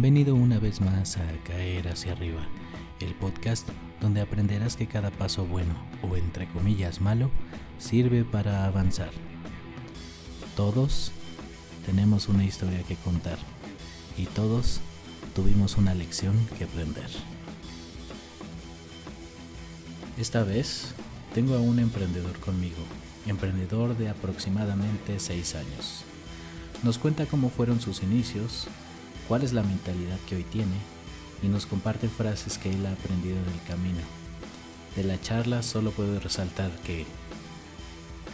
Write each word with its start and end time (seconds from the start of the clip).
Bienvenido 0.00 0.34
una 0.34 0.58
vez 0.58 0.80
más 0.80 1.18
a 1.18 1.26
Caer 1.44 1.86
hacia 1.88 2.12
arriba, 2.12 2.40
el 3.00 3.14
podcast 3.16 3.68
donde 4.00 4.22
aprenderás 4.22 4.74
que 4.74 4.86
cada 4.86 5.10
paso 5.10 5.44
bueno 5.44 5.74
o 6.00 6.16
entre 6.16 6.48
comillas 6.48 7.02
malo 7.02 7.30
sirve 7.78 8.24
para 8.24 8.64
avanzar. 8.64 9.10
Todos 10.56 11.12
tenemos 11.84 12.30
una 12.30 12.46
historia 12.46 12.82
que 12.84 12.96
contar 12.96 13.36
y 14.16 14.24
todos 14.24 14.80
tuvimos 15.34 15.76
una 15.76 15.92
lección 15.92 16.34
que 16.56 16.64
aprender. 16.64 17.10
Esta 20.16 20.44
vez 20.44 20.94
tengo 21.34 21.56
a 21.56 21.60
un 21.60 21.78
emprendedor 21.78 22.40
conmigo, 22.40 22.84
emprendedor 23.26 23.98
de 23.98 24.08
aproximadamente 24.08 25.20
6 25.20 25.56
años. 25.56 26.04
Nos 26.82 26.96
cuenta 26.96 27.26
cómo 27.26 27.50
fueron 27.50 27.82
sus 27.82 28.02
inicios, 28.02 28.66
cuál 29.30 29.44
es 29.44 29.52
la 29.52 29.62
mentalidad 29.62 30.18
que 30.28 30.34
hoy 30.34 30.42
tiene 30.42 30.74
y 31.40 31.46
nos 31.46 31.64
comparte 31.64 32.08
frases 32.08 32.58
que 32.58 32.68
él 32.68 32.84
ha 32.84 32.90
aprendido 32.90 33.36
en 33.36 33.46
el 33.46 33.62
camino. 33.62 34.00
De 34.96 35.04
la 35.04 35.20
charla 35.20 35.62
solo 35.62 35.92
puedo 35.92 36.18
resaltar 36.18 36.72
que... 36.84 37.04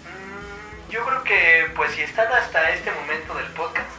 Mm, 0.00 0.90
Yo 0.90 1.04
creo 1.04 1.22
que 1.22 1.64
pues 1.76 1.92
si 1.92 2.00
están 2.00 2.32
hasta 2.32 2.70
este 2.70 2.90
momento 2.92 3.34
del 3.34 3.44
podcast, 3.48 3.90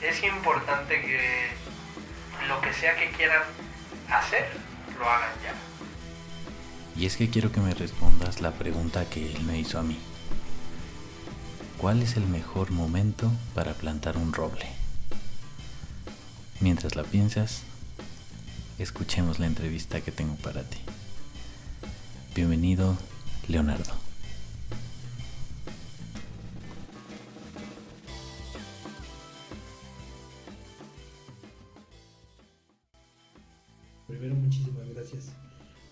es 0.00 0.22
importante 0.22 1.00
que 1.00 1.48
lo 2.46 2.60
que 2.60 2.72
sea 2.74 2.94
que 2.94 3.10
quieran 3.10 3.42
hacer, 4.08 4.46
lo 5.00 5.04
hagan 5.04 5.32
ya. 5.42 5.52
Y 6.94 7.06
es 7.06 7.16
que 7.16 7.28
quiero 7.28 7.50
que 7.50 7.58
me 7.58 7.74
respondas 7.74 8.40
la 8.40 8.52
pregunta 8.52 9.04
que 9.10 9.32
él 9.32 9.42
me 9.42 9.58
hizo 9.58 9.80
a 9.80 9.82
mí. 9.82 9.98
¿Cuál 11.76 12.02
es 12.02 12.16
el 12.16 12.28
mejor 12.28 12.70
momento 12.70 13.32
para 13.52 13.74
plantar 13.74 14.16
un 14.16 14.32
roble? 14.32 14.77
Mientras 16.60 16.96
la 16.96 17.04
piensas, 17.04 17.62
escuchemos 18.80 19.38
la 19.38 19.46
entrevista 19.46 20.00
que 20.00 20.10
tengo 20.10 20.34
para 20.36 20.64
ti. 20.64 20.78
Bienvenido, 22.34 22.98
Leonardo. 23.46 23.92
Primero, 34.08 34.34
muchísimas 34.34 34.88
gracias. 34.92 35.26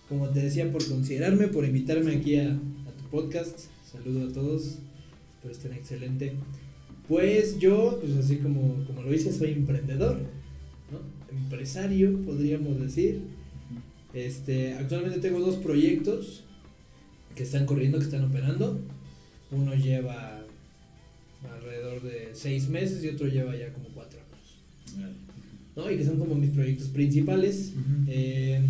Como 0.09 0.27
te 0.31 0.41
decía, 0.41 0.69
por 0.69 0.85
considerarme, 0.85 1.47
por 1.47 1.63
invitarme 1.63 2.17
aquí 2.17 2.35
a, 2.41 2.49
tu 2.49 3.09
podcast. 3.09 3.67
Saludo 3.89 4.27
a 4.27 4.33
todos, 4.33 4.79
espero 5.35 5.53
estén 5.53 5.73
excelente. 5.73 6.35
Pues 7.07 7.57
yo, 7.57 7.99
pues 8.01 8.17
así 8.17 8.39
como, 8.39 8.85
como 8.85 9.01
lo 9.01 9.13
hice, 9.13 9.31
soy 9.31 9.53
emprendedor, 9.53 10.19
¿no? 10.91 10.99
empresario, 11.37 12.21
podríamos 12.21 12.79
decir. 12.79 13.21
Este, 14.13 14.73
actualmente 14.73 15.19
tengo 15.19 15.39
dos 15.39 15.55
proyectos 15.57 16.43
que 17.35 17.43
están 17.43 17.65
corriendo, 17.65 17.99
que 17.99 18.05
están 18.05 18.23
operando. 18.23 18.79
Uno 19.51 19.75
lleva 19.75 20.43
alrededor 21.53 22.01
de 22.01 22.29
seis 22.33 22.67
meses 22.69 23.03
y 23.03 23.09
otro 23.09 23.27
lleva 23.27 23.55
ya 23.55 23.71
como 23.73 23.89
cuatro 23.89 24.19
años. 24.19 25.15
¿no? 25.75 25.91
Y 25.91 25.97
que 25.97 26.05
son 26.05 26.17
como 26.17 26.35
mis 26.35 26.51
proyectos 26.51 26.87
principales. 26.87 27.73
Eh, 28.07 28.61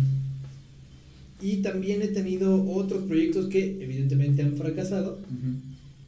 y 1.40 1.58
también 1.58 2.02
he 2.02 2.08
tenido 2.08 2.68
otros 2.70 3.04
proyectos 3.04 3.46
que 3.46 3.82
evidentemente 3.82 4.42
han 4.42 4.56
fracasado. 4.56 5.20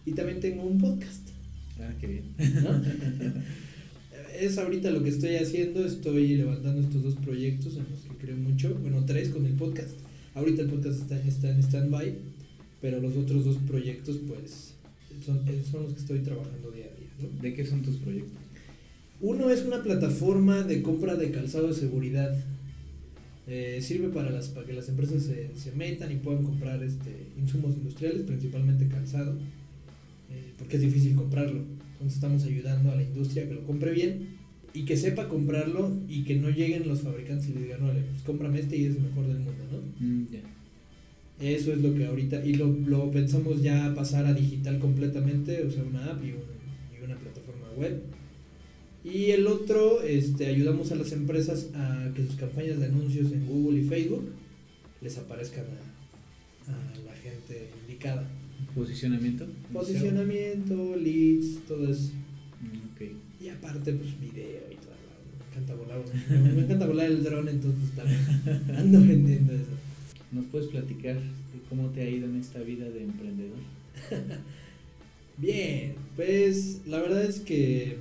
Y 0.05 0.13
también 0.13 0.41
tengo 0.41 0.65
un 0.65 0.79
podcast. 0.79 1.29
Ah, 1.81 1.93
qué 2.01 2.07
bien. 2.07 2.25
¿no? 2.63 2.83
es 4.41 4.59
ahorita 4.59 4.91
lo 4.91 5.03
que 5.03 5.11
estoy 5.11 5.37
haciendo. 5.37 5.85
Estoy 5.85 6.37
levantando 6.37 6.81
estos 6.81 7.03
dos 7.03 7.15
proyectos 7.17 7.77
en 7.77 7.87
los 7.91 8.01
que 8.01 8.25
creo 8.25 8.37
mucho. 8.37 8.75
Bueno, 8.81 9.05
tres 9.05 9.29
con 9.29 9.45
el 9.45 9.53
podcast. 9.53 9.91
Ahorita 10.35 10.63
el 10.63 10.71
podcast 10.71 11.03
está, 11.03 11.21
está 11.21 11.51
en 11.51 11.63
stand-by. 11.63 12.15
Pero 12.81 13.01
los 13.01 13.17
otros 13.17 13.45
dos 13.45 13.59
proyectos, 13.59 14.19
pues, 14.27 14.75
son, 15.25 15.43
son 15.71 15.83
los 15.83 15.93
que 15.93 16.01
estoy 16.01 16.21
trabajando 16.21 16.71
día 16.71 16.87
a 16.87 16.99
día. 16.99 17.11
¿no? 17.21 17.43
¿De 17.43 17.53
qué 17.53 17.67
son 17.67 17.83
tus 17.83 17.97
proyectos? 17.97 18.33
Uno 19.21 19.51
es 19.51 19.67
una 19.67 19.83
plataforma 19.83 20.63
de 20.63 20.81
compra 20.81 21.15
de 21.15 21.31
calzado 21.31 21.69
de 21.69 21.75
seguridad. 21.75 22.35
Eh, 23.47 23.81
sirve 23.83 24.09
para, 24.09 24.31
las, 24.31 24.49
para 24.49 24.67
que 24.67 24.73
las 24.73 24.89
empresas 24.89 25.23
se, 25.23 25.51
se 25.57 25.73
metan 25.73 26.11
y 26.11 26.17
puedan 26.17 26.45
comprar 26.45 26.83
este, 26.83 27.27
insumos 27.39 27.75
industriales, 27.75 28.23
principalmente 28.23 28.87
calzado, 28.89 29.33
eh, 30.31 30.53
porque 30.57 30.77
es 30.77 30.83
difícil 30.83 31.15
comprarlo. 31.17 31.65
Entonces 32.01 32.15
estamos 32.17 32.45
ayudando 32.45 32.91
a 32.91 32.97
la 32.97 33.03
industria 33.03 33.45
a 33.45 33.49
que 33.49 33.55
lo 33.55 33.67
compre 33.67 33.93
bien 33.93 34.29
y 34.73 34.85
que 34.87 34.97
sepa 34.97 35.29
comprarlo 35.29 35.91
y 36.09 36.23
que 36.25 36.37
no 36.37 36.49
lleguen 36.49 36.89
los 36.89 37.03
fabricantes 37.03 37.49
y 37.51 37.53
le 37.53 37.63
digan, 37.65 37.83
vale, 37.87 38.01
pues 38.11 38.23
cómprame 38.23 38.61
este 38.61 38.79
y 38.79 38.85
es 38.87 38.97
el 38.97 39.03
mejor 39.03 39.27
del 39.27 39.39
mundo, 39.41 39.65
¿no? 39.71 40.07
Mm. 40.07 40.27
Eso 41.41 41.73
es 41.73 41.81
lo 41.81 41.95
que 41.95 42.07
ahorita, 42.07 42.45
y 42.45 42.55
lo, 42.55 42.69
lo 42.69 43.11
pensamos 43.11 43.63
ya 43.63 43.95
pasar 43.95 44.25
a 44.27 44.33
digital 44.35 44.79
completamente, 44.79 45.63
o 45.65 45.71
sea, 45.71 45.83
una 45.83 46.07
app 46.07 46.23
y, 46.25 46.33
un- 46.33 46.99
y 46.99 47.05
una 47.05 47.17
plataforma 47.17 47.71
web. 47.77 48.01
Y 49.05 49.31
el 49.31 49.47
otro, 49.47 50.03
este, 50.03 50.47
ayudamos 50.47 50.93
a 50.93 50.97
las 50.97 51.13
empresas 51.13 51.69
a 51.75 52.11
que 52.15 52.25
sus 52.27 52.37
campañas 52.37 52.79
de 52.79 52.87
anuncios 52.87 53.33
en 53.33 53.47
Google 53.47 53.81
y 53.81 53.85
Facebook 53.85 54.31
les 55.03 55.17
aparezcan 55.19 55.65
a, 55.65 56.73
a 56.73 57.07
la 57.07 57.15
gente 57.17 57.71
indicada. 57.83 58.29
¿Posicionamiento? 58.75 59.47
Posicionamiento, 59.73 60.97
leads, 60.97 61.67
todo 61.67 61.91
eso. 61.91 62.13
Mm. 62.61 63.45
Y 63.45 63.49
aparte, 63.49 63.93
pues 63.95 64.21
video 64.21 64.61
y 64.71 64.77
todo. 64.77 64.91
Me 65.39 65.47
encanta 65.51 65.75
volar, 65.75 66.03
me, 66.29 66.53
me 66.53 66.63
encanta 66.63 66.87
volar 66.87 67.07
el 67.07 67.25
dron, 67.25 67.49
entonces 67.49 67.91
también 67.97 68.21
ando 68.77 69.01
vendiendo 69.01 69.53
eso. 69.55 69.73
¿Nos 70.33 70.45
puedes 70.47 70.69
platicar 70.69 71.17
de 71.17 71.61
cómo 71.69 71.89
te 71.89 72.03
ha 72.03 72.09
ido 72.09 72.27
en 72.27 72.37
esta 72.37 72.61
vida 72.61 72.89
de 72.89 73.03
emprendedor? 73.03 73.59
Bien, 75.39 75.95
pues 76.17 76.83
la 76.87 77.01
verdad 77.01 77.25
es 77.25 77.41
que 77.41 77.97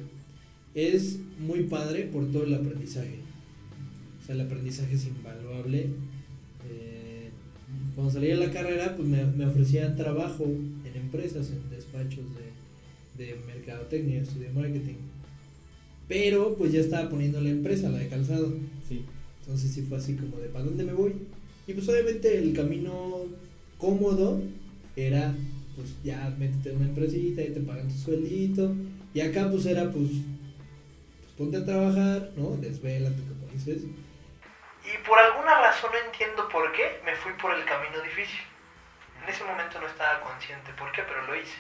es 0.76 1.20
muy 1.40 1.64
padre 1.64 2.04
por 2.04 2.30
todo 2.32 2.44
el 2.44 2.54
aprendizaje. 2.54 3.20
O 4.22 4.26
sea, 4.26 4.36
el 4.36 4.42
aprendizaje 4.42 4.96
es 4.96 5.08
invaluable. 5.08 5.88
Eh, 6.70 7.09
cuando 7.96 8.14
salí 8.14 8.28
de 8.28 8.36
la 8.38 8.52
carrera, 8.52 8.96
pues 8.96 9.08
me, 9.08 9.26
me 9.26 9.46
ofrecían 9.46 9.96
trabajo 9.96 10.46
en 10.46 10.96
empresas, 10.96 11.52
en 11.52 11.70
despachos 11.70 12.26
de, 12.36 13.26
de 13.26 13.36
mercadotecnia, 13.46 14.22
estudié 14.22 14.50
marketing. 14.50 14.96
Pero 16.08 16.56
pues 16.56 16.72
ya 16.72 16.80
estaba 16.80 17.10
poniendo 17.10 17.40
la 17.42 17.50
empresa, 17.50 17.90
la 17.90 18.00
de 18.00 18.08
calzado. 18.08 18.54
Sí. 18.88 19.04
Entonces 19.42 19.72
sí 19.72 19.82
fue 19.82 19.98
así 19.98 20.16
como 20.16 20.38
de 20.38 20.48
¿para 20.48 20.66
dónde 20.66 20.84
me 20.84 20.94
voy? 20.94 21.14
Y 21.68 21.74
pues 21.74 21.88
obviamente 21.90 22.38
el 22.38 22.54
camino 22.54 23.26
cómodo 23.78 24.42
era 24.96 25.36
pues 25.76 25.90
ya 26.04 26.36
métete 26.40 26.72
en 26.72 26.78
una 26.78 26.86
empresita 26.86 27.44
y 27.44 27.50
te 27.50 27.60
pagan 27.62 27.88
tu 27.88 27.96
sueldito. 27.96 28.74
Y 29.14 29.22
acá 29.22 29.50
pues 29.52 29.66
era 29.66 29.92
pues, 29.92 30.10
pues 30.10 31.34
ponte 31.38 31.58
a 31.58 31.66
trabajar, 31.66 32.32
¿no? 32.38 32.58
Desvélate 32.58 33.22
como 33.24 33.52
dices. 33.54 33.84
Y 34.86 34.98
por 35.06 35.20
alguna 35.20 35.60
razón 35.62 35.92
no 35.92 36.00
entiendo 36.06 36.48
por 36.50 36.72
qué 36.72 37.02
me 37.06 37.16
fui 37.16 37.34
por 37.34 37.54
el 37.54 37.66
camino 37.66 38.02
difícil. 38.02 38.40
En 39.22 39.30
ese 39.30 39.44
momento 39.44 39.80
no 39.80 39.88
estaba 39.88 40.22
consciente 40.22 40.72
por 40.78 40.92
qué, 40.92 41.02
pero 41.04 41.28
lo 41.28 41.36
hice. 41.36 41.60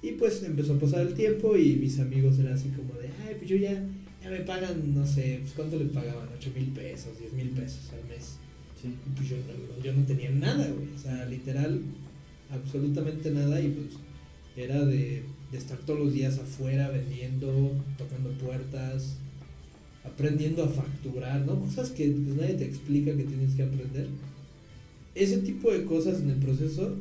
Y 0.00 0.12
pues 0.12 0.42
empezó 0.42 0.74
a 0.74 0.80
pasar 0.80 1.00
el 1.02 1.14
tiempo 1.14 1.56
y 1.56 1.76
mis 1.76 2.00
amigos 2.00 2.38
eran 2.38 2.54
así 2.54 2.70
como 2.70 2.94
de, 2.94 3.08
ay, 3.24 3.36
pues 3.36 3.48
yo 3.48 3.56
ya, 3.56 3.72
ya 4.20 4.30
me 4.30 4.40
pagan, 4.40 4.94
no 4.94 5.06
sé, 5.06 5.38
pues 5.42 5.52
cuánto 5.52 5.76
les 5.76 5.90
pagaban, 5.90 6.28
8 6.36 6.50
mil 6.54 6.72
pesos, 6.72 7.18
10 7.18 7.32
mil 7.34 7.50
pesos 7.50 7.92
al 7.92 8.04
mes. 8.08 8.38
Sí. 8.80 8.88
Y 9.06 9.10
pues 9.14 9.28
yo 9.28 9.36
no, 9.36 9.82
yo 9.82 9.92
no 9.92 10.04
tenía 10.04 10.30
nada, 10.30 10.66
güey. 10.66 10.92
O 10.94 10.98
sea, 10.98 11.24
literal, 11.26 11.82
absolutamente 12.52 13.30
nada. 13.30 13.60
Y 13.60 13.68
pues 13.68 13.96
era 14.56 14.80
de, 14.80 15.24
de 15.52 15.58
estar 15.58 15.78
todos 15.78 16.00
los 16.00 16.12
días 16.12 16.38
afuera 16.38 16.88
vendiendo, 16.88 17.70
tocando 17.96 18.30
puertas, 18.32 19.18
aprendiendo 20.04 20.64
a 20.64 20.68
facturar, 20.68 21.44
¿no? 21.46 21.60
Cosas 21.60 21.90
que 21.90 22.08
pues, 22.08 22.36
nadie 22.36 22.54
te 22.54 22.64
explica 22.64 23.16
que 23.16 23.24
tienes 23.24 23.54
que 23.54 23.62
aprender. 23.62 24.08
Ese 25.14 25.38
tipo 25.38 25.70
de 25.70 25.84
cosas 25.84 26.20
en 26.20 26.30
el 26.30 26.36
proceso, 26.36 26.96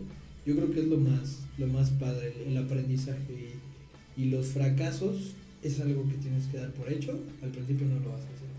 yo 0.46 0.56
creo 0.56 0.72
que 0.72 0.82
es 0.82 0.88
lo 0.88 0.98
más, 0.98 1.40
lo 1.58 1.68
más 1.68 1.90
padre, 1.92 2.34
el, 2.46 2.58
aprendizaje. 2.58 3.56
Y, 4.18 4.22
y 4.22 4.26
los 4.30 4.48
fracasos 4.48 5.34
es 5.64 5.80
algo 5.80 6.08
que 6.08 6.16
tienes 6.16 6.46
que 6.48 6.58
dar 6.58 6.72
por 6.74 6.92
hecho. 6.92 7.20
Al 7.42 7.50
principio 7.50 7.88
no 7.88 7.96
lo 7.96 8.10
vas 8.10 8.22
a 8.22 8.26
hacer. 8.26 8.52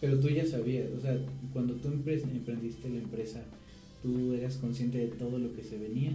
Pero 0.00 0.18
tú 0.18 0.28
ya 0.28 0.46
sabías, 0.46 0.88
o 0.96 1.00
sea, 1.00 1.18
cuando 1.52 1.74
tú 1.74 1.88
empre- 1.88 2.22
emprendiste 2.22 2.88
la 2.90 2.98
empresa, 2.98 3.42
tú 4.02 4.34
eras 4.34 4.56
consciente 4.56 4.98
de 4.98 5.08
todo 5.08 5.38
lo 5.38 5.54
que 5.54 5.62
se 5.62 5.78
venía. 5.78 6.12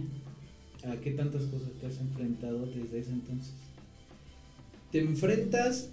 ¿A 0.84 0.96
qué 0.96 1.10
tantas 1.10 1.42
cosas 1.44 1.70
te 1.80 1.86
has 1.86 1.98
enfrentado 1.98 2.66
desde 2.66 3.00
ese 3.00 3.10
entonces? 3.10 3.52
Te 4.92 5.00
enfrentas 5.00 5.90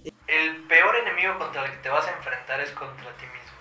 contra 1.38 1.64
el 1.64 1.72
que 1.72 1.78
te 1.82 1.88
vas 1.88 2.06
a 2.06 2.16
enfrentar 2.16 2.60
es 2.60 2.70
contra 2.70 3.16
ti 3.16 3.24
mismo. 3.24 3.58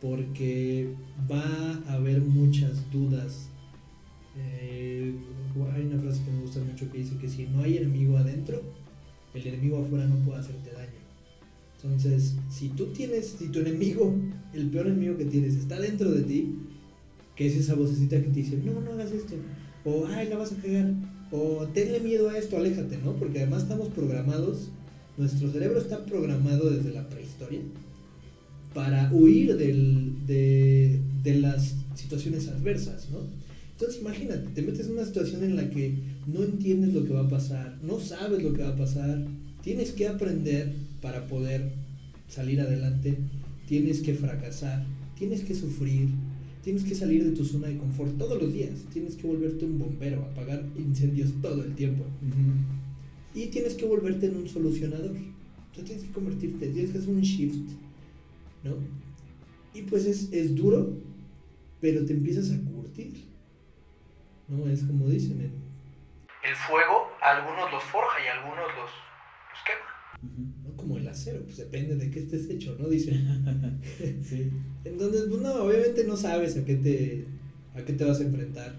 porque 0.00 0.94
va 1.30 1.44
a 1.90 1.94
haber 1.94 2.20
muchas 2.22 2.90
dudas. 2.90 3.50
Eh, 4.36 5.14
hay 5.74 5.82
una 5.82 6.00
frase 6.00 6.24
que 6.24 6.30
me 6.30 6.40
gusta 6.40 6.60
mucho 6.60 6.90
que 6.90 6.98
dice 6.98 7.18
que 7.18 7.28
si 7.28 7.44
no 7.46 7.62
hay 7.62 7.76
enemigo 7.76 8.16
adentro, 8.16 8.62
el 9.34 9.46
enemigo 9.46 9.84
afuera 9.84 10.06
no 10.06 10.16
puede 10.24 10.40
hacerte 10.40 10.70
daño. 10.72 11.00
Entonces, 11.82 12.36
si 12.48 12.68
tú 12.70 12.86
tienes, 12.92 13.36
si 13.38 13.48
tu 13.48 13.60
enemigo, 13.60 14.14
el 14.54 14.70
peor 14.70 14.86
enemigo 14.86 15.16
que 15.16 15.24
tienes, 15.24 15.54
está 15.54 15.78
dentro 15.78 16.10
de 16.10 16.22
ti, 16.22 16.58
que 17.36 17.46
es 17.46 17.56
esa 17.56 17.74
vocecita 17.74 18.16
que 18.16 18.28
te 18.28 18.40
dice, 18.40 18.56
no, 18.58 18.80
no 18.80 18.92
hagas 18.92 19.12
esto, 19.12 19.34
o 19.84 20.06
ay, 20.06 20.28
la 20.28 20.36
vas 20.36 20.52
a 20.52 20.56
cagar, 20.56 20.92
o 21.30 21.66
tenle 21.72 22.00
miedo 22.00 22.28
a 22.28 22.36
esto, 22.36 22.56
aléjate, 22.56 22.98
¿no? 22.98 23.14
Porque 23.14 23.38
además 23.38 23.62
estamos 23.62 23.88
programados, 23.88 24.70
nuestro 25.16 25.50
cerebro 25.50 25.80
está 25.80 26.04
programado 26.04 26.70
desde 26.70 26.92
la 26.92 27.08
prehistoria 27.08 27.60
para 28.74 29.12
huir 29.12 29.56
de, 29.56 31.00
de 31.22 31.34
las 31.34 31.74
situaciones 31.94 32.48
adversas, 32.48 33.08
¿no? 33.10 33.18
Entonces 33.72 34.00
imagínate, 34.00 34.50
te 34.54 34.62
metes 34.62 34.86
en 34.86 34.92
una 34.92 35.06
situación 35.06 35.42
en 35.42 35.56
la 35.56 35.70
que 35.70 35.94
no 36.26 36.42
entiendes 36.42 36.92
lo 36.92 37.04
que 37.04 37.14
va 37.14 37.22
a 37.22 37.28
pasar, 37.28 37.78
no 37.82 37.98
sabes 37.98 38.42
lo 38.42 38.52
que 38.52 38.62
va 38.62 38.68
a 38.68 38.76
pasar, 38.76 39.24
tienes 39.62 39.92
que 39.92 40.06
aprender 40.06 40.74
para 41.00 41.26
poder 41.26 41.72
salir 42.28 42.60
adelante, 42.60 43.16
tienes 43.66 44.00
que 44.00 44.14
fracasar, 44.14 44.84
tienes 45.18 45.40
que 45.42 45.54
sufrir, 45.54 46.08
tienes 46.62 46.84
que 46.84 46.94
salir 46.94 47.24
de 47.24 47.30
tu 47.30 47.44
zona 47.44 47.68
de 47.68 47.78
confort 47.78 48.18
todos 48.18 48.40
los 48.40 48.52
días, 48.52 48.70
tienes 48.92 49.16
que 49.16 49.26
volverte 49.26 49.64
un 49.64 49.78
bombero, 49.78 50.22
apagar 50.22 50.62
incendios 50.78 51.30
todo 51.40 51.64
el 51.64 51.74
tiempo. 51.74 52.04
Y 53.34 53.46
tienes 53.46 53.74
que 53.74 53.84
volverte 53.86 54.26
en 54.26 54.36
un 54.36 54.48
solucionador. 54.48 55.12
O 55.12 55.74
sea, 55.74 55.84
tienes 55.84 56.04
que 56.04 56.10
convertirte, 56.10 56.68
tienes 56.68 56.90
que 56.90 56.98
hacer 56.98 57.10
un 57.10 57.20
shift, 57.20 57.70
¿no? 58.64 58.74
Y 59.72 59.82
pues 59.82 60.04
es, 60.06 60.32
es 60.32 60.54
duro, 60.54 60.94
pero 61.80 62.04
te 62.04 62.12
empiezas 62.12 62.50
a 62.50 62.58
curtir. 62.70 63.24
¿No? 64.48 64.66
Es 64.68 64.82
como 64.82 65.08
dicen. 65.08 65.40
en- 65.40 65.52
El 66.48 66.56
fuego, 66.56 67.06
algunos 67.22 67.70
los 67.70 67.84
forja 67.84 68.16
y 68.24 68.28
algunos 68.28 68.66
los, 68.76 68.90
los 69.50 69.60
quema. 69.64 70.64
¿no? 70.68 70.76
Como 70.76 70.96
el 70.96 71.06
acero, 71.06 71.42
pues 71.44 71.56
depende 71.58 71.94
de 71.94 72.10
qué 72.10 72.18
estés 72.20 72.50
hecho, 72.50 72.76
¿no? 72.80 72.88
Dicen. 72.88 73.80
Sí. 74.24 74.50
Entonces, 74.84 75.26
pues 75.28 75.40
no, 75.40 75.54
obviamente 75.64 76.04
no 76.04 76.16
sabes 76.16 76.56
a 76.56 76.64
qué 76.64 76.74
te, 76.74 77.26
a 77.74 77.84
qué 77.84 77.92
te 77.92 78.04
vas 78.04 78.18
a 78.20 78.24
enfrentar. 78.24 78.74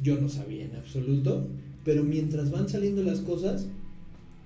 Yo 0.00 0.20
no 0.20 0.28
sabía 0.28 0.64
en 0.66 0.76
absoluto, 0.76 1.48
pero 1.84 2.04
mientras 2.04 2.50
van 2.50 2.68
saliendo 2.68 3.02
las 3.02 3.20
cosas, 3.20 3.66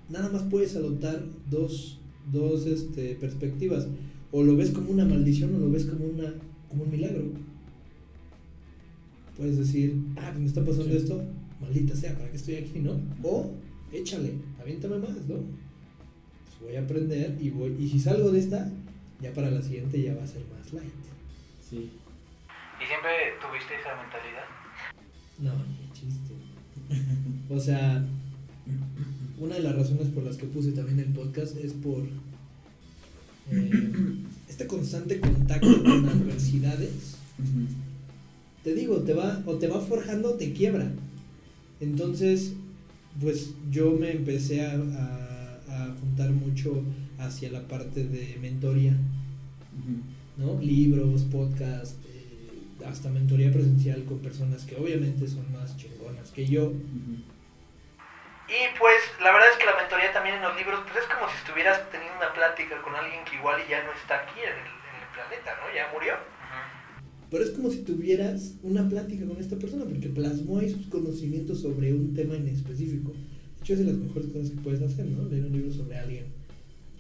nada 0.09 0.29
más 0.31 0.43
puedes 0.45 0.75
adoptar 0.77 1.25
dos, 1.51 1.99
dos 2.33 2.67
este, 2.67 3.15
perspectivas. 3.17 3.87
O 4.33 4.43
lo 4.43 4.57
ves 4.57 4.71
como 4.71 4.91
una 4.91 5.05
maldición 5.05 5.55
o 5.55 5.59
lo 5.59 5.71
ves 5.71 5.85
como, 5.87 6.05
una, 6.07 6.35
como 6.69 6.85
un 6.85 6.91
milagro. 6.91 7.25
Puedes 9.37 9.59
decir, 9.59 9.95
ah, 10.17 10.29
pues 10.31 10.39
me 10.41 10.47
está 10.47 10.65
pasando 10.65 10.91
Sí. 10.91 10.97
esto, 10.97 11.23
maldita 11.61 11.95
sea, 11.95 12.15
¿para 12.17 12.31
qué 12.31 12.37
estoy 12.37 12.55
aquí, 12.57 12.79
no? 12.81 12.99
O, 13.23 13.53
échale, 13.93 14.33
aviéntame 14.61 14.99
más, 14.99 15.17
¿no? 15.29 15.37
Pues 15.37 16.61
voy 16.63 16.77
a 16.77 16.81
aprender 16.83 17.37
y 17.41 17.51
voy, 17.51 17.77
y 17.79 17.89
si 17.89 17.99
salgo 17.99 18.31
de 18.31 18.41
esta, 18.41 18.71
ya 19.21 19.33
para 19.33 19.51
la 19.51 19.63
siguiente 19.63 20.01
ya 20.01 20.15
va 20.15 20.25
a 20.25 20.27
ser 20.27 20.43
más 20.57 20.73
light. 20.73 20.91
Sí. 21.69 21.91
¿Y 22.83 22.87
siempre 22.87 23.11
tuviste 23.41 23.75
esa 23.75 23.97
mentalidad? 24.01 24.47
No. 25.39 25.86
O 27.51 27.61
sea, 27.61 28.05
una 29.39 29.55
de 29.57 29.63
las 29.63 29.77
razones 29.77 30.09
por 30.09 30.25
las 30.25 30.37
que 30.37 30.47
puse 30.47 30.73
también 30.73 30.99
el 31.01 31.07
podcast 31.07 31.57
es 31.57 31.73
por 31.73 32.03
eh, 33.51 33.71
este 34.49 34.67
constante 34.67 35.21
contacto 35.21 35.83
con 35.83 36.07
adversidades. 36.09 37.17
Te 38.65 38.75
digo, 38.75 38.97
te 39.03 39.15
va, 39.15 39.43
o 39.47 39.55
te 39.57 39.69
va 39.69 39.81
forjando 39.81 40.31
o 40.31 40.35
te 40.35 40.53
quiebra. 40.53 40.91
Entonces, 41.81 42.55
pues 43.21 43.51
yo 43.71 43.93
me 43.93 44.11
empecé 44.13 44.67
a, 44.67 44.73
a- 44.73 45.53
a 45.69 45.95
juntar 46.01 46.31
mucho 46.33 46.83
hacia 47.19 47.51
la 47.51 47.67
parte 47.69 48.05
de 48.07 48.39
mentoría. 48.41 48.97
¿no? 50.39 50.61
Libros, 50.61 51.23
podcast, 51.25 51.97
eh, 52.05 52.06
hasta 52.89 53.09
mentoría 53.11 53.51
presencial 53.51 54.05
con 54.05 54.19
personas 54.21 54.65
que 54.65 54.77
obviamente 54.77 55.27
son 55.27 55.51
más 55.53 55.77
chingonas 55.77 56.31
que 56.31 56.47
yo. 56.47 56.73
Y 58.49 58.79
pues 58.79 59.01
la 59.21 59.33
verdad 59.33 59.49
es 59.53 59.59
que 59.59 59.67
la 59.67 59.77
mentoría 59.77 60.13
también 60.13 60.37
en 60.37 60.43
los 60.43 60.57
libros, 60.57 60.81
pues 60.87 61.03
es 61.03 61.11
como 61.11 61.29
si 61.29 61.37
estuvieras 61.37 61.91
teniendo 61.91 62.17
una 62.17 62.33
plática 62.33 62.81
con 62.83 62.95
alguien 62.95 63.25
que 63.25 63.37
igual 63.37 63.61
y 63.61 63.71
ya 63.71 63.83
no 63.83 63.91
está 63.91 64.23
aquí 64.23 64.39
en 64.39 64.55
el, 64.55 64.71
en 64.71 64.95
el 65.03 65.09
planeta, 65.11 65.51
¿no? 65.59 65.67
Ya 65.75 65.91
murió. 65.93 66.15
Pero 67.29 67.43
es 67.43 67.51
como 67.51 67.71
si 67.71 67.83
tuvieras 67.83 68.55
una 68.63 68.89
plática 68.89 69.27
con 69.27 69.37
esta 69.39 69.57
persona, 69.57 69.85
porque 69.85 70.09
plasmó 70.09 70.61
ahí 70.61 70.71
sus 70.71 70.87
conocimientos 70.87 71.61
sobre 71.61 71.93
un 71.93 72.15
tema 72.15 72.37
en 72.37 72.47
específico. 72.47 73.11
De 73.11 73.61
hecho, 73.61 73.73
es 73.73 73.81
de 73.81 73.87
las 73.87 73.97
mejores 73.97 74.29
cosas 74.31 74.51
que 74.51 74.61
puedes 74.63 74.81
hacer, 74.81 75.07
¿no? 75.07 75.27
Leer 75.27 75.47
un 75.47 75.53
libro 75.53 75.73
sobre 75.73 75.99
alguien 75.99 76.27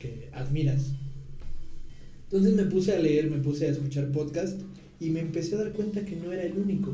que 0.00 0.28
admiras. 0.34 0.94
Entonces 2.24 2.54
me 2.54 2.64
puse 2.64 2.92
a 2.92 2.98
leer, 2.98 3.30
me 3.30 3.38
puse 3.38 3.68
a 3.68 3.70
escuchar 3.70 4.10
podcast 4.10 4.60
y 5.00 5.10
me 5.10 5.20
empecé 5.20 5.54
a 5.54 5.58
dar 5.58 5.72
cuenta 5.72 6.04
que 6.04 6.16
no 6.16 6.32
era 6.32 6.42
el 6.42 6.52
único. 6.58 6.90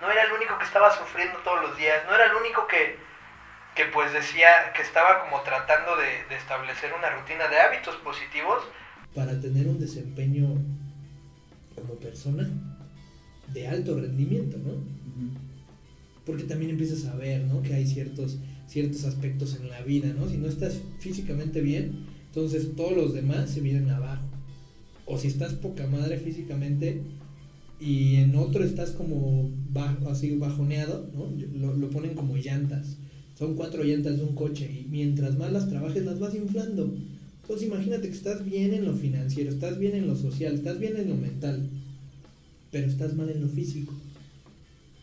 No 0.00 0.10
era 0.10 0.24
el 0.24 0.32
único 0.32 0.58
que 0.58 0.64
estaba 0.64 0.90
sufriendo 0.96 1.38
todos 1.44 1.62
los 1.62 1.76
días, 1.76 2.02
no 2.08 2.14
era 2.14 2.26
el 2.26 2.34
único 2.34 2.66
que, 2.66 2.96
que 3.76 3.84
pues 3.92 4.12
decía 4.12 4.72
que 4.74 4.82
estaba 4.82 5.22
como 5.24 5.40
tratando 5.42 5.96
de, 5.96 6.24
de 6.28 6.36
establecer 6.36 6.92
una 6.98 7.10
rutina 7.10 7.46
de 7.48 7.56
hábitos 7.60 7.94
positivos. 7.96 8.64
para 9.14 9.38
tener 9.40 9.68
un 9.68 9.78
desempeño 9.78 10.48
como 11.76 11.94
persona 11.96 12.48
de 13.48 13.68
alto 13.68 13.94
rendimiento, 14.00 14.56
¿no? 14.58 14.72
Porque 16.24 16.44
también 16.44 16.70
empiezas 16.70 17.06
a 17.06 17.16
ver, 17.16 17.42
¿no? 17.42 17.62
Que 17.62 17.74
hay 17.74 17.86
ciertos, 17.86 18.38
ciertos 18.66 19.04
aspectos 19.04 19.56
en 19.60 19.68
la 19.70 19.80
vida, 19.82 20.08
¿no? 20.08 20.28
Si 20.28 20.36
no 20.36 20.48
estás 20.48 20.80
físicamente 21.00 21.60
bien, 21.60 22.06
entonces 22.26 22.74
todos 22.76 22.92
los 22.92 23.14
demás 23.14 23.50
se 23.50 23.60
vienen 23.60 23.90
abajo. 23.90 24.22
O 25.06 25.18
si 25.18 25.28
estás 25.28 25.54
poca 25.54 25.86
madre 25.86 26.18
físicamente 26.18 27.02
y 27.80 28.16
en 28.16 28.36
otro 28.36 28.64
estás 28.64 28.92
como 28.92 29.50
bajo, 29.72 30.08
así 30.08 30.36
bajoneado, 30.36 31.10
¿no? 31.12 31.30
Lo, 31.58 31.76
lo 31.76 31.90
ponen 31.90 32.14
como 32.14 32.36
llantas. 32.36 32.96
Son 33.36 33.56
cuatro 33.56 33.82
llantas 33.82 34.18
de 34.18 34.22
un 34.22 34.34
coche 34.34 34.70
y 34.70 34.86
mientras 34.88 35.36
más 35.36 35.52
las 35.52 35.68
trabajes 35.68 36.04
las 36.04 36.20
vas 36.20 36.34
inflando. 36.34 36.94
Entonces 37.42 37.66
imagínate 37.66 38.08
que 38.08 38.14
estás 38.14 38.44
bien 38.44 38.72
en 38.72 38.84
lo 38.84 38.94
financiero, 38.94 39.50
estás 39.50 39.78
bien 39.78 39.96
en 39.96 40.06
lo 40.06 40.14
social, 40.14 40.54
estás 40.54 40.78
bien 40.78 40.96
en 40.96 41.08
lo 41.08 41.16
mental, 41.16 41.68
pero 42.70 42.86
estás 42.86 43.14
mal 43.16 43.28
en 43.30 43.40
lo 43.40 43.48
físico. 43.48 43.92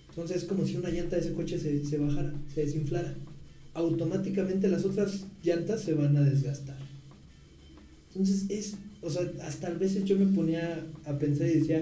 Entonces 0.09 0.37
es 0.37 0.43
como 0.45 0.65
si 0.65 0.77
una 0.77 0.89
llanta 0.89 1.17
de 1.17 1.21
ese 1.21 1.33
coche 1.33 1.59
se, 1.59 1.85
se 1.85 1.97
bajara, 1.97 2.33
se 2.53 2.61
desinflara. 2.61 3.13
Automáticamente 3.73 4.69
las 4.69 4.85
otras 4.85 5.25
llantas 5.43 5.81
se 5.81 5.93
van 5.93 6.15
a 6.15 6.21
desgastar. 6.21 6.77
Entonces 8.09 8.45
es, 8.49 8.75
o 9.01 9.09
sea, 9.09 9.23
hasta 9.43 9.67
a 9.67 9.71
veces 9.71 10.03
yo 10.05 10.17
me 10.17 10.25
ponía 10.27 10.85
a 11.05 11.17
pensar 11.17 11.47
y 11.47 11.59
decía, 11.59 11.79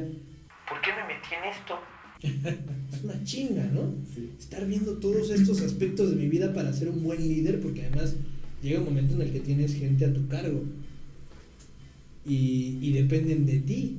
¿Por 0.68 0.82
qué 0.82 0.90
me 0.92 1.08
metí 1.08 1.34
en 1.34 1.50
esto? 1.50 1.80
es 2.98 3.04
una 3.04 3.24
chinga, 3.24 3.66
¿no? 3.66 3.94
Sí. 4.14 4.30
estar 4.38 4.66
viendo 4.68 4.94
todos 4.98 5.30
estos 5.30 5.62
aspectos 5.62 6.10
de 6.10 6.16
mi 6.16 6.28
vida 6.28 6.54
para 6.54 6.74
ser 6.74 6.90
un 6.90 7.04
buen 7.04 7.20
líder, 7.26 7.62
porque 7.62 7.84
además 7.84 8.16
llega 8.62 8.80
un 8.80 8.86
momento 8.86 9.14
en 9.16 9.22
el 9.22 9.32
que 9.32 9.40
tienes 9.40 9.76
gente 9.76 10.06
a 10.06 10.14
tu 10.14 10.28
cargo 10.28 10.64
y, 12.26 12.80
y 12.82 12.92
dependen 12.92 13.46
de 13.46 13.60
ti. 13.60 13.98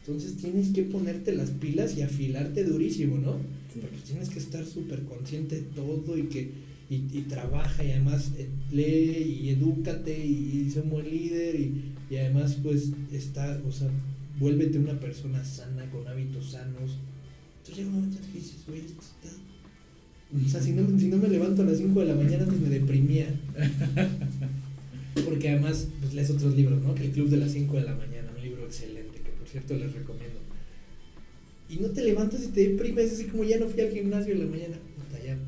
Entonces 0.00 0.36
tienes 0.36 0.68
que 0.68 0.82
ponerte 0.82 1.34
las 1.34 1.50
pilas 1.50 1.96
y 1.96 2.02
afilarte 2.02 2.64
durísimo, 2.64 3.16
¿no? 3.18 3.38
Sí. 3.72 3.80
Porque 3.80 3.96
tienes 4.04 4.28
que 4.28 4.38
estar 4.38 4.64
súper 4.64 5.02
consciente 5.04 5.56
de 5.56 5.62
todo 5.62 6.16
y 6.18 6.24
que 6.24 6.66
y, 6.88 6.94
y 7.12 7.22
trabaja 7.22 7.82
y 7.82 7.90
además 7.90 8.30
eh, 8.38 8.48
lee 8.70 9.40
y 9.42 9.48
edúcate 9.50 10.24
y, 10.24 10.66
y 10.66 10.70
sé 10.70 10.82
un 10.82 10.90
buen 10.90 11.10
líder 11.10 11.56
y, 11.56 11.95
y 12.10 12.16
además 12.16 12.58
pues 12.62 12.90
está, 13.12 13.60
o 13.66 13.72
sea, 13.72 13.88
vuélvete 14.38 14.78
una 14.78 14.98
persona 14.98 15.44
sana, 15.44 15.90
con 15.90 16.06
hábitos 16.06 16.52
sanos. 16.52 16.98
Entonces 17.58 17.76
llega 17.76 17.88
un 17.88 17.94
momento 17.96 18.18
en 18.18 18.32
que 18.32 18.38
dices, 18.38 18.64
güey, 18.66 18.80
esto 18.80 19.00
está... 19.00 19.36
O 20.44 20.48
sea, 20.48 20.60
si 20.60 20.72
no, 20.72 20.98
si 20.98 21.06
no 21.06 21.18
me 21.18 21.28
levanto 21.28 21.62
a 21.62 21.64
las 21.64 21.78
5 21.78 22.00
de 22.00 22.06
la 22.06 22.14
mañana, 22.14 22.44
pues 22.46 22.60
me 22.60 22.68
deprimía. 22.68 23.28
Porque 25.24 25.50
además, 25.50 25.86
pues 26.00 26.14
lees 26.14 26.30
otros 26.30 26.56
libros, 26.56 26.82
¿no? 26.82 26.94
Que 26.94 27.06
el 27.06 27.12
Club 27.12 27.28
de 27.28 27.36
las 27.36 27.52
5 27.52 27.76
de 27.76 27.82
la 27.82 27.94
mañana, 27.94 28.32
un 28.36 28.42
libro 28.42 28.64
excelente, 28.64 29.20
que 29.20 29.30
por 29.30 29.48
cierto 29.48 29.74
les 29.74 29.92
recomiendo. 29.92 30.40
Y 31.68 31.76
no 31.76 31.88
te 31.88 32.02
levantas 32.02 32.44
y 32.44 32.48
te 32.48 32.68
deprimes, 32.68 33.12
así 33.12 33.24
como 33.26 33.44
ya 33.44 33.58
no 33.58 33.66
fui 33.66 33.80
al 33.80 33.92
gimnasio 33.92 34.32
en 34.32 34.40
la 34.40 34.46
mañana. 34.46 34.76
Puta, 34.96 35.22
ya. 35.24 35.38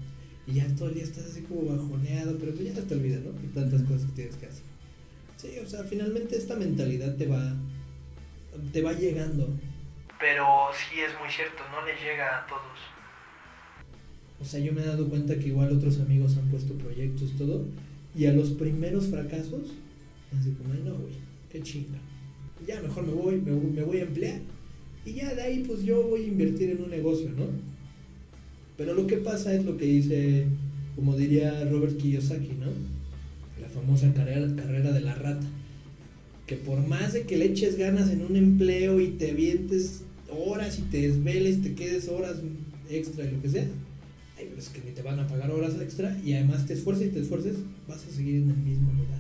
Y 0.47 0.55
ya 0.55 0.75
todo 0.77 0.89
el 0.89 0.95
día 0.95 1.05
estás 1.05 1.27
así 1.27 1.43
como 1.43 1.67
bajoneado, 1.67 2.39
pero 2.39 2.55
pues 2.55 2.75
ya 2.75 2.81
te 2.81 2.95
olvidas, 2.95 3.23
¿no? 3.25 3.31
Y 3.45 3.49
tantas 3.49 3.83
cosas 3.83 4.07
que 4.07 4.13
tienes 4.13 4.37
que 4.37 4.47
hacer. 4.47 4.63
Sí, 5.39 5.51
o 5.65 5.67
sea, 5.67 5.85
finalmente 5.85 6.37
esta 6.37 6.57
mentalidad 6.57 7.15
te 7.17 7.27
va, 7.27 7.55
te 8.73 8.83
va 8.83 8.93
llegando. 8.93 9.49
Pero 10.19 10.45
sí 10.75 10.99
es 11.01 11.13
muy 11.21 11.31
cierto, 11.31 11.63
no 11.71 11.87
les 11.87 11.99
llega 12.03 12.41
a 12.43 12.47
todos. 12.47 12.79
O 14.41 14.45
sea, 14.45 14.59
yo 14.61 14.73
me 14.73 14.83
he 14.83 14.87
dado 14.87 15.09
cuenta 15.09 15.39
que 15.39 15.49
igual 15.49 15.73
otros 15.73 16.01
amigos 16.01 16.37
han 16.37 16.49
puesto 16.49 16.75
proyectos, 16.75 17.31
todo, 17.39 17.65
y 18.17 18.27
a 18.27 18.33
los 18.33 18.51
primeros 18.51 19.07
fracasos, 19.07 19.63
así 20.39 20.51
como, 20.53 20.75
"Ay, 20.75 20.83
no, 20.85 20.95
güey, 20.95 21.15
qué 21.53 21.63
chinga. 21.63 21.99
Ya 22.67 22.81
mejor 22.83 23.07
me 23.07 23.13
voy, 23.13 23.37
me, 23.41 23.53
voy- 23.53 23.71
me 23.71 23.83
voy 23.83 23.99
a 23.99 24.03
emplear, 24.03 24.41
y 25.07 25.13
ya 25.15 25.33
de 25.35 25.43
ahí 25.43 25.63
pues 25.65 25.83
yo 25.85 26.03
voy 26.03 26.25
a 26.25 26.27
invertir 26.27 26.71
en 26.71 26.83
un 26.83 26.91
negocio, 26.91 27.31
¿no? 27.31 27.47
Pero 28.77 28.95
lo 28.95 29.07
que 29.07 29.19
pasa 29.19 29.55
es 29.55 29.65
lo 29.65 29.77
que 29.77 29.85
dice, 29.85 30.47
como 30.97 31.17
diría 31.17 31.65
Robert 31.71 31.97
Kiyosaki, 31.97 32.55
¿no? 32.61 32.67
Famosa 33.81 34.13
carrera, 34.15 34.47
carrera 34.57 34.93
de 34.93 35.01
la 35.01 35.15
rata. 35.15 35.47
Que 36.47 36.57
por 36.57 36.87
más 36.87 37.13
de 37.13 37.23
que 37.23 37.37
le 37.37 37.47
eches 37.47 37.77
ganas 37.77 38.11
en 38.11 38.23
un 38.23 38.37
empleo 38.37 39.01
y 39.01 39.09
te 39.09 39.31
avientes 39.33 40.03
horas 40.31 40.79
y 40.79 40.83
te 40.83 41.03
desveles, 41.09 41.63
te 41.63 41.75
quedes 41.75 42.09
horas 42.09 42.37
extra 42.91 43.25
y 43.27 43.33
lo 43.33 43.43
que 43.43 43.49
sea, 43.51 43.67
hay 44.39 44.49
veces 44.55 44.71
que 44.71 44.81
ni 44.87 44.93
te 44.93 45.03
van 45.03 45.19
a 45.21 45.27
pagar 45.27 45.51
horas 45.51 45.75
extra 45.81 46.19
y 46.25 46.33
además 46.35 46.65
te 46.67 46.73
esfuerces 46.75 47.09
y 47.09 47.11
te 47.11 47.21
esfuerces, 47.21 47.57
vas 47.87 48.05
a 48.07 48.11
seguir 48.11 48.37
en 48.37 48.51
el 48.51 48.57
mismo 48.57 48.91
lugar. 48.93 49.19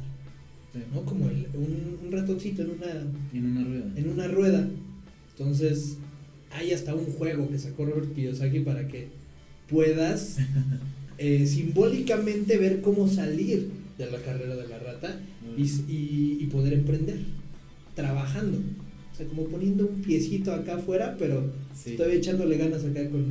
¿No? 0.95 1.03
Como 1.05 1.29
el- 1.29 1.49
un, 1.55 1.99
un 2.07 2.12
ratoncito 2.12 2.62
en 2.62 2.71
una, 2.71 2.87
En 3.35 3.45
una 3.47 3.65
rueda. 3.65 3.85
en 3.97 4.09
una 4.09 4.29
rueda. 4.29 4.69
Entonces, 5.37 5.97
hay 6.50 6.73
hasta 6.73 6.95
un 6.95 7.07
juego 7.07 7.49
que 7.50 7.59
sacó 7.59 7.85
Robert 7.85 8.15
Kiyosaki 8.15 8.61
para 8.61 8.87
que 8.88 9.09
puedas 9.69 10.38
eh, 11.19 11.47
simbólicamente 11.47 12.57
ver 12.59 12.81
cómo 12.81 13.09
salir 13.09 13.71
de 13.99 14.11
la 14.11 14.19
carrera 14.23 14.55
de 14.57 14.69
la 14.69 14.78
rata 14.78 15.21
y, 15.57 15.62
y- 15.62 16.38
y 16.40 16.47
poder 16.47 16.73
emprender 16.73 17.19
trabajando. 17.95 18.59
O 19.12 19.17
sea, 19.17 19.26
como 19.26 19.45
poniendo 19.47 19.87
un 19.87 20.02
piecito 20.02 20.52
acá 20.52 20.76
afuera, 20.76 21.17
pero 21.19 21.50
Sí. 21.75 21.97
todavía 21.97 22.19
echándole 22.19 22.57
ganas 22.57 22.85
acá 22.85 23.09
con, 23.11 23.25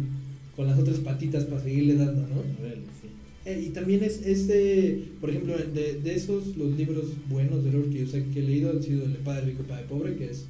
con 0.55 0.67
las 0.67 0.77
otras 0.77 0.97
patitas 0.99 1.45
para 1.45 1.61
seguirle 1.63 1.95
dando, 1.95 2.21
¿no? 2.23 2.41
Sí. 2.43 3.07
Eh, 3.45 3.63
y 3.67 3.69
también 3.69 4.03
es, 4.03 4.21
es 4.25 4.47
de, 4.47 5.05
por 5.21 5.29
ejemplo, 5.29 5.55
de, 5.57 6.01
de 6.01 6.15
esos, 6.15 6.57
los 6.57 6.75
libros 6.77 7.05
buenos 7.29 7.63
de 7.63 7.71
Robert 7.71 7.91
Kiyosaki 7.91 8.31
que 8.33 8.39
he 8.41 8.43
leído 8.43 8.71
han 8.71 8.83
sido 8.83 9.05
El 9.05 9.13
Padre 9.17 9.45
Rico, 9.45 9.63
Padre 9.63 9.85
Pobre, 9.87 10.15
que 10.17 10.25
es 10.31 10.47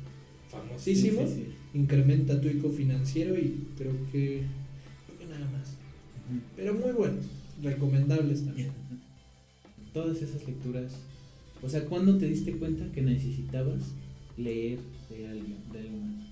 famosísimo. 0.49 1.21
Sí, 1.27 1.33
sí, 1.35 1.41
sí. 1.73 1.77
Incrementa 1.79 2.41
tu 2.41 2.47
eco 2.47 2.71
financiero 2.71 3.37
y 3.37 3.65
creo 3.77 3.91
que, 4.11 4.41
creo 5.05 5.19
que 5.19 5.25
nada 5.27 5.45
más. 5.51 5.75
Pero 6.55 6.73
muy 6.73 6.91
buenos, 6.93 7.25
recomendables 7.61 8.43
también. 8.45 8.69
Todas 9.97 10.21
esas 10.21 10.45
lecturas. 10.45 10.91
O 11.63 11.67
sea, 11.67 11.83
¿cuándo 11.85 12.19
te 12.19 12.27
diste 12.27 12.51
cuenta 12.51 12.85
que 12.93 13.01
necesitabas 13.01 13.81
leer 14.37 14.77
de 15.09 15.27
algo, 15.27 15.55
de 15.73 15.79
algo 15.79 15.97
más? 15.97 16.27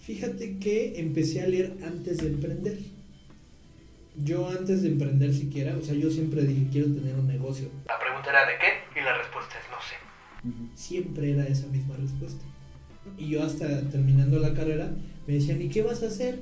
Fíjate 0.00 0.58
que 0.58 0.98
empecé 0.98 1.40
a 1.40 1.46
leer 1.46 1.74
antes 1.86 2.18
de 2.18 2.26
emprender. 2.26 2.80
Yo 4.16 4.48
antes 4.48 4.82
de 4.82 4.88
emprender 4.88 5.32
siquiera, 5.32 5.76
o 5.76 5.82
sea, 5.82 5.94
yo 5.94 6.10
siempre 6.10 6.42
dije 6.42 6.66
quiero 6.72 6.88
tener 6.88 7.14
un 7.14 7.28
negocio. 7.28 7.68
La 7.86 7.96
pregunta 7.96 8.28
era 8.30 8.40
¿de 8.40 8.54
qué? 8.58 9.00
Y 9.00 9.04
la 9.04 9.16
respuesta 9.18 9.54
es 9.54 9.70
no 9.70 9.78
sé. 9.80 10.48
Ujú. 10.48 10.76
Siempre 10.76 11.30
era 11.30 11.46
esa 11.46 11.68
misma 11.68 11.94
respuesta. 11.98 12.44
Y 13.16 13.28
yo 13.28 13.44
hasta 13.44 13.82
terminando 13.88 14.40
la 14.40 14.52
carrera 14.52 14.90
me 15.28 15.34
decían, 15.34 15.62
¿y 15.62 15.68
qué 15.68 15.82
vas 15.82 16.02
a 16.02 16.08
hacer? 16.08 16.40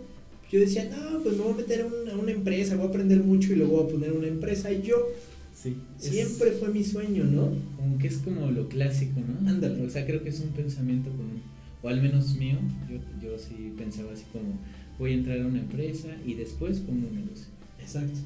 Yo 0.50 0.60
decía, 0.60 0.84
no, 0.84 1.22
pues 1.22 1.36
me 1.36 1.42
voy 1.42 1.52
a 1.52 1.56
meter 1.56 1.82
a 1.82 1.86
una, 1.86 2.12
a 2.12 2.16
una 2.16 2.32
empresa, 2.32 2.76
voy 2.76 2.86
a 2.86 2.88
aprender 2.88 3.20
mucho 3.20 3.52
y 3.52 3.56
luego 3.56 3.82
voy 3.82 3.84
a 3.84 3.92
poner 3.92 4.12
una 4.12 4.28
empresa. 4.28 4.72
Y 4.72 4.80
yo, 4.80 4.96
Sí. 5.64 5.76
es- 5.98 6.08
siempre 6.08 6.52
fue 6.52 6.68
mi 6.68 6.84
sueño, 6.84 7.24
¿no? 7.24 7.50
Como 7.76 7.98
que 7.98 8.06
es 8.08 8.18
como 8.18 8.50
lo 8.50 8.68
clásico, 8.68 9.20
¿no? 9.20 9.48
Ándale. 9.48 9.82
O 9.84 9.90
sea, 9.90 10.06
creo 10.06 10.22
que 10.22 10.28
es 10.28 10.40
un 10.40 10.50
pensamiento 10.50 11.10
común. 11.10 11.40
O 11.82 11.88
al 11.88 12.00
menos 12.00 12.36
mío, 12.36 12.56
yo, 12.90 12.98
yo 13.22 13.38
sí 13.38 13.72
pensaba 13.76 14.12
así 14.12 14.24
como, 14.32 14.58
voy 14.98 15.12
a 15.12 15.14
entrar 15.14 15.40
a 15.40 15.46
una 15.46 15.60
empresa 15.60 16.08
y 16.26 16.34
después 16.34 16.78
pongo 16.80 17.08
un 17.08 17.14
negocio. 17.16 17.46
Exacto. 17.80 18.18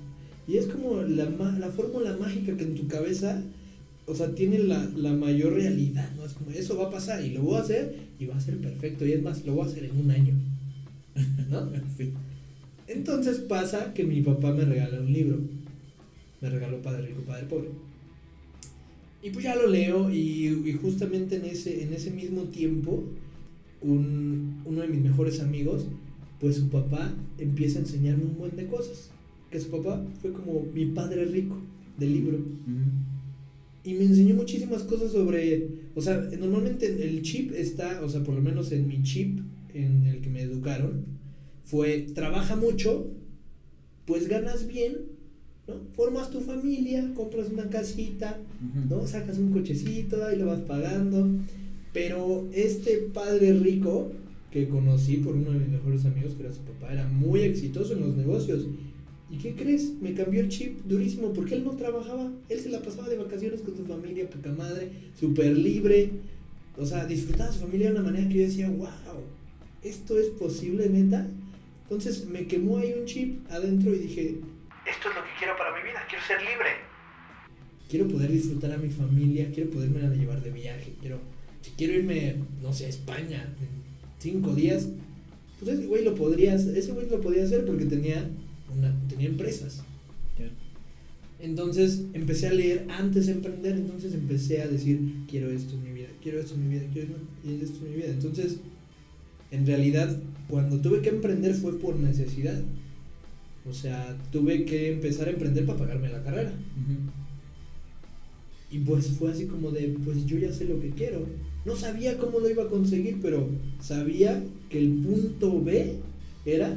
Y 0.46 0.56
es 0.56 0.66
como 0.66 1.02
la, 1.02 1.28
la 1.58 1.70
fórmula 1.70 2.16
mágica 2.18 2.56
que 2.56 2.64
en 2.64 2.74
tu 2.74 2.86
cabeza, 2.88 3.42
o 4.06 4.14
sea, 4.14 4.34
tiene 4.34 4.58
la, 4.58 4.82
la 4.96 5.12
mayor 5.12 5.54
realidad, 5.54 6.08
¿no? 6.16 6.24
Es 6.24 6.32
como, 6.34 6.50
eso 6.52 6.76
va 6.78 6.86
a 6.86 6.90
pasar 6.90 7.22
y 7.24 7.30
lo 7.30 7.42
voy 7.42 7.56
a 7.58 7.62
hacer 7.62 7.94
y 8.18 8.26
va 8.26 8.36
a 8.36 8.40
ser 8.40 8.58
perfecto. 8.58 9.04
Y 9.06 9.12
es 9.12 9.22
más, 9.22 9.44
lo 9.44 9.54
voy 9.54 9.66
a 9.66 9.70
hacer 9.70 9.84
en 9.84 9.96
un 9.98 10.10
año, 10.10 10.34
¿no? 11.50 11.70
Sí. 11.96 12.12
Entonces 12.86 13.38
pasa 13.40 13.92
que 13.92 14.04
mi 14.04 14.22
papá 14.22 14.52
me 14.54 14.64
regala 14.64 15.00
un 15.00 15.12
libro. 15.12 15.40
Me 16.40 16.50
regaló 16.50 16.80
Padre 16.82 17.06
Rico, 17.06 17.22
Padre 17.22 17.46
Pobre. 17.46 17.68
Y 19.22 19.30
pues 19.30 19.44
ya 19.44 19.56
lo 19.56 19.66
leo 19.66 20.10
y, 20.10 20.46
y 20.46 20.72
justamente 20.80 21.36
en 21.36 21.44
ese, 21.44 21.82
en 21.82 21.92
ese 21.92 22.10
mismo 22.10 22.42
tiempo, 22.44 23.04
un, 23.82 24.62
uno 24.64 24.80
de 24.80 24.88
mis 24.88 25.02
mejores 25.02 25.40
amigos, 25.40 25.86
pues 26.40 26.56
su 26.56 26.68
papá 26.68 27.12
empieza 27.38 27.78
a 27.78 27.82
enseñarme 27.82 28.24
un 28.24 28.38
buen 28.38 28.56
de 28.56 28.66
cosas. 28.66 29.10
Que 29.50 29.58
su 29.58 29.70
papá 29.70 30.04
fue 30.20 30.32
como 30.32 30.62
mi 30.72 30.86
padre 30.86 31.24
rico 31.24 31.56
del 31.98 32.12
libro. 32.12 32.38
Ujú. 32.38 33.08
Y 33.84 33.94
me 33.94 34.04
enseñó 34.04 34.34
muchísimas 34.34 34.82
cosas 34.82 35.12
sobre, 35.12 35.68
o 35.94 36.02
sea, 36.02 36.18
normalmente 36.38 36.86
el 37.08 37.22
chip 37.22 37.52
está, 37.52 38.02
o 38.02 38.08
sea, 38.08 38.22
por 38.22 38.34
lo 38.34 38.42
menos 38.42 38.70
en 38.72 38.86
mi 38.86 39.02
chip 39.02 39.40
en 39.72 40.04
el 40.04 40.20
que 40.20 40.28
me 40.28 40.42
educaron, 40.42 41.06
fue 41.64 42.06
trabaja 42.14 42.56
mucho, 42.56 43.10
pues 44.04 44.28
ganas 44.28 44.66
bien, 44.66 44.96
¿no? 45.68 45.74
Formas 45.94 46.30
tu 46.30 46.40
familia, 46.40 47.12
compras 47.14 47.48
una 47.52 47.68
casita. 47.68 48.38
¿no? 48.88 49.06
Sacas 49.06 49.38
un 49.38 49.52
cochecito, 49.52 50.24
ahí 50.24 50.36
lo 50.36 50.46
vas 50.46 50.60
pagando. 50.60 51.28
Pero 51.92 52.48
este 52.52 53.08
padre 53.12 53.52
rico 53.52 54.10
que 54.50 54.68
conocí 54.68 55.18
por 55.18 55.34
uno 55.34 55.52
de 55.52 55.58
mis 55.58 55.68
mejores 55.68 56.04
amigos, 56.04 56.32
que 56.34 56.44
era 56.44 56.52
su 56.52 56.60
papá, 56.60 56.92
era 56.92 57.06
muy 57.06 57.40
exitoso 57.40 57.92
en 57.92 58.00
los 58.00 58.16
negocios. 58.16 58.66
¿Y 59.30 59.36
qué 59.36 59.54
crees? 59.54 59.92
Me 60.00 60.14
cambió 60.14 60.40
el 60.40 60.48
chip 60.48 60.80
durísimo 60.86 61.32
porque 61.32 61.54
él 61.54 61.64
no 61.64 61.72
trabajaba. 61.72 62.32
Él 62.48 62.60
se 62.60 62.70
la 62.70 62.80
pasaba 62.80 63.08
de 63.08 63.18
vacaciones 63.18 63.60
con 63.60 63.76
su 63.76 63.84
familia, 63.84 64.28
poca 64.28 64.52
madre, 64.52 64.90
súper 65.18 65.56
libre. 65.56 66.10
O 66.78 66.86
sea, 66.86 67.04
disfrutaba 67.04 67.50
a 67.50 67.52
su 67.52 67.60
familia 67.60 67.88
de 67.88 67.96
una 67.96 68.04
manera 68.04 68.28
que 68.28 68.34
yo 68.36 68.42
decía, 68.42 68.70
wow, 68.70 68.88
¿esto 69.82 70.18
es 70.18 70.28
posible, 70.28 70.88
neta? 70.88 71.26
Entonces 71.82 72.26
me 72.26 72.46
quemó 72.46 72.78
ahí 72.78 72.94
un 72.98 73.06
chip 73.06 73.40
adentro 73.50 73.94
y 73.94 73.98
dije, 73.98 74.22
Esto 74.86 75.08
es 75.08 75.14
lo 75.14 75.22
que 75.22 75.27
quiero 75.38 75.56
para 75.56 75.74
mi 75.76 75.82
vida, 75.88 76.00
quiero 76.08 76.24
ser 76.24 76.38
libre. 76.40 76.70
quiero 77.88 78.06
poder 78.08 78.30
disfrutar 78.30 78.72
a 78.72 78.76
mi 78.76 78.90
familia, 78.90 79.50
quiero 79.54 79.70
poderme 79.70 80.00
llevar 80.16 80.42
de 80.42 80.50
viaje, 80.50 80.92
quiero, 81.00 81.18
si 81.62 81.70
quiero 81.70 81.94
irme, 81.94 82.36
no 82.62 82.72
sé, 82.72 82.84
a 82.86 82.88
España 82.88 83.54
en 83.60 83.68
cinco 84.18 84.54
días, 84.54 84.88
pues 85.58 85.78
ese 85.78 85.86
güey 85.86 86.04
lo 86.04 86.14
podría, 86.14 86.54
hacer- 86.54 86.76
ese 86.76 86.92
güey 86.92 87.08
lo 87.08 87.20
podía 87.20 87.44
hacer 87.44 87.64
porque 87.64 87.86
tenía 87.86 88.28
una, 88.76 88.94
tenía 89.08 89.28
empresas. 89.28 89.82
Entonces 91.40 92.02
empecé 92.14 92.48
a 92.48 92.52
leer 92.52 92.86
antes 92.90 93.26
de 93.26 93.32
emprender, 93.32 93.72
entonces 93.76 94.12
empecé 94.12 94.60
a 94.60 94.66
decir, 94.66 95.00
quiero 95.30 95.50
esto 95.50 95.74
en 95.74 95.84
mi 95.84 95.92
vida, 95.92 96.08
quiero 96.20 96.40
esto 96.40 96.54
en 96.54 96.68
mi 96.68 96.74
vida, 96.74 96.86
quiero 96.92 97.14
esto 97.62 97.84
en 97.84 97.90
mi 97.90 97.96
vida. 97.96 98.08
Entonces, 98.08 98.56
en 99.52 99.64
realidad, 99.66 100.20
cuando 100.48 100.80
tuve 100.80 101.00
que 101.00 101.10
emprender 101.10 101.54
fue 101.54 101.78
por 101.78 101.94
necesidad. 101.96 102.60
O 103.68 103.72
sea, 103.72 104.16
tuve 104.32 104.64
que 104.64 104.92
empezar 104.92 105.28
a 105.28 105.30
emprender 105.32 105.66
para 105.66 105.78
pagarme 105.78 106.08
la 106.08 106.22
carrera. 106.22 106.52
Y 108.70 108.78
pues 108.80 109.16
fue 109.18 109.30
así 109.30 109.46
como 109.46 109.70
de, 109.70 109.96
pues 110.04 110.26
yo 110.26 110.36
ya 110.38 110.52
sé 110.52 110.64
lo 110.66 110.80
que 110.80 110.90
quiero. 110.90 111.26
No 111.64 111.74
sabía 111.76 112.18
cómo 112.18 112.38
lo 112.38 112.48
iba 112.50 112.64
a 112.64 112.68
conseguir, 112.68 113.18
pero 113.22 113.48
sabía 113.80 114.42
que 114.68 114.78
el 114.78 115.02
punto 115.04 115.60
B 115.62 115.96
era, 116.44 116.68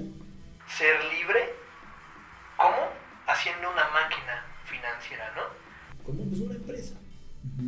Ser 0.77 0.95
libre, 1.11 1.39
¿cómo? 2.57 2.77
Haciendo 3.27 3.69
una 3.71 3.83
máquina 3.91 4.39
financiera, 4.65 5.25
¿no? 5.35 5.41
como 6.05 6.23
pues 6.23 6.41
una 6.41 6.55
empresa, 6.55 6.95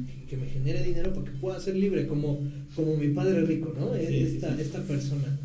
que- 0.07 0.25
que 0.25 0.37
me 0.37 0.47
genere 0.47 0.81
dinero 0.83 1.13
para 1.13 1.25
que 1.25 1.37
pueda 1.37 1.59
ser 1.59 1.75
libre, 1.75 2.07
como, 2.07 2.39
como 2.75 2.95
mi 2.97 3.09
padre 3.09 3.41
rico, 3.41 3.73
¿no? 3.77 3.93
Sí, 3.93 4.07
sí, 4.07 4.23
esta, 4.35 4.55
sí. 4.55 4.61
esta 4.61 4.81
persona. 4.83 5.37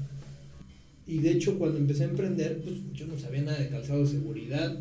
Y 1.09 1.21
de 1.21 1.33
hecho 1.33 1.59
cuando 1.59 1.79
empecé 1.79 2.05
a 2.05 2.11
emprender, 2.11 2.61
pues 2.63 2.77
yo 2.93 3.07
no 3.07 3.19
sabía 3.19 3.41
nada 3.41 3.59
de 3.59 3.71
calzado 3.71 4.01
de 4.01 4.11
seguridad. 4.11 4.79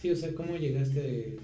Sí, 0.00 0.10
o 0.10 0.16
sea, 0.16 0.34
¿cómo 0.34 0.56
llegaste? 0.56 1.36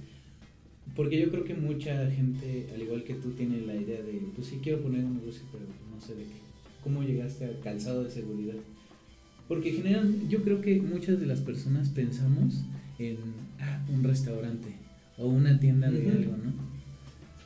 Porque 0.96 1.20
yo 1.20 1.30
creo 1.30 1.44
que 1.44 1.54
mucha 1.54 2.10
gente, 2.10 2.66
al 2.74 2.80
igual 2.80 3.04
que 3.04 3.14
tú, 3.14 3.32
tiene 3.32 3.60
la 3.60 3.76
idea 3.76 4.02
de, 4.02 4.20
pues 4.34 4.48
sí 4.48 4.60
quiero 4.62 4.80
poner 4.80 5.04
un 5.04 5.18
negocio, 5.18 5.42
pero 5.52 5.64
no 5.94 6.00
sé 6.00 6.14
de 6.14 6.22
qué. 6.22 6.38
¿Cómo 6.82 7.02
llegaste 7.02 7.44
al 7.44 7.60
calzado 7.60 8.04
de 8.04 8.10
seguridad? 8.10 8.54
Porque 9.46 9.72
general, 9.72 10.14
yo 10.28 10.42
creo 10.42 10.62
que 10.62 10.80
muchas 10.80 11.20
de 11.20 11.26
las 11.26 11.40
personas 11.40 11.90
pensamos 11.90 12.64
en 12.98 13.18
ah, 13.60 13.84
un 13.92 14.02
restaurante 14.02 14.68
o 15.18 15.26
una 15.26 15.60
tienda 15.60 15.90
de 15.90 16.10
algo, 16.10 16.32
¿no? 16.32 16.52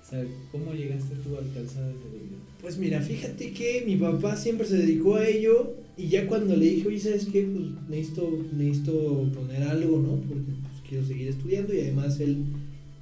O 0.01 0.09
sea, 0.09 0.25
¿cómo 0.53 0.75
llegaste 0.75 1.17
tú 1.17 1.37
al 1.37 1.53
calzado 1.53 1.89
de 1.89 1.95
seguridad? 1.95 2.39
Pues 2.61 2.79
mira, 2.79 3.01
fíjate 3.01 3.53
que 3.53 3.83
mi 3.85 3.97
papá 3.97 4.37
siempre 4.37 4.67
se 4.67 4.77
dedicó 4.77 5.17
a 5.17 5.27
ello 5.27 5.82
y 5.97 6.09
ya 6.09 6.27
cuando 6.27 6.57
le 6.57 6.65
dije, 6.65 6.89
oye, 6.89 6.99
¿sabes 6.99 7.27
qué? 7.27 7.43
Pues 7.43 7.67
necesito, 7.89 8.47
necesito 8.57 9.31
poner 9.35 9.63
algo, 9.65 9.99
¿no? 9.99 10.17
Porque 10.27 10.53
pues, 10.63 10.89
quiero 10.89 11.07
seguir 11.07 11.29
estudiando 11.29 11.75
y 11.75 11.81
además 11.81 12.19
él, 12.21 12.45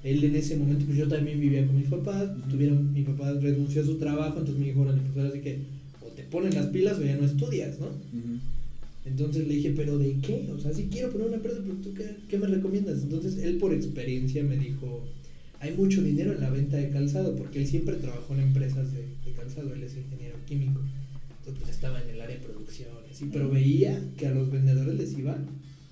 él 0.02 0.24
en 0.24 0.34
ese 0.34 0.56
momento, 0.56 0.86
pues 0.86 0.98
yo 0.98 1.06
también 1.06 1.40
vivía 1.40 1.66
con 1.66 1.76
mis 1.76 1.88
papás, 1.88 2.30
pues, 2.34 2.48
tuvieron, 2.48 2.92
mi 2.92 3.02
papá 3.02 3.32
renunció 3.34 3.82
a 3.82 3.86
su 3.86 3.96
trabajo, 3.96 4.38
entonces 4.38 4.58
me 4.58 4.66
dijo, 4.66 4.80
órale, 4.80 5.00
pues 5.02 5.16
ahora 5.18 5.32
sí 5.32 5.40
que 5.40 5.58
o 6.02 6.06
te 6.08 6.24
ponen 6.24 6.54
las 6.54 6.66
pilas 6.66 6.98
o 6.98 7.04
ya 7.04 7.16
no 7.16 7.26
estudias, 7.26 7.78
¿no? 7.78 7.88
Entonces 9.04 9.46
le 9.46 9.54
dije, 9.54 9.72
¿pero 9.74 9.96
de 9.96 10.16
qué? 10.20 10.50
O 10.54 10.60
sea, 10.60 10.74
si 10.74 10.84
quiero 10.84 11.10
poner 11.10 11.28
una 11.28 11.36
empresa, 11.36 11.58
pero 11.62 11.74
tú 11.76 11.94
qué, 11.94 12.16
qué 12.28 12.38
me 12.38 12.46
recomiendas? 12.46 13.02
Entonces 13.02 13.38
él 13.38 13.56
por 13.58 13.72
experiencia 13.72 14.42
me 14.42 14.56
dijo, 14.56 15.04
hay 15.60 15.74
mucho 15.74 16.02
dinero 16.02 16.32
en 16.32 16.40
la 16.40 16.50
venta 16.50 16.76
de 16.76 16.90
calzado, 16.90 17.36
porque 17.36 17.60
él 17.60 17.66
siempre 17.66 17.96
trabajó 17.96 18.34
en 18.34 18.40
empresas 18.40 18.92
de, 18.92 19.02
de 19.24 19.32
calzado, 19.36 19.72
él 19.74 19.82
es 19.82 19.96
ingeniero 19.96 20.36
químico. 20.46 20.80
Entonces 21.40 21.62
pues, 21.62 21.74
estaba 21.74 22.00
en 22.02 22.10
el 22.10 22.20
área 22.20 22.36
de 22.36 22.42
producción, 22.42 22.88
y 23.18 23.24
pero 23.26 23.48
veía 23.48 23.98
que 24.16 24.26
a 24.26 24.30
los 24.30 24.50
vendedores 24.50 24.94
les 24.94 25.18
iba 25.18 25.36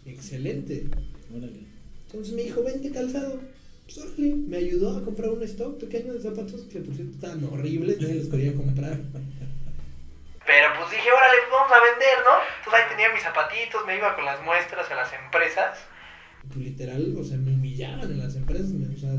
excelente. 0.04 0.88
Órale. 1.34 1.66
Entonces 2.06 2.34
me 2.34 2.42
dijo, 2.42 2.62
vente 2.62 2.90
calzado. 2.90 3.40
Pues 3.84 3.98
órale, 3.98 4.34
me 4.34 4.58
ayudó 4.58 4.98
a 4.98 5.04
comprar 5.04 5.30
un 5.30 5.42
stock 5.42 5.80
pequeño 5.80 6.12
de 6.12 6.20
zapatos 6.20 6.62
que 6.70 6.80
por 6.80 6.94
cierto 6.94 7.14
estaban 7.14 7.42
horribles, 7.44 8.00
nadie 8.00 8.16
los 8.16 8.28
quería 8.28 8.54
comprar. 8.54 9.00
Pero 10.46 10.68
pues 10.78 10.90
dije, 10.90 11.08
órale, 11.10 11.38
pues 11.48 11.52
vamos 11.52 11.72
a 11.72 11.80
vender, 11.80 12.16
¿no? 12.24 12.34
Entonces 12.58 12.80
ahí 12.80 12.88
tenía 12.90 13.12
mis 13.12 13.22
zapatitos, 13.22 13.80
me 13.86 13.96
iba 13.96 14.14
con 14.16 14.24
las 14.24 14.42
muestras 14.44 14.90
a 14.90 14.94
las 14.94 15.12
empresas. 15.12 15.78
Pues 16.48 16.60
literal, 16.60 17.16
o 17.18 17.24
sea, 17.24 17.36
me 17.38 17.52
humillaban 17.52 18.10
en 18.10 18.18
las 18.18 18.36
empresas, 18.36 18.68
me, 18.68 18.94
o 18.94 18.98
sea, 18.98 19.12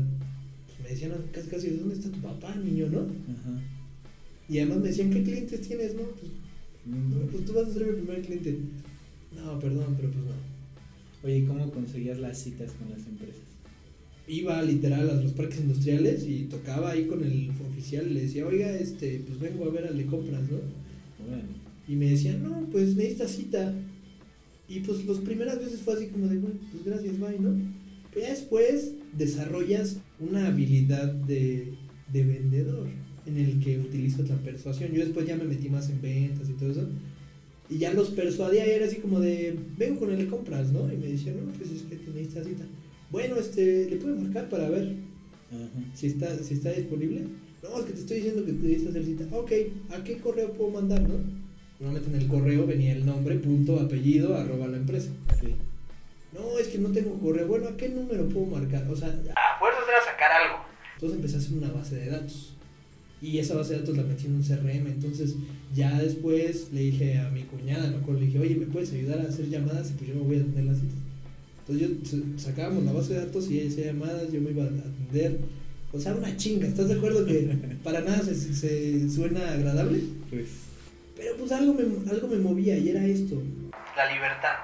pues, 0.66 0.80
me 0.80 0.88
decían 0.88 1.30
casi 1.32 1.48
casi, 1.48 1.70
¿dónde 1.70 1.94
está 1.94 2.10
tu 2.10 2.20
papá, 2.22 2.54
niño, 2.54 2.86
no? 2.86 3.00
Ajá. 3.00 3.62
Y 4.50 4.58
además 4.58 4.78
me 4.78 4.88
decían, 4.88 5.10
¿qué 5.10 5.22
clientes 5.22 5.60
tienes, 5.60 5.94
no? 5.94 6.02
Pues, 6.02 6.32
no, 6.84 7.26
pues 7.30 7.44
tú 7.44 7.52
vas 7.52 7.68
a 7.68 7.72
ser 7.72 7.86
mi 7.86 7.92
primer 7.92 8.20
cliente. 8.20 8.58
No, 9.36 9.60
perdón, 9.60 9.94
pero 9.96 10.10
pues 10.10 10.24
no. 10.24 10.32
Oye, 11.22 11.38
¿y 11.38 11.44
cómo 11.44 11.70
conseguías 11.70 12.18
las 12.18 12.36
citas 12.36 12.72
con 12.72 12.90
las 12.90 13.06
empresas? 13.06 13.42
Iba 14.26 14.60
literal 14.62 15.08
a 15.08 15.14
los 15.14 15.32
parques 15.32 15.60
industriales 15.60 16.26
y 16.26 16.46
tocaba 16.46 16.90
ahí 16.90 17.06
con 17.06 17.22
el 17.22 17.50
oficial 17.70 18.10
y 18.10 18.14
le 18.14 18.22
decía, 18.22 18.44
oiga, 18.44 18.74
este, 18.74 19.22
pues 19.24 19.38
vengo 19.38 19.66
a 19.66 19.70
ver 19.70 19.86
al 19.86 19.96
de 19.96 20.06
compras, 20.06 20.42
¿no? 20.50 20.56
Órale. 21.24 21.44
Y 21.86 21.94
me 21.94 22.10
decían, 22.10 22.42
no, 22.42 22.66
pues 22.72 22.96
necesitas 22.96 23.30
cita. 23.30 23.72
Y 24.68 24.80
pues 24.80 25.04
las 25.06 25.18
primeras 25.18 25.60
veces 25.60 25.80
fue 25.80 25.94
así 25.94 26.06
como 26.06 26.26
de, 26.26 26.38
bueno, 26.38 26.58
pues 26.72 26.84
gracias, 26.84 27.20
bye, 27.20 27.38
¿no? 27.38 27.54
Pero 28.12 28.26
ya 28.26 28.32
después 28.32 28.94
desarrollas 29.16 29.98
una 30.18 30.48
habilidad 30.48 31.12
de, 31.12 31.74
de 32.12 32.24
vendedor 32.24 32.88
en 33.26 33.36
el 33.36 33.60
que 33.62 33.78
utilizas 33.78 34.28
la 34.28 34.36
persuasión. 34.36 34.92
Yo 34.92 35.04
después 35.04 35.26
ya 35.26 35.36
me 35.36 35.44
metí 35.44 35.68
más 35.68 35.88
en 35.90 36.00
ventas 36.00 36.48
y 36.48 36.52
todo 36.54 36.70
eso. 36.70 36.88
Y 37.68 37.78
ya 37.78 37.92
los 37.92 38.10
persuadía 38.10 38.66
y 38.66 38.70
era 38.70 38.86
así 38.86 38.96
como 38.96 39.20
de, 39.20 39.56
vengo 39.78 40.00
con 40.00 40.10
el 40.10 40.18
de 40.18 40.26
compras, 40.26 40.72
¿no? 40.72 40.92
Y 40.92 40.96
me 40.96 41.06
decían, 41.06 41.36
no, 41.46 41.52
pues 41.52 41.70
es 41.70 41.82
que 41.82 41.96
tenéis 41.96 42.28
esta 42.28 42.42
cita. 42.44 42.64
Bueno, 43.10 43.36
este, 43.36 43.88
¿le 43.88 43.96
puedo 43.96 44.16
marcar 44.16 44.48
para 44.48 44.68
ver 44.68 44.94
Ajá. 45.50 45.68
si 45.94 46.08
está, 46.08 46.36
si 46.38 46.54
está 46.54 46.72
disponible? 46.72 47.22
No, 47.62 47.78
es 47.78 47.84
que 47.84 47.92
te 47.92 48.00
estoy 48.00 48.16
diciendo 48.18 48.44
que 48.44 48.52
necesitas 48.52 48.88
hacer 48.88 49.04
cita. 49.04 49.24
Ok, 49.36 49.52
¿a 49.90 50.02
qué 50.02 50.16
correo 50.18 50.52
puedo 50.52 50.70
mandar, 50.70 51.02
no? 51.02 51.14
Normalmente 51.78 52.10
en 52.16 52.22
el 52.22 52.28
correo 52.28 52.66
venía 52.66 52.92
el 52.92 53.06
nombre, 53.06 53.36
punto, 53.36 53.78
apellido, 53.78 54.36
arroba 54.36 54.66
la 54.66 54.76
empresa. 54.78 55.10
Sí. 55.40 55.54
No, 56.32 56.58
es 56.58 56.68
que 56.68 56.78
no 56.78 56.90
tengo 56.90 57.18
correo. 57.18 57.46
Bueno, 57.46 57.68
¿a 57.68 57.76
qué 57.76 57.88
número 57.88 58.28
puedo 58.28 58.46
marcar? 58.46 58.86
O 58.90 58.96
sea, 58.96 59.08
A 59.08 59.58
fuerzas 59.58 59.82
era 59.88 60.04
sacar 60.04 60.30
algo. 60.32 60.64
entonces 60.94 61.16
empecé 61.16 61.36
a 61.36 61.38
hacer 61.38 61.56
una 61.58 61.70
base 61.72 61.96
de 61.96 62.06
datos. 62.10 62.56
Y 63.22 63.38
esa 63.38 63.54
base 63.54 63.74
de 63.74 63.80
datos 63.80 63.96
la 63.96 64.02
metí 64.02 64.26
en 64.26 64.36
un 64.36 64.42
CRM. 64.42 64.86
Entonces, 64.86 65.34
ya 65.74 66.00
después 66.00 66.68
le 66.72 66.80
dije 66.80 67.18
a 67.18 67.30
mi 67.30 67.42
cuñada, 67.42 67.90
me 67.90 67.96
acuerdo, 67.96 68.20
le 68.20 68.26
dije, 68.26 68.38
oye, 68.38 68.54
¿me 68.56 68.66
puedes 68.66 68.92
ayudar 68.92 69.20
a 69.20 69.28
hacer 69.28 69.48
llamadas? 69.48 69.90
Y 69.90 69.94
pues 69.94 70.08
yo 70.08 70.16
me 70.16 70.22
voy 70.22 70.36
a 70.36 70.40
atender 70.40 70.64
las 70.64 70.78
citas. 70.78 70.96
Entonces, 71.68 72.10
yo 72.10 72.38
sacábamos 72.38 72.84
la 72.84 72.92
base 72.92 73.14
de 73.14 73.26
datos 73.26 73.50
y 73.50 73.60
ella 73.60 73.70
hacía 73.70 73.86
llamadas, 73.86 74.32
yo 74.32 74.40
me 74.40 74.50
iba 74.50 74.64
a 74.64 74.68
atender. 74.68 75.38
O 75.92 76.00
sea, 76.00 76.14
una 76.14 76.34
chinga. 76.36 76.66
¿Estás 76.66 76.88
de 76.88 76.94
acuerdo 76.94 77.26
que 77.26 77.56
para 77.84 78.00
nada 78.00 78.22
se, 78.22 78.34
se 78.34 79.10
suena 79.10 79.52
agradable? 79.52 80.00
Pues. 80.30 80.48
Pero 81.14 81.36
pues 81.36 81.52
algo 81.52 81.74
me, 81.74 81.82
algo 82.10 82.28
me 82.28 82.36
movía 82.36 82.78
y 82.78 82.88
era 82.88 83.04
esto. 83.06 83.42
La 83.96 84.10
libertad. 84.10 84.54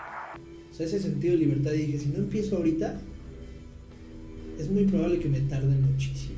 O 0.71 0.75
sea, 0.75 0.87
ese 0.87 0.99
sentido 0.99 1.35
de 1.35 1.41
libertad. 1.41 1.73
Y 1.73 1.87
dije, 1.87 1.99
si 1.99 2.07
no 2.07 2.19
empiezo 2.19 2.57
ahorita, 2.57 2.99
es 4.59 4.71
muy 4.71 4.85
probable 4.85 5.19
que 5.19 5.29
me 5.29 5.41
tarde 5.41 5.75
muchísimo 5.77 6.36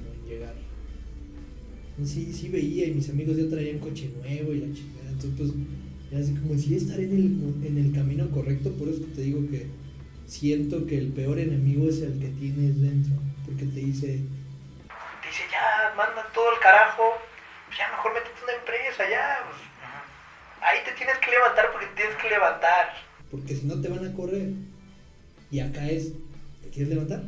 Sí, 2.05 2.33
sí 2.33 2.49
veía 2.49 2.87
y 2.87 2.93
mis 2.93 3.09
amigos 3.11 3.37
ya 3.37 3.49
traían 3.49 3.79
coche 3.81 4.11
nuevo 4.23 4.53
y 4.53 4.61
la 4.61 4.73
chingada. 4.75 5.11
Entonces, 5.11 5.33
pues, 5.37 5.51
era 6.11 6.21
así 6.21 6.35
como 6.35 6.57
si 6.59 6.75
estar 6.77 6.99
en 7.01 7.11
el, 7.13 7.67
en 7.67 7.79
el 7.79 7.93
camino 7.93 8.31
correcto. 8.31 8.71
Por 8.73 8.89
eso 8.89 9.03
te 9.15 9.23
digo 9.23 9.41
que 9.51 9.67
siento 10.27 10.87
que 10.87 10.99
el 10.99 11.09
peor 11.09 11.39
enemigo 11.39 11.89
es 11.89 12.01
el 12.03 12.19
que 12.21 12.29
tienes 12.29 12.81
dentro. 12.81 13.15
Porque 13.45 13.65
te 13.67 13.81
dice, 13.81 14.21
Dice, 15.29 15.43
ya, 15.53 15.93
manda 15.97 16.27
todo 16.33 16.53
el 16.55 16.61
carajo. 16.61 17.03
Ya 17.77 17.91
mejor 17.91 18.15
métete 18.15 18.41
una 18.45 18.55
empresa, 18.55 19.05
ya. 19.11 19.45
pues, 19.45 19.61
ahí 20.63 20.79
te 20.85 20.93
tienes 20.93 21.19
que 21.19 21.31
levantar 21.31 21.71
porque 21.73 21.87
te 21.89 21.95
tienes 21.97 22.17
que 22.17 22.29
levantar. 22.31 22.87
porque 23.31 23.55
si 23.57 23.67
no 23.67 23.81
te 23.81 23.89
van 23.89 24.07
a 24.07 24.13
correr. 24.15 24.53
Y 25.51 25.61
acá 25.61 25.89
es, 25.91 26.13
¿te 26.63 26.69
quieres 26.71 26.89
levantar? 26.91 27.25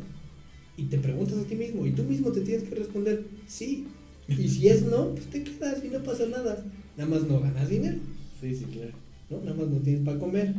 Y 0.77 0.85
te 0.85 0.99
preguntas 0.99 1.39
a 1.39 1.45
ti 1.47 1.57
mismo, 1.57 1.85
y 1.85 1.93
tú 1.93 2.05
mismo 2.05 2.33
te 2.33 2.41
tienes 2.41 2.67
que 2.69 2.75
responder, 2.75 3.25
sí. 3.47 3.89
Y 4.31 4.49
si 4.49 4.69
es 4.69 4.83
no, 4.83 5.11
pues 5.11 5.29
te 5.31 5.43
quedas 5.43 5.85
y 5.85 5.89
no 5.89 6.03
pasa 6.03 6.27
nada. 6.27 6.65
Nada 6.97 7.11
más 7.11 7.23
no 7.23 7.41
ganas 7.41 7.69
dinero, 7.69 7.99
Sí, 8.41 8.55
sí, 8.55 8.65
claro. 8.65 8.93
¿no? 9.29 9.41
Nada 9.41 9.55
más 9.55 9.69
no 9.69 9.79
tienes 9.79 10.03
para 10.03 10.19
comer. 10.19 10.55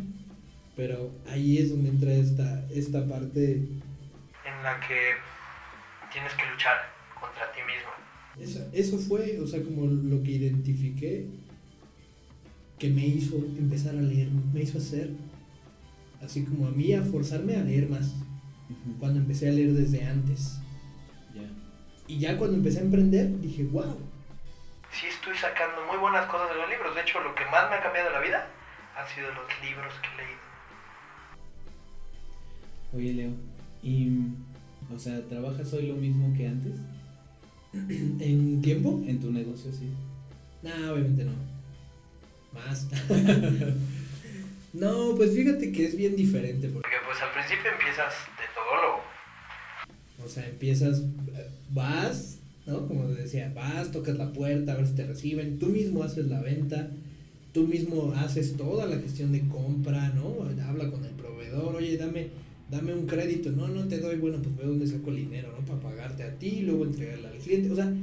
Pero 0.76 1.12
ahí 1.28 1.58
es 1.58 1.70
donde 1.70 1.90
entra 1.90 2.14
esta, 2.14 2.66
esta 2.72 3.08
parte. 3.08 3.54
En 3.54 4.64
la 4.64 4.80
que 4.80 5.14
tienes 6.12 6.32
que 6.34 6.44
luchar 6.52 6.78
contra 7.20 7.52
ti 7.52 7.60
mismo. 7.66 7.92
Eso, 8.40 8.70
eso 8.74 8.98
fue, 8.98 9.40
o 9.40 9.48
sea, 9.48 9.62
como 9.62 9.86
lo 9.86 10.24
que 10.24 10.32
identifiqué 10.32 11.28
que 12.80 12.90
me 12.90 13.06
hizo 13.06 13.36
empezar 13.36 13.96
a 13.96 14.02
leer, 14.02 14.30
me 14.54 14.62
hizo 14.62 14.80
hacer, 14.80 15.12
así 16.22 16.44
como 16.44 16.68
a 16.68 16.72
mí, 16.72 16.94
a 16.94 17.04
forzarme 17.04 17.56
a 17.56 17.64
leer 17.64 17.90
más. 17.90 18.16
Cuando 19.00 19.20
empecé 19.20 19.50
a 19.50 19.52
leer 19.52 19.74
desde 19.74 20.04
antes. 20.04 20.61
Y 22.12 22.20
ya 22.20 22.38
cuando 22.38 22.58
empecé 22.58 22.80
a 22.80 22.82
emprender, 22.82 23.40
dije, 23.40 23.64
wow. 23.72 23.98
Sí 24.92 25.08
estoy 25.08 25.34
sacando 25.38 25.86
muy 25.86 25.98
buenas 25.98 26.26
cosas 26.26 26.50
de 26.50 26.56
los 26.56 26.70
libros. 26.70 26.94
De 26.94 27.00
hecho, 27.00 27.22
lo 27.22 27.34
que 27.34 27.46
más 27.46 27.70
me 27.70 27.78
ha 27.78 27.82
cambiado 27.82 28.10
la 28.10 28.20
vida 28.20 28.50
han 28.98 29.08
sido 29.08 29.30
los 29.34 29.48
libros 29.64 29.94
que 30.02 30.10
he 30.10 30.18
leído. 30.26 30.42
Oye, 32.94 33.14
Leo, 33.14 33.32
¿y. 33.82 34.10
O 34.94 35.00
sea, 35.00 35.26
¿trabajas 35.30 35.72
hoy 35.72 35.88
lo 35.88 35.96
mismo 35.96 36.36
que 36.36 36.48
antes? 36.48 36.74
¿En 37.74 38.62
tiempo? 38.62 39.02
En 39.08 39.22
tu 39.22 39.32
negocio, 39.32 39.72
sí. 39.72 39.90
No, 40.64 40.92
obviamente 40.92 41.24
no. 41.24 41.32
Más. 42.52 42.90
no, 44.74 45.16
pues 45.16 45.34
fíjate 45.34 45.72
que 45.72 45.86
es 45.86 45.96
bien 45.96 46.18
diferente. 46.18 46.68
Porque, 46.68 46.90
Porque 46.90 47.06
pues 47.06 47.22
al 47.22 47.32
principio 47.32 47.72
empiezas 47.72 48.14
de 48.38 48.44
todólogo. 48.54 49.11
O 50.26 50.30
sea, 50.30 50.48
empiezas, 50.48 51.04
vas, 51.74 52.40
¿no? 52.66 52.88
Como 52.88 53.08
decía, 53.10 53.52
vas, 53.56 53.92
tocas 53.92 54.18
la 54.18 54.32
puerta, 54.34 54.74
a 54.74 54.78
ver 54.78 54.88
si 54.88 54.94
te 54.94 55.06
reciben. 55.06 55.60
Tú 55.60 55.68
mismo 55.68 56.04
haces 56.04 56.28
la 56.28 56.42
venta. 56.42 56.90
Tú 57.54 57.68
mismo 57.68 58.14
haces 58.16 58.56
toda 58.56 58.86
la 58.86 58.98
gestión 58.98 59.34
de 59.34 59.42
compra, 59.42 60.10
¿no? 60.16 60.38
Habla 60.66 60.90
con 60.90 61.04
el 61.04 61.12
proveedor, 61.12 61.76
oye, 61.76 61.98
dame, 61.98 62.28
dame 62.70 62.94
un 62.94 63.06
crédito. 63.06 63.52
No, 63.52 63.68
no 63.68 63.90
te 63.90 64.00
doy, 64.00 64.18
bueno, 64.18 64.38
pues 64.42 64.56
veo 64.56 64.68
dónde 64.70 64.88
saco 64.88 65.10
el 65.10 65.18
dinero, 65.18 65.50
¿no? 65.60 65.66
Para 65.66 65.82
pagarte 65.82 66.24
a 66.24 66.34
ti 66.40 66.48
y 66.48 66.62
luego 66.62 66.86
entregarle 66.86 67.28
al 67.28 67.38
cliente. 67.40 67.72
O 67.72 67.76
sea, 67.76 67.94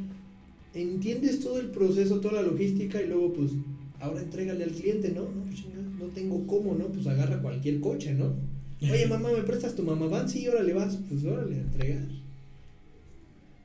entiendes 0.74 1.40
todo 1.40 1.60
el 1.60 1.68
proceso, 1.68 2.20
toda 2.20 2.42
la 2.42 2.48
logística 2.48 3.00
y 3.00 3.06
luego, 3.06 3.32
pues, 3.32 3.52
ahora 4.00 4.20
entrégale 4.20 4.64
al 4.64 4.70
cliente, 4.70 5.12
¿no? 5.12 5.22
No, 5.22 5.98
no 5.98 6.06
tengo 6.12 6.46
cómo, 6.46 6.74
¿no? 6.74 6.88
Pues 6.88 7.06
agarra 7.06 7.40
cualquier 7.40 7.80
coche, 7.80 8.12
¿no? 8.12 8.34
Oye, 8.80 9.06
mamá, 9.06 9.30
¿me 9.32 9.42
prestas 9.42 9.74
tu 9.74 9.82
mamá 9.82 10.06
van? 10.06 10.28
Sí, 10.28 10.46
órale, 10.48 10.72
vas. 10.72 10.96
Pues 11.08 11.24
órale, 11.24 11.56
a 11.56 11.60
entregar. 11.60 12.06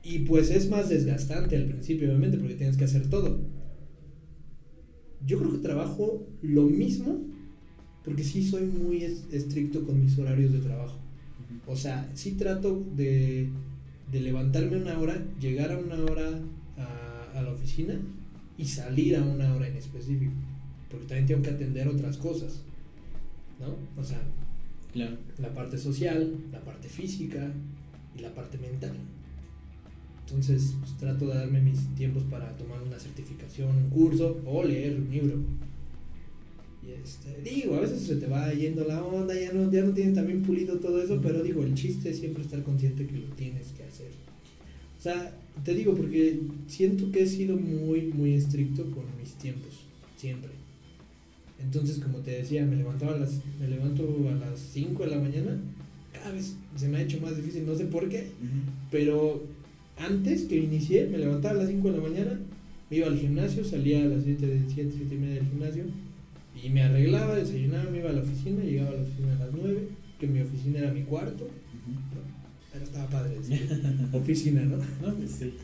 Y 0.04 0.20
pues 0.20 0.50
es 0.50 0.68
más 0.68 0.88
desgastante 0.88 1.56
al 1.56 1.64
principio, 1.66 2.08
obviamente, 2.08 2.38
porque 2.38 2.54
tienes 2.54 2.76
que 2.76 2.84
hacer 2.84 3.08
todo. 3.08 3.40
Yo 5.26 5.38
creo 5.38 5.52
que 5.52 5.58
trabajo 5.58 6.26
lo 6.42 6.64
mismo, 6.64 7.18
porque 8.04 8.24
sí 8.24 8.46
soy 8.46 8.64
muy 8.66 9.04
es- 9.04 9.24
estricto 9.32 9.84
con 9.84 10.00
mis 10.02 10.18
horarios 10.18 10.52
de 10.52 10.58
trabajo. 10.60 10.96
O 11.66 11.76
sea, 11.76 12.10
sí 12.14 12.32
trato 12.32 12.84
de, 12.96 13.48
de 14.12 14.20
levantarme 14.20 14.76
una 14.76 14.98
hora, 14.98 15.22
llegar 15.40 15.72
a 15.72 15.78
una 15.78 15.96
hora 16.04 16.28
a, 16.76 17.38
a 17.38 17.42
la 17.42 17.52
oficina 17.52 17.98
y 18.58 18.66
salir 18.66 19.16
a 19.16 19.22
una 19.22 19.54
hora 19.54 19.68
en 19.68 19.76
específico. 19.76 20.32
Porque 20.90 21.06
también 21.06 21.26
tengo 21.26 21.42
que 21.42 21.50
atender 21.50 21.88
otras 21.88 22.18
cosas. 22.18 22.60
¿No? 23.60 23.76
O 24.00 24.04
sea, 24.04 24.20
La 24.94 25.54
parte 25.54 25.76
social, 25.78 26.34
la 26.52 26.60
parte 26.60 26.88
física 26.88 27.52
y 28.16 28.20
la 28.20 28.34
parte 28.34 28.58
mental. 28.58 28.92
Entonces, 30.26 30.74
pues, 30.80 30.96
trato 30.96 31.26
de 31.26 31.34
darme 31.34 31.60
mis 31.60 31.94
tiempos 31.94 32.22
para 32.24 32.56
tomar 32.56 32.82
una 32.82 32.98
certificación, 32.98 33.76
un 33.76 33.90
curso 33.90 34.40
o 34.46 34.64
leer 34.64 34.96
un 34.96 35.10
libro. 35.10 35.38
Y 36.82 36.92
este, 36.92 37.40
digo, 37.42 37.76
a 37.76 37.80
veces 37.80 38.02
se 38.02 38.16
te 38.16 38.26
va 38.26 38.52
yendo 38.52 38.84
la 38.84 39.02
onda, 39.02 39.34
ya 39.38 39.52
no, 39.52 39.70
ya 39.70 39.82
no 39.82 39.92
tienes 39.92 40.14
también 40.14 40.42
pulido 40.42 40.78
todo 40.78 41.02
eso, 41.02 41.20
pero 41.22 41.42
digo, 41.42 41.62
el 41.62 41.74
chiste 41.74 42.10
es 42.10 42.18
siempre 42.18 42.42
estar 42.42 42.62
consciente 42.62 43.06
que 43.06 43.16
lo 43.16 43.28
tienes 43.34 43.68
que 43.68 43.84
hacer. 43.84 44.10
O 44.98 45.02
sea, 45.02 45.34
te 45.62 45.74
digo 45.74 45.94
porque 45.94 46.40
siento 46.66 47.10
que 47.12 47.22
he 47.22 47.26
sido 47.26 47.56
muy, 47.56 48.12
muy 48.12 48.34
estricto 48.34 48.84
con 48.90 49.04
mis 49.20 49.34
tiempos, 49.34 49.84
siempre. 50.16 50.50
Entonces, 51.60 51.98
como 51.98 52.18
te 52.18 52.32
decía, 52.32 52.64
me 52.64 52.76
levantaba 52.76 53.14
a 53.14 53.18
las, 53.18 53.40
me 53.60 53.68
levanto 53.68 54.04
a 54.30 54.34
las 54.34 54.58
5 54.60 55.04
de 55.04 55.10
la 55.10 55.18
mañana, 55.18 55.58
cada 56.12 56.32
vez 56.32 56.56
se 56.76 56.88
me 56.88 56.98
ha 56.98 57.02
hecho 57.02 57.20
más 57.20 57.36
difícil, 57.36 57.66
no 57.66 57.74
sé 57.74 57.84
por 57.86 58.08
qué, 58.08 58.30
pero 58.90 59.44
antes 59.96 60.42
que 60.42 60.56
inicié, 60.56 61.06
me 61.06 61.18
levantaba 61.18 61.54
a 61.54 61.58
las 61.62 61.68
5 61.68 61.90
de 61.90 61.96
la 61.96 62.02
mañana, 62.02 62.40
me 62.90 62.96
iba 62.96 63.06
al 63.06 63.18
gimnasio, 63.18 63.64
salía 63.64 64.02
a 64.02 64.06
las 64.06 64.24
7, 64.24 64.62
7, 64.68 64.92
7 64.96 65.14
y 65.14 65.18
media 65.18 65.34
del 65.36 65.46
gimnasio, 65.46 65.84
y 66.62 66.68
me 66.70 66.82
arreglaba, 66.82 67.36
desayunaba, 67.36 67.90
me 67.90 67.98
iba 67.98 68.10
a 68.10 68.14
la 68.14 68.22
oficina, 68.22 68.62
llegaba 68.62 68.90
a 68.90 68.94
la 68.94 69.02
oficina 69.02 69.34
a 69.34 69.38
las 69.44 69.52
9, 69.52 69.88
que 70.20 70.26
mi 70.26 70.40
oficina 70.40 70.78
era 70.80 70.92
mi 70.92 71.02
cuarto, 71.02 71.44
Ujú. 71.44 71.98
pero 72.72 72.84
estaba 72.84 73.06
padre, 73.08 73.36
oficina, 74.12 74.62
¿no? 74.64 74.76
No, 74.76 75.14
sí. 75.28 75.54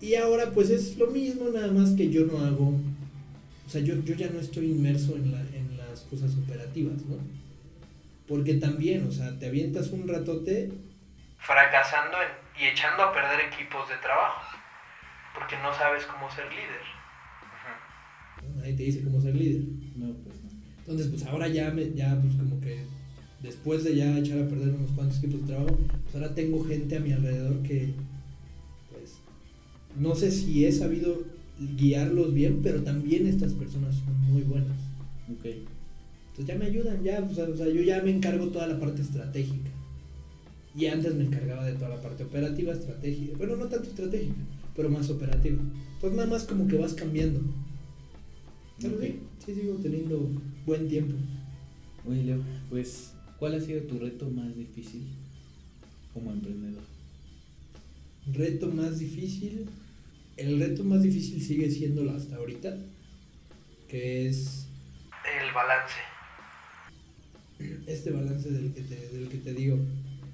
Y 0.00 0.14
ahora 0.14 0.50
pues 0.52 0.70
es 0.70 0.96
lo 0.98 1.08
mismo, 1.10 1.48
nada 1.52 1.72
más 1.72 1.90
que 1.92 2.10
yo 2.10 2.26
no 2.26 2.38
hago, 2.38 2.74
o 3.66 3.68
sea, 3.68 3.80
yo, 3.80 3.96
yo 4.04 4.14
ya 4.14 4.30
no 4.30 4.38
estoy 4.40 4.66
inmerso 4.70 5.16
en, 5.16 5.32
la, 5.32 5.40
en 5.40 5.76
las 5.76 6.02
cosas 6.02 6.32
operativas, 6.36 7.02
¿no? 7.02 7.16
Porque 8.28 8.54
también, 8.54 9.06
o 9.06 9.10
sea, 9.10 9.38
te 9.38 9.46
avientas 9.46 9.90
un 9.90 10.06
ratote 10.08 10.70
fracasando 11.38 12.16
en- 12.22 12.62
y 12.62 12.66
echando 12.68 13.02
a 13.02 13.12
perder 13.12 13.40
equipos 13.52 13.88
de 13.88 13.96
trabajo. 13.96 14.40
Porque 15.34 15.56
no 15.62 15.72
sabes 15.74 16.04
cómo 16.06 16.30
ser 16.30 16.46
líder. 16.50 16.80
Nadie 18.56 18.72
te 18.74 18.82
dice 18.84 19.02
cómo 19.04 19.20
ser 19.20 19.34
líder. 19.34 19.62
No, 19.96 20.14
pues 20.24 20.42
no. 20.42 20.50
Entonces, 20.78 21.08
pues 21.08 21.24
ahora 21.26 21.48
ya, 21.48 21.70
me, 21.70 21.92
ya 21.92 22.16
pues 22.20 22.34
como 22.36 22.60
que 22.60 22.84
después 23.42 23.84
de 23.84 23.96
ya 23.96 24.16
echar 24.18 24.38
a 24.40 24.48
perder 24.48 24.74
unos 24.74 24.92
cuantos 24.92 25.18
equipos 25.18 25.42
de 25.42 25.46
trabajo, 25.54 25.76
pues 26.04 26.14
ahora 26.14 26.34
tengo 26.34 26.64
gente 26.64 26.96
a 26.96 27.00
mi 27.00 27.12
alrededor 27.12 27.62
que, 27.62 27.92
pues, 28.90 29.18
no 29.96 30.14
sé 30.14 30.30
si 30.30 30.64
he 30.64 30.72
sabido 30.72 31.22
guiarlos 31.76 32.34
bien, 32.34 32.60
pero 32.62 32.82
también 32.82 33.26
estas 33.26 33.52
personas 33.54 33.94
son 33.96 34.20
muy 34.32 34.42
buenas. 34.42 34.76
Ok. 35.32 35.46
Entonces 35.46 36.46
ya 36.46 36.56
me 36.56 36.66
ayudan, 36.66 37.02
ya, 37.02 37.22
o 37.22 37.34
sea, 37.34 37.44
o 37.44 37.56
sea, 37.56 37.66
yo 37.68 37.82
ya 37.82 38.02
me 38.02 38.10
encargo 38.10 38.48
toda 38.48 38.66
la 38.66 38.78
parte 38.78 39.02
estratégica. 39.02 39.70
Y 40.74 40.86
antes 40.86 41.14
me 41.14 41.24
encargaba 41.24 41.64
de 41.64 41.72
toda 41.72 41.88
la 41.88 42.02
parte 42.02 42.24
operativa, 42.24 42.72
estratégica. 42.72 43.38
Bueno, 43.38 43.56
no 43.56 43.66
tanto 43.66 43.88
estratégica, 43.88 44.34
pero 44.74 44.90
más 44.90 45.08
operativa. 45.08 45.58
Entonces 45.94 46.16
nada 46.16 46.28
más 46.28 46.44
como 46.44 46.68
que 46.68 46.76
vas 46.76 46.92
cambiando. 46.92 47.40
Pero 48.80 48.96
Ok. 48.96 49.00
sí, 49.02 49.18
sí 49.46 49.54
sigo 49.54 49.74
teniendo 49.76 50.30
buen 50.66 50.86
tiempo. 50.88 51.14
Oye, 52.06 52.24
Leo, 52.24 52.38
pues, 52.68 53.14
¿cuál 53.38 53.54
ha 53.54 53.60
sido 53.60 53.80
tu 53.84 53.98
reto 53.98 54.28
más 54.28 54.54
difícil 54.54 55.06
como 56.12 56.30
emprendedor? 56.30 56.82
Reto 58.34 58.68
más 58.68 58.98
difícil. 58.98 59.64
El 60.36 60.58
reto 60.60 60.84
más 60.84 61.02
difícil 61.02 61.40
sigue 61.42 61.70
siendo 61.70 62.08
hasta 62.10 62.36
ahorita, 62.36 62.76
que 63.88 64.26
es 64.28 64.66
El 65.40 65.52
balance. 65.54 65.94
este 67.86 68.10
balance 68.10 68.50
del 68.50 68.72
que 68.72 68.82
te, 68.82 69.08
del 69.16 69.28
que 69.28 69.38
te 69.38 69.54
digo. 69.54 69.78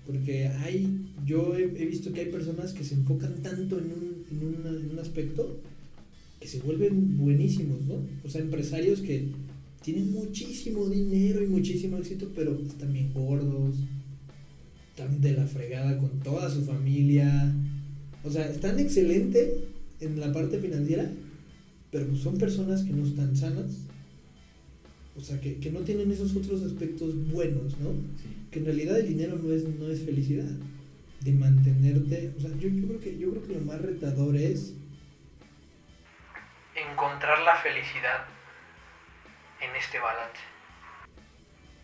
Porque 0.07 0.49
hay, 0.49 1.07
yo 1.25 1.57
he, 1.57 1.62
he 1.62 1.87
visto 1.87 2.12
que 2.12 2.21
hay 2.23 2.27
personas 2.33 2.73
que 2.73 2.83
se 2.83 2.95
enfocan 2.95 3.35
tanto 3.43 3.79
en 3.79 3.85
un, 3.85 4.25
en, 4.31 4.47
una- 4.61 4.71
en 4.81 4.91
un 4.91 4.99
aspecto 4.99 5.61
que 6.41 6.49
se 6.49 6.59
vuelven 6.59 7.17
buenísimos, 7.19 7.81
¿no? 7.83 8.05
O 8.25 8.29
sea, 8.29 8.41
empresarios 8.41 9.01
que 9.01 9.29
tienen 9.83 10.11
muchísimo 10.12 10.88
dinero 10.88 11.45
y 11.45 11.47
muchísimo 11.47 11.99
éxito, 11.99 12.29
pero 12.35 12.59
están 12.67 12.93
bien 12.93 13.12
gordos, 13.15 13.77
están 14.91 15.21
de 15.21 15.33
la 15.33 15.47
fregada 15.47 15.97
con 15.99 16.11
toda 16.21 16.51
su 16.51 16.65
familia. 16.65 17.55
O 18.25 18.31
sea, 18.31 18.49
están 18.51 18.81
excelentes 18.81 19.51
en 20.03 20.21
la 20.21 20.33
parte 20.33 20.59
financiera, 20.59 21.11
pero 21.91 22.07
pues 22.07 22.21
son 22.21 22.38
personas 22.38 22.83
que 22.83 22.93
no 22.93 23.07
están 23.07 23.37
sanas. 23.37 23.87
O 25.17 25.21
sea, 25.21 25.41
que, 25.41 25.59
que 25.59 25.71
no 25.71 25.81
tienen 25.81 26.11
esos 26.11 26.35
otros 26.35 26.62
aspectos 26.62 27.15
buenos, 27.31 27.79
¿no? 27.79 27.91
Sí. 28.23 28.29
que 28.51 28.61
en 28.61 28.65
realidad 28.65 28.99
el 28.99 29.09
dinero 29.09 29.38
no 29.43 29.53
es, 29.53 29.69
no 29.69 29.88
es 29.88 30.03
felicidad. 30.03 30.51
De 31.21 31.33
mantenerte, 31.33 32.33
o 32.37 32.41
sea, 32.41 32.51
yo, 32.59 32.69
yo 32.69 32.88
creo 32.88 33.01
que 33.01 33.17
yo 33.17 33.31
creo 33.31 33.43
que 33.47 33.55
lo 33.55 33.61
más 33.61 33.81
retador 33.81 34.37
es 34.37 34.75
Encontrar 36.75 37.43
la 37.43 37.57
felicidad 37.57 38.25
en 39.61 39.77
este 39.77 39.99
balance. 39.99 40.41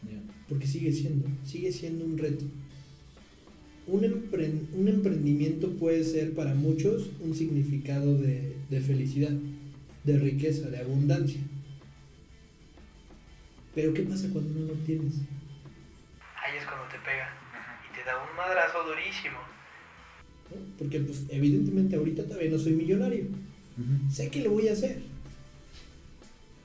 Ya. 0.02 0.18
porque 0.48 0.66
sigue 0.66 0.92
siendo, 0.92 1.28
sigue 1.44 1.70
siendo 1.72 2.04
un 2.04 2.16
reto. 2.16 2.44
Un, 3.88 4.02
empre- 4.02 4.66
un 4.74 4.86
emprendimiento 4.88 5.70
puede 5.76 6.04
ser 6.04 6.34
para 6.34 6.54
muchos 6.54 7.10
un 7.20 7.34
significado 7.34 8.18
de, 8.18 8.54
de 8.68 8.80
felicidad, 8.80 9.32
de 10.04 10.18
riqueza, 10.18 10.68
de 10.68 10.78
abundancia. 10.78 11.40
Pero 13.74 13.94
¿qué 13.94 14.02
pasa 14.02 14.28
cuando 14.32 14.60
no 14.60 14.66
lo 14.66 14.74
tienes? 14.84 15.14
Ahí 16.36 16.56
es 16.58 16.64
cuando 16.66 16.84
te 16.88 16.98
pega. 16.98 17.32
Y 17.90 17.96
te 17.96 18.04
da 18.04 18.16
un 18.30 18.36
madrazo 18.36 18.78
durísimo. 18.86 19.38
¿no? 20.50 20.56
Porque 20.78 21.00
pues 21.00 21.24
evidentemente 21.30 21.96
ahorita 21.96 22.24
todavía 22.24 22.50
no 22.50 22.58
soy 22.58 22.72
millonario. 22.72 23.24
Sé 24.10 24.28
que 24.28 24.42
lo 24.42 24.50
voy 24.50 24.68
a 24.68 24.72
hacer. 24.72 25.00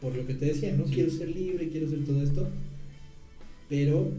Por 0.02 0.16
lo 0.16 0.26
que 0.26 0.34
te 0.34 0.46
decía, 0.48 0.74
no 0.76 0.88
Sí. 0.88 0.96
quiero 0.96 1.10
ser 1.12 1.30
libre, 1.30 1.70
quiero 1.70 1.88
hacer 1.88 2.04
todo 2.04 2.22
esto. 2.24 2.50
Pero 3.70 4.12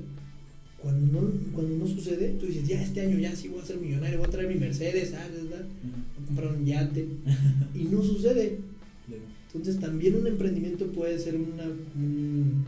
cuando 0.85 1.21
no, 1.21 1.29
cuando 1.53 1.77
no 1.79 1.87
sucede, 1.87 2.35
tú 2.39 2.45
dices, 2.47 2.69
ya 2.69 2.81
este 2.83 3.01
año 3.01 3.19
ya 3.19 3.35
sí 3.35 3.49
voy 3.49 3.61
a 3.61 3.65
ser 3.65 3.79
millonario, 3.79 4.19
voy 4.19 4.29
a 4.29 4.31
traer 4.31 4.49
mi 4.49 4.57
Mercedes, 4.57 5.11
¿sabes? 5.11 5.49
¿verdad? 5.49 5.65
Ujú. 5.67 5.91
Voy 6.17 6.23
a 6.23 6.27
comprar 6.27 6.49
un 6.53 6.67
yate. 6.67 7.09
y 7.75 7.85
no 7.85 8.03
sucede. 8.03 8.59
Entonces 9.47 9.81
también 9.81 10.17
un 10.17 10.27
emprendimiento 10.27 10.87
puede 10.93 11.19
ser 11.19 11.37
una... 11.37 11.65
un- 11.65 12.65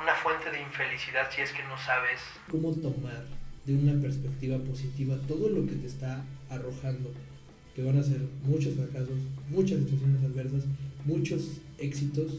Una 0.00 0.14
fuente 0.22 0.50
de 0.52 0.60
infelicidad 0.62 1.26
si 1.34 1.40
es 1.42 1.50
que 1.50 1.62
no 1.64 1.76
sabes 1.84 2.20
cómo 2.50 2.72
tomar 2.72 3.24
de 3.66 3.74
una 3.74 4.00
perspectiva 4.00 4.58
positiva 4.58 5.16
todo 5.26 5.48
lo 5.48 5.66
que 5.66 5.72
te 5.74 5.86
está 5.86 6.22
arrojando, 6.50 7.10
que 7.74 7.82
van 7.82 7.98
a 7.98 8.02
ser 8.02 8.20
muchos 8.44 8.74
fracasos, 8.74 9.18
muchas 9.50 9.80
situaciones 9.80 10.22
adversas, 10.22 10.64
muchos 11.04 11.60
éxitos, 11.78 12.32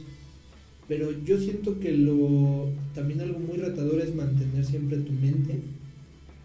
pero 0.87 1.11
yo 1.23 1.37
siento 1.37 1.79
que 1.79 1.91
lo 1.91 2.69
también 2.95 3.21
algo 3.21 3.39
muy 3.39 3.57
retador 3.57 3.99
es 4.01 4.15
mantener 4.15 4.65
siempre 4.65 4.97
tu 4.97 5.11
mente 5.11 5.59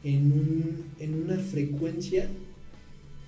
en, 0.03 0.33
un, 0.33 0.85
en 0.99 1.23
una 1.23 1.39
frecuencia 1.39 2.29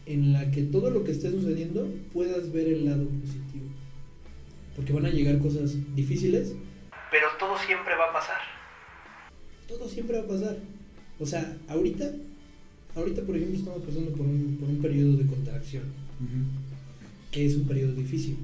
en 0.06 0.32
la 0.32 0.50
que 0.50 0.62
todo 0.62 0.90
lo 0.90 1.04
que 1.04 1.12
esté 1.12 1.30
sucediendo 1.30 1.88
puedas 2.12 2.52
ver 2.52 2.68
el 2.68 2.84
lado 2.84 3.04
positivo. 3.04 3.66
Porque 4.76 4.92
van 4.92 5.06
a 5.06 5.10
llegar 5.10 5.38
cosas 5.38 5.76
difíciles, 5.94 6.54
pero 7.10 7.28
todo 7.38 7.56
siempre 7.64 7.94
va 7.94 8.10
a 8.10 8.12
pasar. 8.12 8.40
todo 9.68 9.88
siempre 9.88 10.18
va 10.18 10.24
a 10.24 10.28
pasar. 10.28 10.56
O 11.20 11.24
sea, 11.24 11.56
ahorita, 11.68 12.10
ahorita 12.96 13.22
por 13.22 13.36
ejemplo 13.36 13.56
estamos 13.56 13.82
pasando 13.82 14.10
por 14.10 14.26
un, 14.26 14.56
por 14.58 14.68
un 14.68 14.82
periodo 14.82 15.16
de 15.16 15.26
contracción, 15.26 15.84
que 17.30 17.46
es 17.46 17.54
un 17.54 17.68
periodo 17.68 17.92
difícil. 17.92 18.36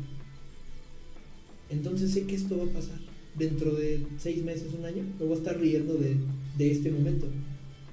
Entonces 1.70 2.10
sé 2.10 2.24
que 2.24 2.34
esto 2.34 2.58
va 2.58 2.64
a 2.64 2.74
pasar. 2.74 2.98
Dentro 3.38 3.74
de 3.74 4.04
seis 4.18 4.44
meses, 4.44 4.74
un 4.76 4.84
año, 4.84 5.04
me 5.18 5.24
voy 5.24 5.34
a 5.34 5.38
estar 5.38 5.58
riendo 5.58 5.94
de, 5.94 6.16
de 6.58 6.70
este 6.70 6.90
momento. 6.90 7.26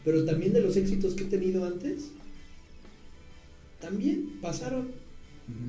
Pero 0.04 0.26
también 0.26 0.54
de 0.54 0.62
los 0.62 0.76
éxitos 0.78 1.14
que 1.14 1.24
he 1.24 1.28
tenido 1.28 1.66
antes, 1.66 2.12
también 3.80 4.40
pasaron. 4.42 4.88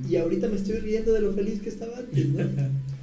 Y 0.09 0.15
ahorita 0.17 0.47
me 0.47 0.55
estoy 0.55 0.79
riendo 0.79 1.13
de 1.13 1.21
lo 1.21 1.33
feliz 1.33 1.61
que 1.61 1.69
estaba 1.69 1.97
antes, 1.97 2.29
¿no? 2.29 2.39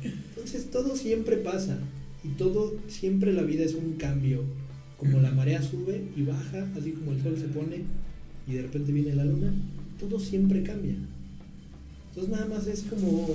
Entonces 0.02 0.70
todo 0.70 0.94
siempre 0.96 1.36
pasa 1.38 1.78
y 2.22 2.28
todo, 2.36 2.74
siempre 2.88 3.32
la 3.32 3.42
vida 3.42 3.64
es 3.64 3.74
un 3.74 3.94
cambio. 3.94 4.42
Como 4.98 5.20
la 5.20 5.30
marea 5.30 5.62
sube 5.62 6.02
y 6.16 6.22
baja, 6.22 6.66
así 6.78 6.92
como 6.92 7.12
el 7.12 7.22
sol 7.22 7.36
se 7.38 7.48
pone 7.48 7.84
y 8.48 8.54
de 8.54 8.62
repente 8.62 8.92
viene 8.92 9.14
la 9.14 9.24
luna, 9.24 9.52
todo 9.98 10.18
siempre 10.18 10.62
cambia. 10.62 10.94
Entonces 12.08 12.32
nada 12.32 12.46
más 12.46 12.66
es 12.66 12.82
como 12.82 13.28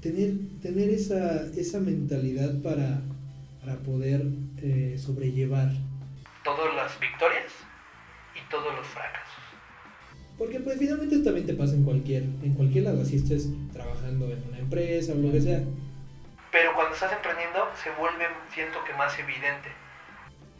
tener, 0.00 0.32
tener 0.62 0.90
esa, 0.90 1.46
esa 1.56 1.80
mentalidad 1.80 2.60
para, 2.62 3.02
para 3.60 3.76
poder 3.78 4.22
eh, 4.62 4.96
sobrellevar. 4.98 5.72
Todas 6.44 6.74
las 6.74 6.98
victorias 6.98 7.52
y 8.34 8.50
todos 8.50 8.74
los 8.74 8.86
fracasos. 8.86 9.42
Porque 10.38 10.58
pues 10.60 10.78
finalmente 10.78 11.18
también 11.18 11.46
te 11.46 11.54
pasa 11.54 11.74
en 11.74 11.84
cualquier, 11.84 12.22
en 12.22 12.54
cualquier 12.54 12.84
lado, 12.84 13.02
así 13.02 13.16
estés 13.16 13.48
trabajando 13.72 14.30
en 14.30 14.42
una 14.48 14.58
empresa 14.58 15.12
o 15.12 15.16
lo 15.16 15.30
que 15.30 15.40
sea. 15.42 15.62
Pero 16.50 16.74
cuando 16.74 16.94
estás 16.94 17.12
emprendiendo 17.12 17.60
se 17.82 17.90
vuelve, 18.00 18.24
siento 18.52 18.78
que 18.86 18.94
más 18.94 19.12
evidente. 19.18 19.68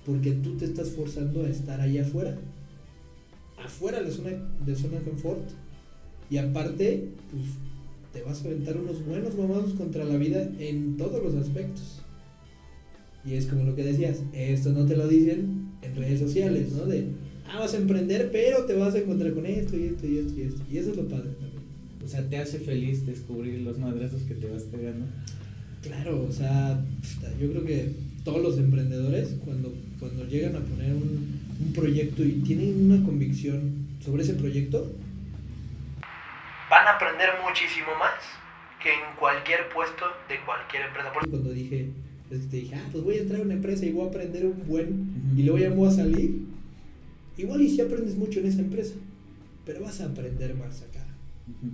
porque 0.05 0.33
tú 0.33 0.57
te 0.57 0.65
estás 0.67 0.91
forzando 0.91 1.45
a 1.45 1.49
estar 1.49 1.81
ahí 1.81 1.99
afuera, 1.99 2.37
afuera 3.65 4.01
de 4.03 4.11
zona 4.11 4.31
de 4.61 4.75
zona 4.75 4.99
de 4.99 5.05
confort, 5.05 5.51
y 6.29 6.39
aparte, 6.39 7.09
pues 7.31 7.45
te 8.13 8.23
vas 8.23 8.43
a 8.43 8.49
aventar 8.49 8.77
unos 8.77 9.05
buenos 9.05 9.37
mamazos 9.37 9.75
contra 9.75 10.05
la 10.05 10.17
vida 10.17 10.51
en 10.59 10.97
todos 10.97 11.23
los 11.23 11.35
aspectos. 11.35 12.01
Y 13.25 13.35
es 13.35 13.47
como 13.47 13.65
lo 13.65 13.77
que 13.77 13.85
decías, 13.85 14.23
esto 14.33 14.73
no 14.73 14.87
te 14.87 14.97
lo 14.97 15.07
dicen 15.07 15.71
en 15.83 15.97
redes 15.97 16.21
sociales, 16.21 16.73
¿no? 16.73 16.87
De, 16.87 17.07
ah, 17.47 17.61
vas 17.61 17.75
a 17.75 17.79
emprender, 17.79 18.31
pero 18.33 18.65
te 18.65 18.75
vas 18.75 18.95
a 18.95 18.99
encontrar 18.99 19.33
con 19.35 19.47
esto 19.47 19.77
y 19.77 19.85
esto 19.85 20.07
y 20.07 20.19
esto 20.19 20.39
y 20.39 20.43
esto. 20.43 20.63
Y 20.71 20.79
eso 20.79 20.91
es 20.91 20.97
lo 20.97 21.09
padre 21.09 21.31
también. 21.33 21.61
O 22.05 22.09
sea, 22.09 22.29
te 22.29 22.39
hace 22.39 22.59
feliz 22.59 23.07
descubrir 23.07 23.61
los 23.61 23.79
madrazos 23.79 24.23
que 24.23 24.35
te 24.35 24.49
vas 24.49 24.63
pegando. 24.65 25.07
Claro, 25.83 26.27
o 26.29 26.33
sea, 26.33 26.83
yo 27.41 27.51
creo 27.51 27.65
que 27.65 27.93
todos 28.25 28.43
los 28.43 28.59
emprendedores 28.59 29.37
cuando, 29.45 29.73
cuando 29.99 30.27
llegan 30.27 30.57
a 30.57 30.61
poner 30.61 30.95
un, 30.95 31.41
un 31.65 31.73
proyecto 31.73 32.25
y 32.25 32.33
tienen 32.33 32.91
una 32.91 33.05
convicción 33.05 33.87
sobre 34.05 34.23
ese 34.23 34.35
proyecto, 34.35 34.91
Van 36.71 36.87
a 36.87 36.93
aprender 36.97 37.29
muchísimo 37.45 37.89
más 37.99 38.15
que 38.83 38.91
en 38.91 39.17
cualquier 39.19 39.69
puesto 39.75 40.05
de 40.29 40.37
cualquier 40.47 40.83
empresa. 40.87 41.13
Por- 41.13 41.29
cuando 41.29 41.51
dije, 41.53 41.91
pues, 42.29 42.49
te 42.49 42.57
dije, 42.59 42.75
ah, 42.77 42.89
pues 42.93 43.03
voy 43.05 43.17
a 43.17 43.23
entrar 43.23 43.41
a 43.41 43.45
una 43.45 43.55
empresa 43.55 43.85
y 43.87 43.93
voy 43.93 44.07
a 44.07 44.09
aprender 44.09 44.47
un 44.47 44.67
buen 44.67 45.35
y 45.37 45.43
luego 45.43 45.59
ya 45.59 45.69
me 45.71 45.77
voy 45.77 45.89
a 45.89 45.93
salir. 45.93 46.45
Igual 47.37 47.63
y 47.63 47.69
si 47.71 47.81
aprendes 47.81 48.17
mucho 48.17 48.41
en 48.41 48.47
esa 48.47 48.61
empresa, 48.61 48.95
pero 49.67 49.81
vas 49.83 50.01
a 50.01 50.07
aprender 50.07 50.55
más 50.55 50.83
acá. 50.83 51.05
Ujú. 51.49 51.73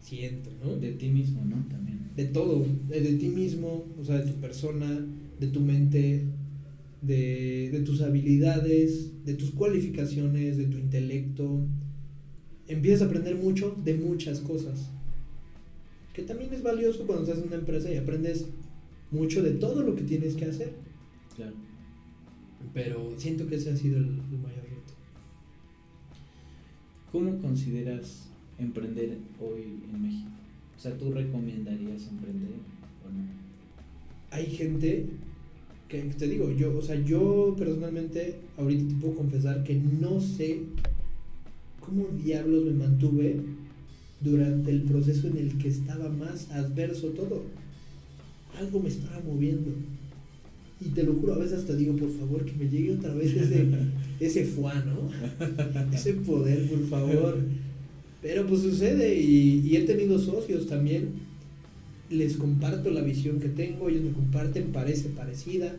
Siento, 0.00 0.50
¿no? 0.64 0.76
De 0.76 0.92
ti 0.92 1.08
mismo, 1.08 1.42
¿no? 1.44 1.56
También. 1.68 2.00
de 2.16 2.24
todo, 2.26 2.64
de, 2.88 3.00
de 3.00 3.12
ti 3.14 3.28
mismo, 3.28 3.84
o 4.00 4.04
sea, 4.04 4.18
de 4.18 4.30
tu 4.30 4.40
persona, 4.40 4.88
de 5.38 5.46
tu 5.46 5.60
mente, 5.60 6.24
de, 7.02 7.70
de 7.72 7.80
tus 7.80 8.00
habilidades, 8.02 9.24
de 9.24 9.34
tus 9.34 9.50
cualificaciones, 9.52 10.56
de 10.56 10.64
tu 10.64 10.78
intelecto. 10.78 11.66
Empiezas 12.70 13.02
a 13.02 13.04
aprender 13.06 13.36
mucho 13.36 13.76
de 13.84 13.94
muchas 13.94 14.40
cosas. 14.40 14.88
Que 16.14 16.22
también 16.22 16.52
es 16.54 16.62
valioso 16.62 17.06
cuando 17.06 17.24
estás 17.24 17.42
en 17.42 17.48
una 17.48 17.56
empresa 17.56 17.92
y 17.92 17.96
aprendes 17.96 18.46
mucho 19.10 19.42
de 19.42 19.52
todo 19.52 19.82
lo 19.82 19.96
que 19.96 20.02
tienes 20.02 20.34
que 20.34 20.44
hacer. 20.44 20.72
Claro. 21.36 21.54
Pero 22.72 23.12
siento 23.16 23.46
que 23.46 23.56
ese 23.56 23.70
ha 23.70 23.76
sido 23.76 23.98
el, 23.98 24.04
el 24.04 24.38
mayor 24.38 24.62
reto. 24.62 24.94
¿Cómo 27.10 27.38
consideras 27.40 28.28
emprender 28.58 29.18
hoy 29.40 29.80
en 29.92 30.02
México? 30.02 30.30
O 30.76 30.80
sea, 30.80 30.96
¿tú 30.96 31.10
recomendarías 31.10 32.08
emprender 32.08 32.54
o 33.04 33.10
no? 33.10 33.40
hay 34.30 34.46
gente 34.46 35.06
que 35.88 36.02
te 36.02 36.28
digo, 36.28 36.52
yo, 36.52 36.76
o 36.78 36.82
sea, 36.82 36.94
yo 37.04 37.56
personalmente 37.58 38.36
ahorita 38.56 38.88
te 38.88 39.00
puedo 39.00 39.16
confesar 39.16 39.64
que 39.64 39.74
no 39.74 40.20
sé 40.20 40.60
cómo 41.90 42.06
diablos 42.22 42.64
me 42.66 42.72
mantuve 42.72 43.36
durante 44.20 44.70
el 44.70 44.82
proceso 44.82 45.26
en 45.26 45.38
el 45.38 45.58
que 45.58 45.68
estaba 45.68 46.08
más 46.08 46.48
adverso 46.52 47.08
todo. 47.08 47.42
Algo 48.58 48.80
me 48.80 48.88
estaba 48.88 49.20
moviendo. 49.26 49.72
Y 50.80 50.90
te 50.90 51.02
lo 51.02 51.14
juro, 51.14 51.34
a 51.34 51.38
veces 51.38 51.58
hasta 51.58 51.74
digo, 51.74 51.96
por 51.96 52.10
favor, 52.10 52.44
que 52.44 52.52
me 52.52 52.70
llegue 52.70 52.92
otra 52.92 53.12
vez 53.12 53.34
ese, 53.34 53.66
ese 54.20 54.44
fuá, 54.44 54.74
¿no? 54.84 55.10
Ese 55.94 56.14
poder, 56.14 56.68
por 56.70 56.86
favor. 56.86 57.38
Pero 58.22 58.46
pues 58.46 58.62
sucede 58.62 59.20
y, 59.20 59.66
y 59.66 59.76
he 59.76 59.82
tenido 59.82 60.18
socios 60.18 60.66
también 60.66 61.28
les 62.08 62.36
comparto 62.36 62.90
la 62.90 63.02
visión 63.02 63.40
que 63.40 63.48
tengo, 63.48 63.88
ellos 63.88 64.02
me 64.02 64.12
comparten, 64.12 64.72
parece 64.72 65.10
parecida, 65.10 65.76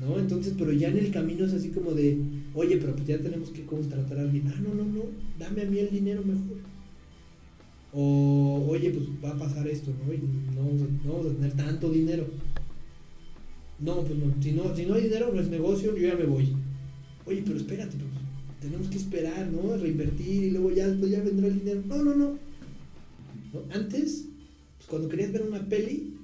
¿no? 0.00 0.18
Entonces, 0.18 0.54
pero 0.56 0.72
ya 0.72 0.88
en 0.88 0.98
el 0.98 1.10
camino 1.10 1.44
es 1.44 1.52
así 1.52 1.70
como 1.70 1.92
de, 1.92 2.18
oye, 2.54 2.76
pero 2.76 2.94
pues 2.94 3.06
ya 3.06 3.18
tenemos 3.18 3.50
que 3.50 3.64
contratar 3.64 4.18
a 4.18 4.22
alguien, 4.22 4.48
ah, 4.48 4.60
no, 4.60 4.74
no, 4.74 4.84
no, 4.84 5.02
dame 5.38 5.62
a 5.62 5.66
mí 5.66 5.78
el 5.78 5.90
dinero 5.90 6.22
mejor. 6.24 6.58
O, 7.92 8.66
oye, 8.68 8.90
pues 8.90 9.06
va 9.24 9.30
a 9.30 9.38
pasar 9.38 9.66
esto, 9.66 9.90
¿no? 10.04 10.12
Y 10.12 10.18
no 10.54 10.62
vamos 11.12 11.26
a, 11.26 11.34
tener 11.34 11.52
tanto 11.54 11.90
dinero. 11.90 12.26
No, 13.80 14.02
pues 14.02 14.18
no, 14.18 14.42
si 14.42 14.52
no, 14.52 14.74
si 14.76 14.86
no 14.86 14.94
hay 14.94 15.04
dinero, 15.04 15.32
no 15.32 15.42
negocio, 15.42 15.96
yo 15.96 16.08
ya 16.08 16.16
me 16.16 16.24
voy. 16.24 16.54
Oye, 17.24 17.42
pero 17.44 17.56
espérate, 17.56 17.96
pues, 17.96 18.08
tenemos 18.60 18.88
que 18.88 18.98
esperar, 18.98 19.48
¿no? 19.50 19.76
Reinvertir 19.76 20.44
y 20.44 20.50
luego 20.50 20.70
ya 20.70 20.88
después 20.88 21.10
ya 21.10 21.22
vendrá 21.22 21.46
el 21.46 21.60
dinero. 21.60 21.82
No, 21.86 22.02
no, 22.02 22.14
no. 22.14 22.38
¿No? 23.52 23.74
Antes, 23.74 24.26
pues 24.76 24.88
cuando 24.88 25.08
querías 25.08 25.32
ver 25.32 25.42
una 25.42 25.66
peli, 25.66 26.17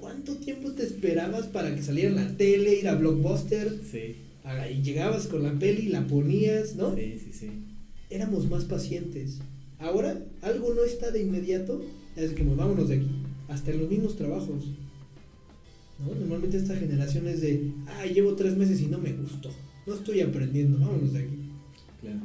¿cuánto 0.00 0.36
tiempo 0.36 0.72
te 0.72 0.84
esperabas 0.84 1.46
para 1.46 1.74
que 1.74 1.82
saliera 1.82 2.10
en 2.10 2.16
la 2.16 2.36
tele, 2.36 2.78
ir 2.78 2.88
a 2.88 2.94
Blockbuster? 2.94 3.80
Sí. 3.90 4.16
Ah, 4.44 4.68
Y 4.68 4.82
llegabas 4.82 5.26
con 5.26 5.42
la 5.42 5.52
peli, 5.58 5.88
la 5.88 6.06
ponías, 6.06 6.76
¿no? 6.76 6.94
Sí, 6.94 7.18
sí, 7.18 7.32
sí. 7.32 7.50
Éramos 8.10 8.48
más 8.48 8.64
pacientes. 8.64 9.38
Ahora, 9.78 10.18
algo 10.42 10.74
no 10.74 10.82
está 10.84 11.10
de 11.10 11.22
inmediato, 11.22 11.82
es 12.16 12.32
como 12.32 12.56
vámonos 12.56 12.88
de 12.88 12.96
aquí. 12.96 13.10
Hasta 13.48 13.70
en 13.70 13.80
los 13.80 13.90
mismos 13.90 14.16
trabajos. 14.16 14.64
¿no? 15.98 16.14
Normalmente 16.14 16.56
esta 16.56 16.76
generación 16.76 17.26
es 17.28 17.40
de, 17.40 17.72
ay, 17.98 18.14
llevo 18.14 18.34
tres 18.34 18.56
meses 18.56 18.80
y 18.80 18.86
no 18.86 18.98
me 18.98 19.12
gustó. 19.12 19.50
No 19.86 19.94
estoy 19.94 20.20
aprendiendo, 20.20 20.78
vámonos 20.78 21.12
de 21.12 21.20
aquí. 21.20 21.36
Claro. 22.00 22.20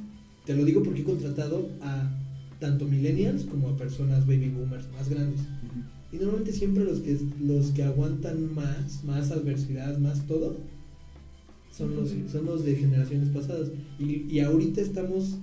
Te 0.45 0.55
lo 0.55 0.65
digo 0.65 0.83
porque 0.83 1.01
he 1.01 1.05
contratado 1.05 1.69
a 1.81 2.11
tanto 2.59 2.85
millennials 2.85 3.43
como 3.45 3.69
a 3.69 3.77
personas 3.77 4.25
baby 4.25 4.49
boomers 4.49 4.85
más 4.91 5.09
grandes. 5.09 5.41
Y 6.13 6.17
normalmente 6.17 6.53
siempre 6.53 6.83
los 6.83 6.99
que, 6.99 7.17
los 7.41 7.71
que 7.71 7.81
aguantan 7.81 8.53
más, 8.53 9.03
más 9.03 9.31
adversidad, 9.31 9.97
más 9.97 10.27
todo, 10.27 10.57
son 11.71 11.95
los, 11.95 12.11
son 12.31 12.45
los 12.45 12.63
de 12.63 12.75
generaciones 12.75 13.29
pasadas. 13.29 13.69
Y, 13.97 14.31
y 14.31 14.39
ahorita 14.39 14.79
estamos, 14.79 15.39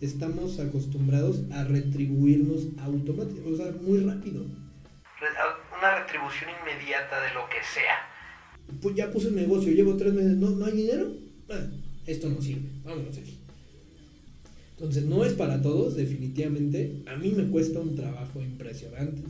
estamos 0.00 0.60
acostumbrados 0.60 1.40
a 1.50 1.64
retribuirnos 1.64 2.68
automáticamente, 2.78 3.52
o 3.52 3.56
sea, 3.56 3.72
muy 3.82 3.98
rápido. 3.98 4.44
Una 4.44 5.98
retribución 5.98 6.50
inmediata 6.50 7.20
de 7.20 7.34
lo 7.34 7.48
que 7.48 7.56
sea. 7.74 8.78
Pues 8.80 8.94
ya 8.94 9.10
puse 9.10 9.26
el 9.26 9.34
negocio, 9.34 9.72
llevo 9.72 9.96
tres 9.96 10.14
meses, 10.14 10.36
¿no, 10.36 10.50
no 10.50 10.66
hay 10.66 10.76
dinero? 10.76 11.12
Ah, 11.50 11.66
esto 12.06 12.28
no 12.28 12.40
sirve, 12.40 12.68
vámonos 12.84 13.18
aquí. 13.18 13.40
Entonces 14.76 15.04
no 15.04 15.24
es 15.24 15.32
para 15.32 15.60
todos, 15.60 15.96
definitivamente. 15.96 17.02
A 17.08 17.16
mí 17.16 17.32
me 17.32 17.48
cuesta 17.48 17.80
un 17.80 17.96
trabajo 17.96 18.40
impresionante 18.40 19.22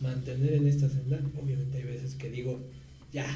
mantener 0.00 0.54
en 0.54 0.66
esta 0.66 0.88
senda. 0.88 1.20
Obviamente 1.40 1.78
hay 1.78 1.84
veces 1.84 2.14
que 2.14 2.30
digo, 2.30 2.60
ya, 3.12 3.26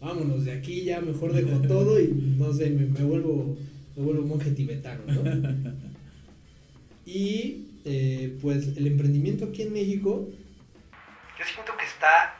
vámonos 0.00 0.44
de 0.44 0.52
aquí, 0.52 0.84
ya 0.84 1.00
mejor 1.00 1.32
dejo 1.32 1.60
todo 1.68 2.00
y 2.00 2.08
no 2.08 2.52
sé, 2.52 2.70
me, 2.70 2.86
me 2.86 3.04
vuelvo, 3.04 3.56
me 3.96 4.02
vuelvo 4.02 4.26
monje 4.26 4.50
tibetano, 4.52 5.02
¿no? 5.06 5.76
Y 7.06 7.66
eh, 7.84 8.36
pues 8.42 8.76
el 8.76 8.88
emprendimiento 8.88 9.44
aquí 9.44 9.62
en 9.62 9.72
México, 9.72 10.28
Yo 11.38 11.44
siento 11.44 11.72
que 11.78 11.84
está, 11.84 12.34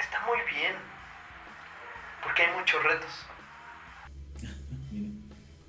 está 0.00 0.18
muy 0.26 0.38
bien. 0.52 0.74
Porque 2.20 2.42
hay 2.42 2.58
muchos 2.58 2.82
retos. 2.82 3.10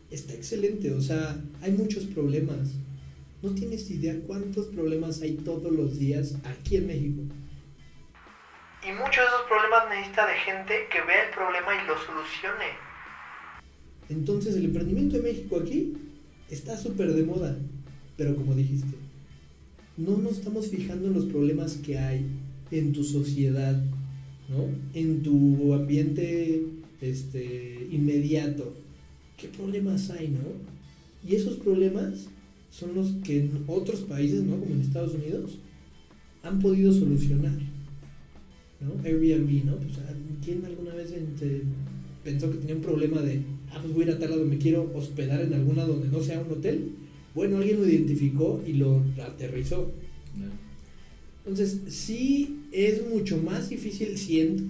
Está 0.10 0.34
excelente, 0.34 0.92
o 0.92 1.02
sea, 1.02 1.38
hay 1.62 1.72
muchos 1.74 2.06
problemas. 2.06 2.70
No 3.46 3.52
tienes 3.54 3.92
idea 3.92 4.20
cuántos 4.26 4.66
problemas 4.66 5.22
hay 5.22 5.34
todos 5.34 5.72
los 5.72 6.00
días 6.00 6.36
aquí 6.44 6.78
en 6.78 6.88
México. 6.88 7.22
Y 8.84 8.92
muchos 8.92 9.18
de 9.18 9.24
esos 9.24 9.46
problemas 9.48 9.88
necesita 9.88 10.26
de 10.26 10.34
gente 10.34 10.74
que 10.92 11.02
vea 11.02 11.28
el 11.28 11.32
problema 11.32 11.76
y 11.76 11.88
lo 11.88 11.94
solucione. 11.94 12.74
Entonces 14.10 14.56
el 14.56 14.66
emprendimiento 14.66 15.18
de 15.18 15.22
México 15.22 15.60
aquí 15.60 15.94
está 16.50 16.76
súper 16.76 17.14
de 17.14 17.24
moda, 17.24 17.56
pero 18.18 18.36
como 18.36 18.56
dijiste, 18.56 18.98
no 19.96 20.18
nos 20.18 20.40
estamos 20.40 20.70
fijando 20.70 21.10
en 21.10 21.14
los 21.14 21.26
problemas 21.26 21.76
que 21.76 22.00
hay 22.00 22.26
en 22.72 22.94
tu 22.94 23.04
sociedad, 23.04 23.80
¿no? 24.50 24.70
En 24.96 25.22
tu 25.22 25.72
ambiente 25.76 26.64
este, 27.00 27.88
inmediato. 27.92 28.74
¿Qué 29.38 29.50
problemas 29.50 30.10
hay, 30.10 30.30
no? 30.30 31.30
Y 31.30 31.36
esos 31.36 31.58
problemas 31.58 32.28
son 32.78 32.94
los 32.94 33.12
que 33.24 33.40
en 33.40 33.64
otros 33.68 34.02
países, 34.02 34.44
¿no? 34.44 34.60
Como 34.60 34.74
en 34.74 34.82
Estados 34.82 35.14
Unidos, 35.14 35.60
han 36.44 36.60
podido 36.60 36.92
solucionar. 36.92 37.58
¿no? 38.82 39.02
Airbnb, 39.04 39.64
¿no? 39.66 39.78
Pues, 39.78 39.98
ah, 40.00 40.14
¿quién 40.44 40.64
alguna 40.66 40.94
vez 40.94 41.14
pensó 42.24 42.52
que 42.52 42.58
tenía 42.58 42.76
un 42.76 42.82
problema 42.82 43.22
de, 43.22 43.40
ah, 43.72 43.80
pues 43.82 43.94
voy 43.94 44.04
a 44.04 44.08
ir 44.08 44.12
a 44.14 44.20
tal 44.20 44.32
lado, 44.32 44.46
me 44.46 44.58
quiero 44.58 44.92
hospedar 44.94 45.42
en 45.42 45.54
algún 45.54 45.78
lado 45.78 45.94
donde 45.94 46.10
no 46.10 46.22
sea 46.22 46.42
un 46.42 46.52
hotel? 46.52 46.90
Bueno, 47.34 47.58
alguien 47.58 47.80
lo 47.80 47.88
identificó 47.88 48.62
y 48.68 48.74
lo 48.74 49.02
aterrizó. 49.26 49.92
Entonces, 51.46 51.80
sí 51.88 52.58
es 52.72 53.08
mucho 53.08 53.38
más 53.38 53.70
difícil, 53.70 54.18
siento, 54.18 54.64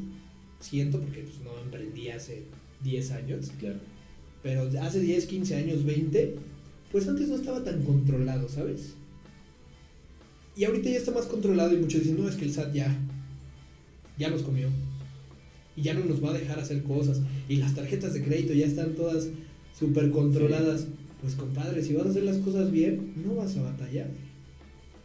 siento 0.60 1.00
porque 1.00 1.22
pues, 1.22 1.40
no 1.44 1.60
emprendí 1.64 2.10
hace 2.10 2.44
10 2.84 3.12
años, 3.12 3.52
Claro. 3.60 3.80
pero 4.44 4.70
hace 4.82 5.00
10, 5.00 5.26
15 5.26 5.56
años, 5.56 5.86
20, 5.86 6.36
pues 6.96 7.10
antes 7.10 7.28
no 7.28 7.36
estaba 7.36 7.62
tan 7.62 7.84
controlado, 7.84 8.48
¿sabes? 8.48 8.96
Y 10.56 10.64
ahorita 10.64 10.90
ya 10.90 10.96
está 10.96 11.12
más 11.12 11.26
controlado 11.26 11.74
y 11.74 11.76
muchos 11.76 12.00
dicen, 12.04 12.18
no, 12.18 12.30
es 12.30 12.38
que 12.38 12.46
el 12.46 12.54
SAT 12.54 12.72
ya, 12.72 12.96
ya 14.18 14.30
nos 14.30 14.44
comió. 14.44 14.70
Y 15.76 15.82
ya 15.82 15.94
no 15.94 16.06
nos 16.06 16.24
va 16.24 16.30
a 16.30 16.34
dejar 16.40 16.58
hacer 16.58 16.84
cosas. 16.84 17.20
Y 17.50 17.58
las 17.58 17.76
tarjetas 17.76 18.14
de 18.14 18.24
crédito 18.24 18.54
ya 18.54 18.66
están 18.66 18.96
todas 18.96 19.28
súper 19.78 20.10
controladas. 20.10 20.88
Pues 21.20 21.36
compadre, 21.36 21.84
si 21.84 21.94
vas 21.96 22.06
a 22.06 22.10
hacer 22.12 22.24
las 22.24 22.38
cosas 22.38 22.72
bien, 22.72 23.12
no 23.18 23.36
vas 23.36 23.58
a 23.58 23.64
batallar, 23.64 24.08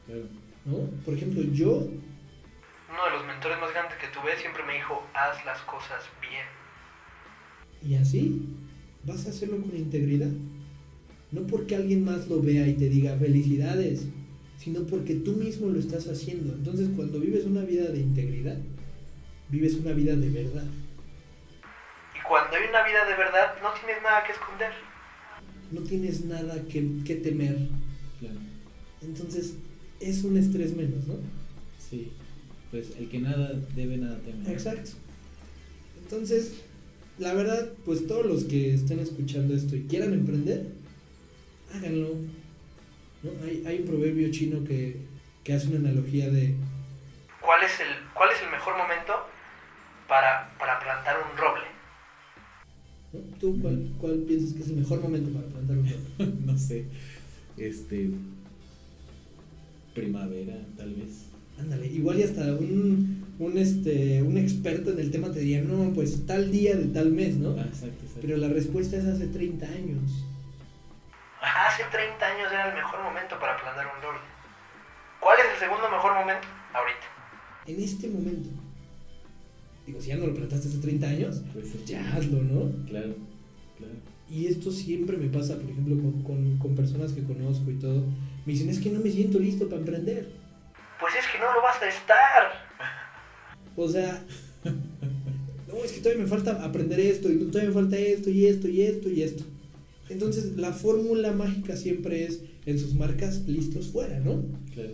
Claro. 0.06 0.26
¿no? 0.66 0.76
Por 1.04 1.14
ejemplo, 1.14 1.42
yo 1.42 1.72
Uno 1.72 3.04
de 3.04 3.16
los 3.18 3.26
mentores 3.26 3.58
más 3.60 3.72
grandes 3.72 3.98
que 3.98 4.06
tuve 4.16 4.38
siempre 4.40 4.62
me 4.64 4.74
dijo, 4.74 5.02
haz 5.12 5.44
las 5.44 5.60
cosas 5.62 6.04
bien. 6.20 6.46
Y 7.82 8.00
así 8.00 8.46
vas 9.02 9.26
a 9.26 9.30
hacerlo 9.30 9.60
con 9.60 9.74
integridad. 9.74 10.30
No 11.32 11.46
porque 11.46 11.76
alguien 11.76 12.04
más 12.04 12.28
lo 12.28 12.42
vea 12.42 12.66
y 12.66 12.74
te 12.74 12.88
diga 12.88 13.16
felicidades, 13.16 14.06
sino 14.58 14.82
porque 14.82 15.14
tú 15.14 15.32
mismo 15.32 15.68
lo 15.68 15.78
estás 15.78 16.08
haciendo. 16.08 16.52
Entonces 16.54 16.88
cuando 16.96 17.20
vives 17.20 17.44
una 17.44 17.62
vida 17.62 17.90
de 17.90 18.00
integridad, 18.00 18.58
vives 19.48 19.74
una 19.74 19.92
vida 19.92 20.16
de 20.16 20.28
verdad. 20.28 20.66
Y 22.14 22.28
cuando 22.28 22.56
hay 22.56 22.68
una 22.68 22.84
vida 22.84 23.04
de 23.08 23.16
verdad, 23.16 23.54
no 23.62 23.68
tienes 23.80 24.02
nada 24.02 24.24
que 24.24 24.32
esconder. 24.32 24.72
No 25.70 25.80
tienes 25.82 26.24
nada 26.24 26.64
que, 26.64 26.86
que 27.04 27.16
temer. 27.16 27.68
Claro. 28.18 28.40
Entonces 29.02 29.54
es 30.00 30.24
un 30.24 30.36
estrés 30.36 30.76
menos, 30.76 31.06
¿no? 31.06 31.14
Sí. 31.78 32.12
Pues 32.70 32.92
el 32.98 33.08
que 33.08 33.18
nada 33.18 33.52
debe, 33.74 33.96
nada 33.96 34.18
teme. 34.24 34.50
Exacto. 34.50 34.92
Entonces, 36.02 36.54
la 37.18 37.34
verdad, 37.34 37.70
pues 37.84 38.06
todos 38.06 38.26
los 38.26 38.44
que 38.44 38.74
estén 38.74 38.98
escuchando 38.98 39.54
esto 39.54 39.76
y 39.76 39.82
quieran 39.84 40.12
emprender, 40.12 40.66
háganlo. 41.74 42.16
¿no? 43.22 43.30
Hay, 43.44 43.64
hay 43.66 43.80
un 43.80 43.86
proverbio 43.86 44.30
chino 44.30 44.64
que, 44.64 44.96
que 45.44 45.52
hace 45.52 45.68
una 45.68 45.88
analogía 45.88 46.28
de 46.30 46.56
¿Cuál 47.40 47.62
es 47.62 47.80
el, 47.80 47.88
cuál 48.14 48.30
es 48.30 48.42
el 48.42 48.50
mejor 48.50 48.76
momento 48.76 49.12
para, 50.06 50.50
para 50.58 50.78
plantar 50.78 51.16
un 51.18 51.36
roble? 51.36 51.64
¿no? 53.12 53.20
¿Tú 53.38 53.60
cuál, 53.60 53.92
cuál 53.98 54.18
piensas 54.28 54.52
que 54.52 54.60
es 54.60 54.68
el 54.68 54.76
mejor 54.76 55.00
momento 55.00 55.30
para 55.30 55.46
plantar 55.46 55.78
un 55.78 55.88
roble? 55.88 56.36
no 56.46 56.58
sé. 56.58 56.84
Este. 57.56 58.10
Primavera, 59.94 60.56
tal 60.76 60.94
vez. 60.94 61.26
Ándale, 61.58 61.86
igual 61.86 62.20
y 62.20 62.22
hasta 62.22 62.54
un, 62.54 63.24
un, 63.38 63.58
este, 63.58 64.22
un 64.22 64.38
experto 64.38 64.92
en 64.92 65.00
el 65.00 65.10
tema 65.10 65.30
te 65.30 65.40
diría, 65.40 65.62
no, 65.62 65.92
pues 65.92 66.24
tal 66.26 66.50
día 66.50 66.76
de 66.76 66.86
tal 66.86 67.10
mes, 67.10 67.36
¿no? 67.36 67.50
Ah, 67.50 67.66
exacto, 67.66 68.02
exacto. 68.02 68.20
Pero 68.20 68.36
la 68.36 68.48
respuesta 68.48 68.96
es 68.96 69.04
hace 69.04 69.26
30 69.26 69.66
años. 69.66 70.24
Hace 71.40 71.84
30 71.84 72.26
años 72.26 72.52
era 72.52 72.68
el 72.68 72.74
mejor 72.74 73.02
momento 73.02 73.38
para 73.38 73.56
plantar 73.56 73.86
un 73.86 74.02
roble. 74.02 74.20
¿Cuál 75.20 75.38
es 75.40 75.52
el 75.54 75.58
segundo 75.58 75.90
mejor 75.90 76.14
momento? 76.14 76.46
Ahorita. 76.72 77.06
En 77.66 77.82
este 77.82 78.08
momento. 78.08 78.50
Digo, 79.86 80.00
si 80.00 80.08
ya 80.08 80.16
no 80.16 80.26
lo 80.26 80.34
plantaste 80.34 80.68
hace 80.68 80.78
30 80.78 81.06
años, 81.06 81.42
Pues 81.52 81.68
pues 81.68 81.84
ya 81.86 82.00
hazlo, 82.14 82.42
¿no? 82.42 82.70
Claro, 82.86 83.14
claro. 83.78 83.94
Y 84.28 84.46
esto 84.46 84.70
siempre 84.70 85.16
me 85.16 85.28
pasa, 85.28 85.56
por 85.56 85.70
ejemplo, 85.70 85.96
con, 85.96 86.22
con, 86.22 86.58
con 86.58 86.76
personas 86.76 87.12
que 87.12 87.24
conozco 87.24 87.70
y 87.70 87.78
todo. 87.78 88.04
Me 88.44 88.52
dicen, 88.52 88.68
es 88.68 88.78
que 88.78 88.90
no 88.90 89.00
me 89.00 89.10
siento 89.10 89.38
listo 89.38 89.68
para 89.68 89.80
emprender. 89.80 90.30
Pues 91.00 91.14
es 91.14 91.26
que 91.26 91.38
no 91.38 91.52
lo 91.52 91.62
vas 91.62 91.80
a 91.82 91.88
estar. 91.88 92.52
O 93.76 93.88
sea, 93.88 94.22
no, 95.68 95.84
es 95.84 95.92
que 95.92 96.00
todavía 96.00 96.22
me 96.22 96.28
falta 96.28 96.62
aprender 96.64 97.00
esto, 97.00 97.30
y 97.30 97.38
todavía 97.38 97.70
me 97.70 97.74
falta 97.74 97.96
esto, 97.96 98.30
y 98.30 98.46
esto, 98.46 98.68
y 98.68 98.82
esto, 98.82 99.08
y 99.08 99.22
esto. 99.22 99.44
Entonces, 100.10 100.56
la 100.56 100.72
fórmula 100.72 101.32
mágica 101.32 101.76
siempre 101.76 102.24
es 102.24 102.42
en 102.66 102.78
sus 102.78 102.94
marcas 102.94 103.46
listos 103.46 103.88
fuera, 103.88 104.18
¿no? 104.20 104.42
Claro. 104.74 104.90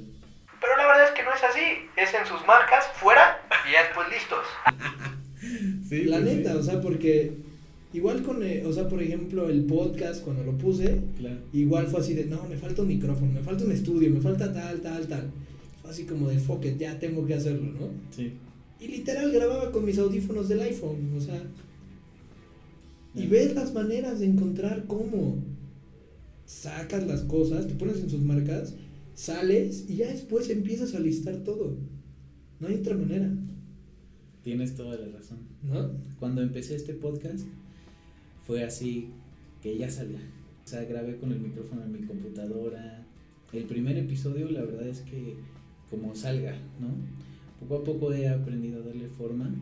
Pero 0.60 0.76
la 0.76 0.86
verdad 0.86 1.04
es 1.08 1.14
que 1.14 1.22
no 1.22 1.30
es 1.34 1.42
así. 1.42 1.60
Es 1.96 2.10
en 2.14 2.26
sus 2.26 2.46
marcas, 2.46 2.84
fuera 3.00 3.38
y 3.68 3.72
ya 3.72 3.82
después 3.84 4.08
listos. 4.08 4.44
Sí, 5.88 6.04
la 6.04 6.18
pues 6.18 6.30
sí. 6.30 6.36
neta, 6.36 6.56
o 6.56 6.62
sea, 6.62 6.80
porque 6.80 7.32
igual 7.92 8.22
con, 8.22 8.42
eh, 8.42 8.64
o 8.66 8.72
sea, 8.72 8.88
por 8.88 9.00
ejemplo, 9.02 9.48
el 9.48 9.64
podcast, 9.64 10.24
cuando 10.24 10.42
lo 10.42 10.56
puse, 10.58 11.00
Claro. 11.18 11.36
igual 11.52 11.86
fue 11.86 12.00
así 12.00 12.14
de, 12.14 12.24
no, 12.24 12.42
me 12.48 12.56
falta 12.56 12.82
un 12.82 12.88
micrófono, 12.88 13.30
me 13.32 13.42
falta 13.42 13.64
un 13.64 13.70
estudio, 13.70 14.10
me 14.10 14.20
falta 14.20 14.52
tal, 14.52 14.80
tal, 14.80 15.06
tal. 15.06 15.30
Fue 15.82 15.90
así 15.90 16.04
como 16.04 16.28
de, 16.30 16.38
fuck 16.38 16.64
it, 16.64 16.78
ya 16.78 16.98
tengo 16.98 17.24
que 17.26 17.34
hacerlo, 17.34 17.70
¿no? 17.78 17.90
Sí. 18.10 18.32
Y 18.80 18.88
literal 18.88 19.30
grababa 19.30 19.70
con 19.70 19.84
mis 19.84 19.98
audífonos 19.98 20.48
del 20.48 20.62
iPhone, 20.62 21.14
o 21.16 21.20
sea. 21.20 21.40
Y 23.16 23.26
ves 23.26 23.54
las 23.54 23.72
maneras 23.72 24.20
de 24.20 24.26
encontrar 24.26 24.84
cómo 24.86 25.42
sacas 26.44 27.06
las 27.06 27.22
cosas, 27.22 27.66
te 27.66 27.74
pones 27.74 27.98
en 28.00 28.10
sus 28.10 28.20
marcas, 28.20 28.74
sales 29.14 29.86
y 29.88 29.96
ya 29.96 30.08
después 30.08 30.50
empiezas 30.50 30.94
a 30.94 31.00
listar 31.00 31.36
todo. 31.38 31.76
No 32.60 32.68
hay 32.68 32.74
otra 32.76 32.96
manera, 32.96 33.30
Tienes 34.46 34.76
toda 34.76 34.96
la 34.96 35.08
razón. 35.08 35.38
¿no? 35.64 35.90
Cuando 36.20 36.40
empecé 36.40 36.76
este 36.76 36.94
podcast 36.94 37.44
fue 38.46 38.62
así 38.62 39.08
que 39.60 39.76
ya 39.76 39.90
salía. 39.90 40.20
O 40.64 40.68
sea, 40.68 40.84
grabé 40.84 41.16
con 41.16 41.32
el 41.32 41.40
micrófono 41.40 41.82
en 41.82 41.92
mi 41.92 42.06
computadora. 42.06 43.04
El 43.52 43.64
primer 43.64 43.96
episodio, 43.96 44.48
la 44.48 44.62
verdad 44.62 44.86
es 44.86 45.00
que 45.00 45.34
como 45.90 46.14
salga, 46.14 46.52
¿no? 46.80 46.90
Poco 47.58 47.82
a 47.82 47.84
poco 47.84 48.12
he 48.12 48.28
aprendido 48.28 48.80
a 48.80 48.86
darle 48.86 49.08
forma, 49.08 49.52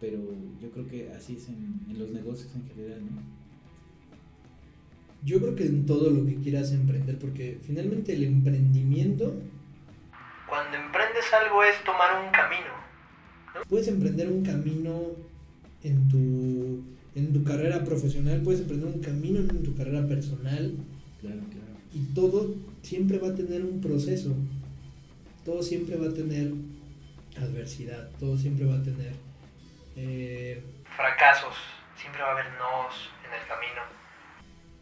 pero 0.00 0.18
yo 0.60 0.70
creo 0.70 0.86
que 0.88 1.10
así 1.12 1.36
es 1.36 1.48
en, 1.48 1.80
en 1.90 1.98
los 1.98 2.10
negocios 2.10 2.50
en 2.54 2.66
general, 2.68 3.00
¿no? 3.04 3.22
Yo 5.22 5.38
creo 5.38 5.54
que 5.54 5.66
en 5.66 5.84
todo 5.84 6.10
lo 6.10 6.24
que 6.24 6.36
quieras 6.36 6.72
emprender, 6.72 7.18
porque 7.18 7.58
finalmente 7.62 8.14
el 8.14 8.24
emprendimiento, 8.24 9.34
Cuando 10.48 10.78
emprendes 10.78 11.24
algo 11.44 11.62
es 11.62 11.84
tomar 11.84 12.24
un 12.24 12.32
camino. 12.32 12.72
puedes 13.68 13.88
emprender 13.88 14.28
un 14.30 14.42
camino 14.42 15.02
en 15.82 16.08
tu, 16.08 16.82
en 17.14 17.32
tu 17.34 17.44
carrera 17.44 17.84
profesional, 17.84 18.40
puedes 18.42 18.62
emprender 18.62 18.88
un 18.88 19.00
camino 19.00 19.40
en 19.40 19.62
tu 19.62 19.74
carrera 19.74 20.06
personal, 20.06 20.72
Claro, 21.20 21.40
claro. 21.50 21.66
Y 21.92 22.14
todo 22.14 22.54
siempre 22.82 23.18
va 23.18 23.28
a 23.28 23.34
tener 23.34 23.62
un 23.62 23.80
proceso. 23.80 24.34
Todo 25.44 25.62
siempre 25.62 25.96
va 25.96 26.06
a 26.06 26.14
tener 26.14 26.52
adversidad. 27.36 28.08
Todo 28.18 28.38
siempre 28.38 28.64
va 28.64 28.76
a 28.76 28.82
tener. 28.82 29.12
Eh, 29.96 30.62
Fracasos. 30.96 31.54
Siempre 31.96 32.22
va 32.22 32.28
a 32.28 32.32
haber 32.32 32.46
nos 32.52 33.10
en 33.26 33.32
el 33.40 33.46
camino. 33.46 33.82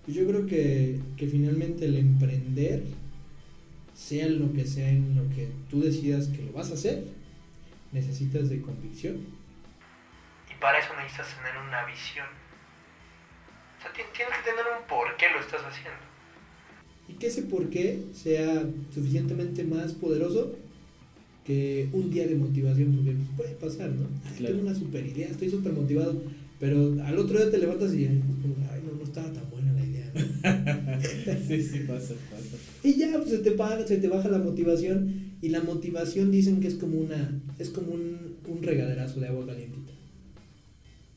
pues 0.04 0.16
yo 0.16 0.26
creo 0.26 0.46
que, 0.46 1.00
que 1.16 1.26
finalmente 1.26 1.84
el 1.86 1.96
emprender, 1.96 2.82
sea 3.94 4.26
en 4.26 4.38
lo 4.40 4.52
que 4.52 4.64
sea 4.64 4.88
en 4.88 5.16
lo 5.16 5.34
que 5.34 5.48
tú 5.68 5.82
decidas 5.82 6.28
que 6.28 6.42
lo 6.42 6.52
vas 6.52 6.70
a 6.70 6.74
hacer, 6.74 7.04
necesitas 7.92 8.48
de 8.48 8.62
convicción. 8.62 9.16
Y 10.50 10.54
para 10.60 10.78
eso 10.78 10.94
necesitas 10.96 11.34
tener 11.36 11.56
una 11.66 11.84
visión. 11.86 12.26
O 13.78 13.82
sea, 13.82 13.92
ti- 13.92 14.02
tienes 14.14 14.34
que 14.38 14.50
tener 14.50 14.64
un 14.80 14.86
por 14.86 15.16
qué 15.16 15.30
lo 15.30 15.40
estás 15.40 15.62
haciendo. 15.62 15.98
Y 17.08 17.14
que 17.14 17.26
ese 17.28 17.42
por 17.42 17.68
qué 17.70 18.04
sea 18.14 18.62
suficientemente 18.94 19.64
más 19.64 19.92
poderoso 19.94 20.56
que 21.48 21.88
un 21.94 22.10
día 22.10 22.26
de 22.26 22.34
motivación, 22.34 22.92
porque 22.92 23.12
pues, 23.12 23.28
puede 23.38 23.54
pasar, 23.54 23.90
¿no? 23.90 24.06
Ay, 24.26 24.34
Claro. 24.36 24.56
Tengo 24.56 24.68
una 24.68 24.78
super 24.78 25.06
idea, 25.06 25.28
estoy 25.28 25.48
súper 25.48 25.72
motivado, 25.72 26.20
pero 26.60 26.94
al 27.02 27.18
otro 27.18 27.38
día 27.38 27.50
te 27.50 27.56
levantas 27.56 27.94
y 27.94 28.04
ay, 28.04 28.20
no, 28.84 28.98
no 28.98 29.02
estaba 29.02 29.32
tan 29.32 29.48
buena 29.50 29.72
la 29.72 29.82
idea. 29.82 30.12
¿no? 30.14 31.38
sí, 31.48 31.62
sí, 31.62 31.78
pasa, 31.88 32.12
pasa. 32.30 32.56
y 32.84 32.98
ya, 32.98 33.14
pues 33.16 33.30
se 33.30 33.38
te, 33.38 33.50
baja, 33.50 33.86
se 33.86 33.96
te 33.96 34.08
baja 34.08 34.28
la 34.28 34.38
motivación 34.38 35.32
y 35.40 35.48
la 35.48 35.62
motivación 35.62 36.30
dicen 36.30 36.60
que 36.60 36.68
es 36.68 36.74
como 36.74 36.98
una, 36.98 37.40
es 37.58 37.70
como 37.70 37.92
un, 37.92 38.36
un 38.46 38.62
regaderazo 38.62 39.18
de 39.20 39.28
agua 39.28 39.46
calientita. 39.46 39.92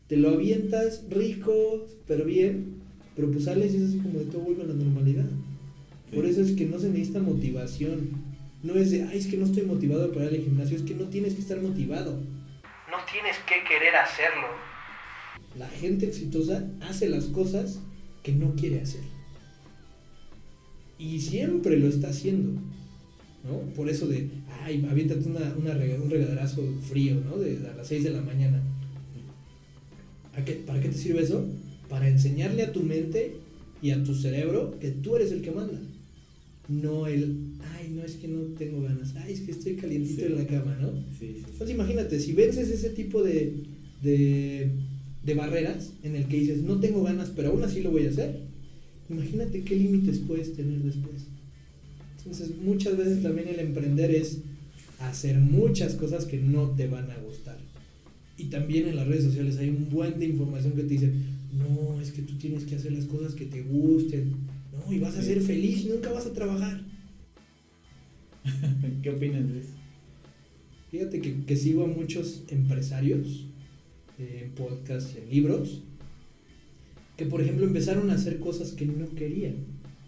Te 0.07 0.15
lo 0.15 0.29
avientas 0.29 1.03
rico, 1.09 1.87
pero 2.07 2.23
bien, 2.23 2.75
pero 3.17 3.29
pues 3.29 3.43
sales 3.43 3.73
y 3.73 3.77
es 3.77 3.83
así 3.83 3.97
como 3.97 4.19
de 4.19 4.25
todo 4.25 4.43
vuelve 4.43 4.63
a 4.63 4.67
la 4.67 4.75
normalidad. 4.75 5.27
Por 6.15 6.25
eso 6.25 6.39
es 6.39 6.53
que 6.53 6.65
no 6.65 6.79
se 6.79 6.89
necesita 6.89 7.19
motivación. 7.19 8.30
No 8.63 8.75
es 8.75 8.91
de, 8.91 9.03
ay, 9.03 9.17
es 9.17 9.27
que 9.27 9.37
no 9.37 9.45
estoy 9.45 9.63
motivado 9.63 10.11
para 10.11 10.25
ir 10.25 10.37
al 10.39 10.43
gimnasio, 10.43 10.77
es 10.77 10.83
que 10.83 10.93
no 10.95 11.05
tienes 11.05 11.33
que 11.33 11.41
estar 11.41 11.59
motivado. 11.61 12.13
No 12.13 12.97
tienes 13.11 13.37
que 13.47 13.55
querer 13.67 13.95
hacerlo. 13.95 14.47
La 15.57 15.67
gente 15.67 16.05
exitosa 16.05 16.63
hace 16.81 17.09
las 17.09 17.25
cosas 17.25 17.79
que 18.23 18.31
no 18.33 18.53
quiere 18.55 18.81
hacer. 18.81 19.01
Y 20.99 21.19
siempre 21.21 21.77
lo 21.77 21.87
está 21.87 22.09
haciendo. 22.09 22.61
¿No? 23.43 23.57
Por 23.73 23.89
eso 23.89 24.07
de, 24.07 24.29
ay, 24.63 24.85
aviéntate 24.89 25.27
una, 25.27 25.55
una 25.57 25.73
rega- 25.73 25.99
un 25.99 26.11
regaderazo 26.11 26.61
frío, 26.87 27.15
¿no? 27.25 27.37
De, 27.37 27.57
a 27.67 27.73
las 27.75 27.87
6 27.87 28.03
de 28.03 28.11
la 28.11 28.21
mañana. 28.21 28.61
¿A 30.37 30.45
qué- 30.45 30.61
¿Para 30.63 30.79
qué 30.79 30.89
te 30.89 30.97
sirve 30.97 31.23
eso? 31.23 31.43
Para 31.89 32.07
enseñarle 32.07 32.61
a 32.61 32.71
tu 32.71 32.81
mente 32.83 33.37
y 33.81 33.89
a 33.91 34.03
tu 34.03 34.13
cerebro 34.13 34.77
que 34.79 34.91
tú 34.91 35.15
eres 35.15 35.31
el 35.31 35.41
que 35.41 35.49
manda. 35.49 35.79
No 36.67 37.07
el, 37.07 37.53
ay, 37.70 37.70
no 37.91 38.03
es 38.03 38.13
que 38.13 38.27
no 38.27 38.41
tengo 38.57 38.81
ganas, 38.81 39.13
ay, 39.15 39.33
es 39.33 39.41
que 39.41 39.51
estoy 39.51 39.75
calientito 39.75 40.21
Sí. 40.21 40.25
en 40.27 40.35
la 40.37 40.47
cama, 40.47 40.77
¿no? 40.81 40.91
Sí. 41.19 41.37
Entonces 41.37 41.69
imagínate, 41.75 42.19
si 42.19 42.33
vences 42.33 42.69
ese 42.69 42.89
tipo 42.89 43.21
de, 43.23 43.63
de, 44.01 44.71
de 45.25 45.33
barreras 45.35 45.93
en 46.03 46.15
el 46.15 46.25
que 46.25 46.39
dices, 46.39 46.63
no 46.63 46.79
tengo 46.79 47.03
ganas, 47.03 47.31
pero 47.35 47.49
aún 47.49 47.63
así 47.63 47.81
lo 47.81 47.91
voy 47.91 48.05
a 48.05 48.09
hacer, 48.09 48.39
imagínate 49.09 49.61
qué 49.63 49.75
límites 49.75 50.19
puedes 50.19 50.53
tener 50.53 50.79
después. 50.83 51.25
Entonces 52.17 52.51
muchas 52.63 52.97
veces 52.97 53.21
también 53.23 53.47
el 53.49 53.59
emprender 53.59 54.11
es 54.11 54.39
hacer 54.99 55.37
muchas 55.39 55.95
cosas 55.95 56.25
que 56.25 56.37
no 56.37 56.69
te 56.71 56.87
van 56.87 57.09
a 57.09 57.17
gustar. 57.17 57.57
Y 58.37 58.45
también 58.45 58.87
en 58.87 58.95
las 58.95 59.07
redes 59.07 59.23
sociales 59.25 59.57
hay 59.57 59.69
un 59.69 59.89
buen 59.89 60.19
de 60.19 60.25
información 60.27 60.73
que 60.73 60.83
te 60.83 60.89
dice, 60.93 61.11
no, 61.57 61.99
es 62.01 62.11
que 62.11 62.21
tú 62.21 62.35
tienes 62.37 62.63
que 62.63 62.75
hacer 62.75 62.91
las 62.91 63.05
cosas 63.05 63.33
que 63.33 63.45
te 63.45 63.61
gusten, 63.63 64.31
no, 64.71 64.93
y 64.93 64.99
vas 64.99 65.17
a 65.17 65.21
ser 65.23 65.41
feliz 65.41 65.85
nunca 65.85 66.11
vas 66.11 66.25
a 66.25 66.33
trabajar. 66.33 66.81
¿Qué 69.03 69.09
opinas 69.09 69.47
de? 69.47 69.63
Fíjate 70.89 71.21
que, 71.21 71.45
que 71.45 71.55
sigo 71.55 71.85
a 71.85 71.87
muchos 71.87 72.43
empresarios 72.49 73.45
eh, 74.19 74.43
en 74.45 74.51
podcasts 74.51 75.15
y 75.15 75.19
en 75.19 75.29
libros 75.29 75.81
que, 77.17 77.25
por 77.25 77.41
ejemplo, 77.41 77.65
empezaron 77.65 78.09
a 78.09 78.15
hacer 78.15 78.39
cosas 78.39 78.71
que 78.71 78.85
no 78.85 79.07
querían 79.15 79.55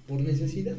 por 0.08 0.22
necesidad. 0.22 0.76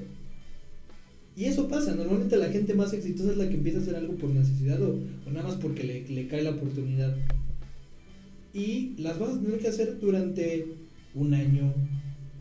Y 1.36 1.46
eso 1.46 1.68
pasa, 1.68 1.94
normalmente 1.94 2.36
la 2.36 2.50
gente 2.50 2.74
más 2.74 2.92
exitosa 2.92 3.32
es 3.32 3.36
la 3.36 3.48
que 3.48 3.54
empieza 3.54 3.78
a 3.78 3.82
hacer 3.82 3.96
algo 3.96 4.14
por 4.14 4.30
necesidad 4.30 4.80
o, 4.82 5.00
o 5.26 5.30
nada 5.30 5.48
más 5.48 5.56
porque 5.56 5.82
le, 5.84 6.06
le 6.08 6.28
cae 6.28 6.42
la 6.42 6.50
oportunidad. 6.50 7.16
Y 8.52 8.94
las 8.98 9.18
vas 9.18 9.30
a 9.30 9.40
tener 9.40 9.58
que 9.58 9.68
hacer 9.68 9.98
durante 10.00 10.66
un 11.14 11.34
año, 11.34 11.72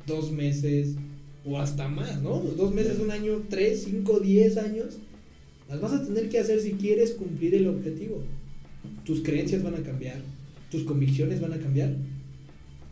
dos 0.05 0.32
meses 0.32 0.95
o 1.45 1.59
hasta 1.59 1.87
más, 1.87 2.21
¿no? 2.21 2.39
Dos 2.39 2.73
meses, 2.73 2.99
un 2.99 3.11
año, 3.11 3.43
tres, 3.49 3.83
cinco, 3.83 4.19
diez 4.19 4.57
años. 4.57 4.97
Las 5.69 5.81
vas 5.81 5.93
a 5.93 6.05
tener 6.05 6.29
que 6.29 6.39
hacer 6.39 6.59
si 6.61 6.73
quieres 6.73 7.11
cumplir 7.11 7.55
el 7.55 7.67
objetivo. 7.67 8.21
Tus 9.05 9.21
creencias 9.21 9.63
van 9.63 9.75
a 9.75 9.83
cambiar, 9.83 10.21
tus 10.71 10.83
convicciones 10.83 11.41
van 11.41 11.53
a 11.53 11.59
cambiar. 11.59 11.95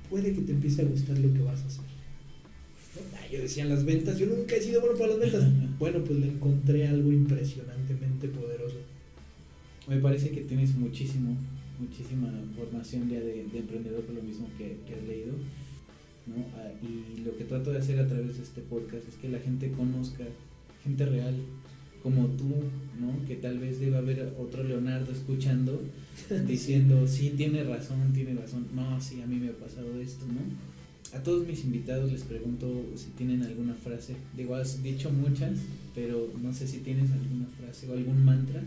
Puede 0.10 0.34
que 0.34 0.42
te 0.42 0.52
empiece 0.52 0.82
a 0.82 0.86
gustar 0.86 1.18
lo 1.18 1.34
que 1.34 1.42
vas 1.42 1.62
a 1.62 1.68
hacer. 1.68 1.82
¿no? 1.82 3.18
Ay, 3.18 3.36
yo 3.36 3.42
decía 3.42 3.66
las 3.66 3.86
ventas, 3.86 4.18
yo 4.18 4.26
nunca 4.26 4.56
he 4.56 4.62
sido 4.62 4.82
bueno 4.82 4.98
para 4.98 5.12
las 5.12 5.20
ventas. 5.20 5.44
bueno, 5.80 6.04
pues 6.04 6.20
le 6.20 6.28
encontré 6.28 6.88
algo 6.88 7.12
impresionantemente 7.12 8.28
poderoso. 8.28 8.78
Me 9.88 9.98
parece 9.98 10.32
que 10.32 10.42
tienes 10.42 10.76
muchísimo, 10.76 11.36
muchísima 11.80 12.30
formación 12.58 13.10
ya 13.10 13.20
de, 13.20 13.46
de 13.52 13.60
emprendedor 13.60 14.02
por 14.02 14.16
lo 14.16 14.24
mismo 14.24 14.48
que, 14.58 14.78
que 14.88 14.96
has 14.96 15.04
leído. 15.08 15.34
¿No? 16.28 16.46
Ah, 16.56 16.72
y 16.82 17.22
lo 17.22 17.36
que 17.38 17.44
trato 17.44 17.72
de 17.72 17.80
hacer 17.80 18.00
a 18.00 18.08
través 18.08 18.38
de 18.38 18.44
este 18.44 18.62
podcast 18.62 19.08
es 19.08 19.16
que 19.16 19.30
la 19.30 19.40
gente 19.40 19.72
conozca 19.72 20.24
gente 20.84 21.06
real 21.06 21.36
como 22.04 22.26
tú, 22.28 22.50
¿no? 23.00 23.26
Que 23.28 23.36
tal 23.36 23.60
vez 23.60 23.80
deba 23.80 24.00
haber 24.00 24.34
otro 24.40 24.64
Leonardo 24.64 25.12
escuchando 25.12 25.82
diciendo, 26.48 27.08
sí, 27.08 27.34
tiene 27.38 27.64
razón, 27.64 28.12
tiene 28.14 28.34
razón, 28.34 28.68
no, 28.74 29.00
sí, 29.00 29.22
a 29.22 29.28
mí 29.28 29.38
me 29.38 29.50
ha 29.50 29.54
pasado 29.54 30.00
esto, 30.00 30.26
¿no? 30.28 30.42
A 31.18 31.22
todos 31.22 31.46
mis 31.46 31.66
invitados 31.66 32.12
les 32.12 32.24
pregunto 32.24 32.86
si 32.96 33.08
tienen 33.10 33.44
alguna 33.44 33.76
frase, 33.76 34.16
digo, 34.36 34.56
has 34.56 34.82
dicho 34.82 35.12
muchas, 35.12 35.60
pero 35.94 36.32
no 36.42 36.54
sé 36.54 36.68
si 36.68 36.80
tienes 36.80 37.12
alguna 37.12 37.48
frase 37.48 37.90
o 37.90 37.94
algún 37.94 38.24
mantra 38.24 38.62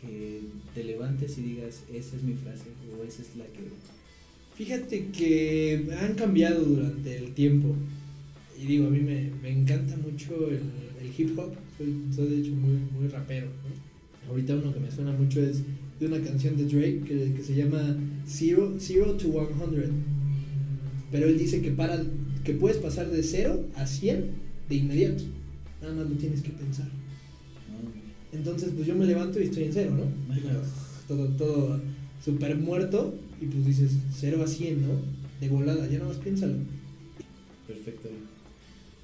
que 0.00 0.40
te 0.74 0.84
levantes 0.84 1.36
y 1.38 1.42
digas, 1.42 1.82
esa 1.92 2.16
es 2.16 2.22
mi 2.22 2.34
frase 2.34 2.64
o 2.96 3.04
esa 3.04 3.22
es 3.22 3.36
la 3.36 3.44
que... 3.46 3.68
Fíjate 4.60 5.06
que 5.06 5.88
han 6.02 6.12
cambiado 6.16 6.62
durante 6.62 7.16
el 7.16 7.32
tiempo. 7.32 7.74
Y 8.60 8.66
digo, 8.66 8.88
a 8.88 8.90
mí 8.90 9.00
me, 9.00 9.30
me 9.42 9.48
encanta 9.48 9.96
mucho 9.96 10.50
el, 10.50 10.60
el 11.00 11.10
hip 11.16 11.38
hop. 11.38 11.54
Soy, 11.78 11.94
soy, 12.14 12.28
de 12.28 12.40
hecho 12.40 12.50
muy, 12.50 12.76
muy 12.92 13.08
rapero. 13.08 13.46
¿no? 13.46 14.30
Ahorita 14.30 14.56
uno 14.56 14.74
que 14.74 14.80
me 14.80 14.90
suena 14.90 15.12
mucho 15.12 15.40
es 15.40 15.62
de 15.98 16.06
una 16.06 16.20
canción 16.20 16.58
de 16.58 16.64
Drake 16.64 17.00
que, 17.08 17.32
que 17.32 17.42
se 17.42 17.54
llama 17.54 17.96
Zero, 18.26 18.74
Zero 18.78 19.14
to 19.14 19.32
100. 19.32 19.92
Pero 21.10 21.26
él 21.26 21.38
dice 21.38 21.62
que, 21.62 21.70
para, 21.70 22.04
que 22.44 22.52
puedes 22.52 22.76
pasar 22.76 23.10
de 23.10 23.22
0 23.22 23.66
a 23.76 23.86
100 23.86 24.30
de 24.68 24.74
inmediato. 24.74 25.24
Nada 25.80 25.94
más 25.94 26.10
lo 26.10 26.16
tienes 26.16 26.42
que 26.42 26.50
pensar. 26.50 26.88
Entonces, 28.30 28.72
pues 28.76 28.86
yo 28.86 28.94
me 28.94 29.06
levanto 29.06 29.40
y 29.40 29.44
estoy 29.44 29.62
en 29.62 29.72
cero, 29.72 29.92
¿no? 29.96 30.04
todo, 31.08 31.28
todo 31.28 31.80
súper 32.22 32.58
muerto. 32.58 33.14
Y 33.40 33.46
pues 33.46 33.66
dices 33.66 33.92
0 34.12 34.42
a 34.44 34.46
100, 34.46 34.86
¿no? 34.86 35.00
De 35.40 35.48
volada, 35.48 35.86
ya 35.86 35.98
nada 35.98 36.08
más 36.08 36.18
piénsalo. 36.18 36.54
Perfecto. 37.66 38.08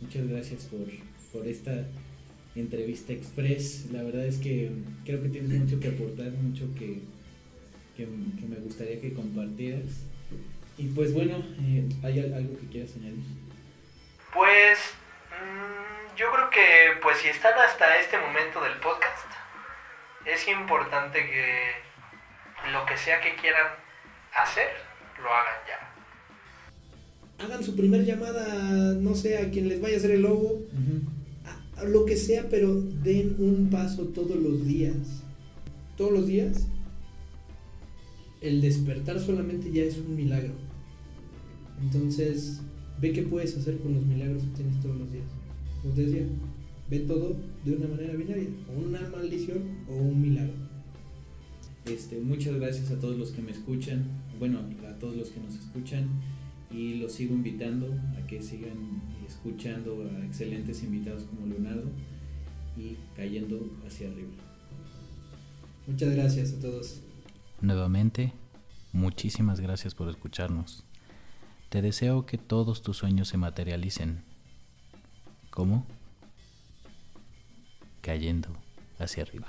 Muchas 0.01 0.29
gracias 0.29 0.65
por, 0.65 0.87
por 1.33 1.49
esta 1.49 1.87
entrevista 2.55 3.13
express. 3.13 3.87
La 3.93 4.03
verdad 4.03 4.27
es 4.27 4.39
que 4.39 4.71
creo 5.05 5.23
que 5.23 5.31
tienes 5.31 5.59
mucho 5.59 5.81
que 5.81 5.89
aportar, 5.89 6.31
mucho 6.33 6.67
que, 6.75 7.01
que, 7.97 8.05
que 8.05 8.47
me 8.47 8.57
gustaría 8.57 9.01
que 9.01 9.15
compartieras. 9.15 10.05
Y 10.79 10.89
pues 10.89 11.15
bueno, 11.15 11.43
eh, 11.63 11.89
¿hay 12.03 12.21
algo 12.21 12.59
que 12.59 12.67
quieras 12.67 12.91
añadir? 12.97 13.25
Pues 14.35 14.79
mmm, 15.31 16.17
yo 16.17 16.27
creo 16.31 16.51
que 16.51 17.01
pues 17.01 17.17
si 17.19 17.29
están 17.29 17.55
hasta 17.59 17.99
este 17.99 18.19
momento 18.19 18.63
del 18.63 18.75
podcast, 18.81 19.27
es 20.27 20.47
importante 20.49 21.25
que 21.31 21.87
lo 22.73 22.85
que 22.85 22.99
sea 22.99 23.21
que 23.21 23.37
quieran 23.37 23.86
hacer, 24.43 24.69
lo 25.23 25.29
hagan 25.29 25.61
ya. 25.67 27.45
Hagan 27.45 27.65
su 27.65 27.77
primer 27.77 28.05
llamada, 28.05 28.95
no 28.95 29.15
sé, 29.15 29.39
a 29.39 29.51
quien 29.51 29.69
les 29.69 29.81
vaya 29.81 29.95
a 29.95 29.99
hacer 29.99 30.13
el 30.13 30.23
logo, 30.23 30.53
uh 30.53 30.69
-huh. 30.73 31.77
a, 31.77 31.81
a 31.81 31.85
lo 31.85 32.05
que 32.05 32.17
sea, 32.17 32.49
pero 32.49 32.75
den 32.81 33.37
un 33.39 33.69
paso 33.71 34.05
todos 34.09 34.37
los 34.37 34.67
días. 34.67 34.97
Todos 35.97 36.13
los 36.13 36.27
días 36.27 36.67
el 38.41 38.61
despertar 38.61 39.21
solamente 39.21 39.71
ya 39.73 39.83
es 39.83 39.99
un 39.99 40.15
milagro. 40.15 40.53
Entonces, 41.83 42.61
ve 43.01 43.13
qué 43.13 43.23
puedes 43.23 43.57
hacer 43.57 43.79
con 43.79 43.95
los 43.95 44.05
milagros 44.05 44.43
que 44.45 44.63
tienes 44.63 44.81
todos 44.81 44.97
los 44.97 45.13
días. 45.13 45.27
Como 45.83 45.95
te 45.95 46.07
decía, 46.07 46.27
ve 46.91 47.01
todo 47.01 47.37
de 47.65 47.77
una 47.77 47.89
manera 47.89 48.15
binaria, 48.15 48.49
o 48.69 48.81
una 48.81 49.01
maldición 49.09 49.59
o 49.89 49.95
un 49.95 50.21
milagro. 50.21 50.55
Este, 51.87 52.19
muchas 52.19 52.57
gracias 52.57 52.91
a 52.91 52.99
todos 52.99 53.17
los 53.17 53.31
que 53.31 53.43
me 53.43 53.53
escuchan, 53.53 54.05
bueno, 54.39 54.61
a 54.89 54.99
todos 54.99 55.17
los 55.17 55.31
que 55.31 55.41
nos 55.41 55.55
escuchan 55.55 56.09
y 56.71 56.95
los 56.95 57.13
sigo 57.13 57.35
invitando 57.35 57.95
a 58.19 58.27
que 58.27 58.43
sigan 58.43 59.03
escuchando 59.27 60.03
a 60.03 60.25
excelentes 60.25 60.83
invitados 60.83 61.25
como 61.25 61.47
Leonardo 61.47 61.91
y 62.77 62.97
cayendo 63.15 63.71
hacia 63.87 64.09
arriba. 64.09 64.33
Muchas 65.87 66.15
gracias 66.15 66.53
a 66.55 66.61
todos. 66.61 67.01
Nuevamente, 67.61 68.33
muchísimas 68.93 69.61
gracias 69.61 69.95
por 69.95 70.09
escucharnos. 70.09 70.85
Te 71.69 71.83
deseo 71.83 72.27
que 72.27 72.39
todos 72.39 72.83
tus 72.83 72.99
sueños 72.99 73.29
se 73.29 73.37
materialicen. 73.37 74.23
¿Cómo? 75.51 75.87
Cayendo 78.03 78.51
hacia 78.99 79.23
arriba. 79.23 79.49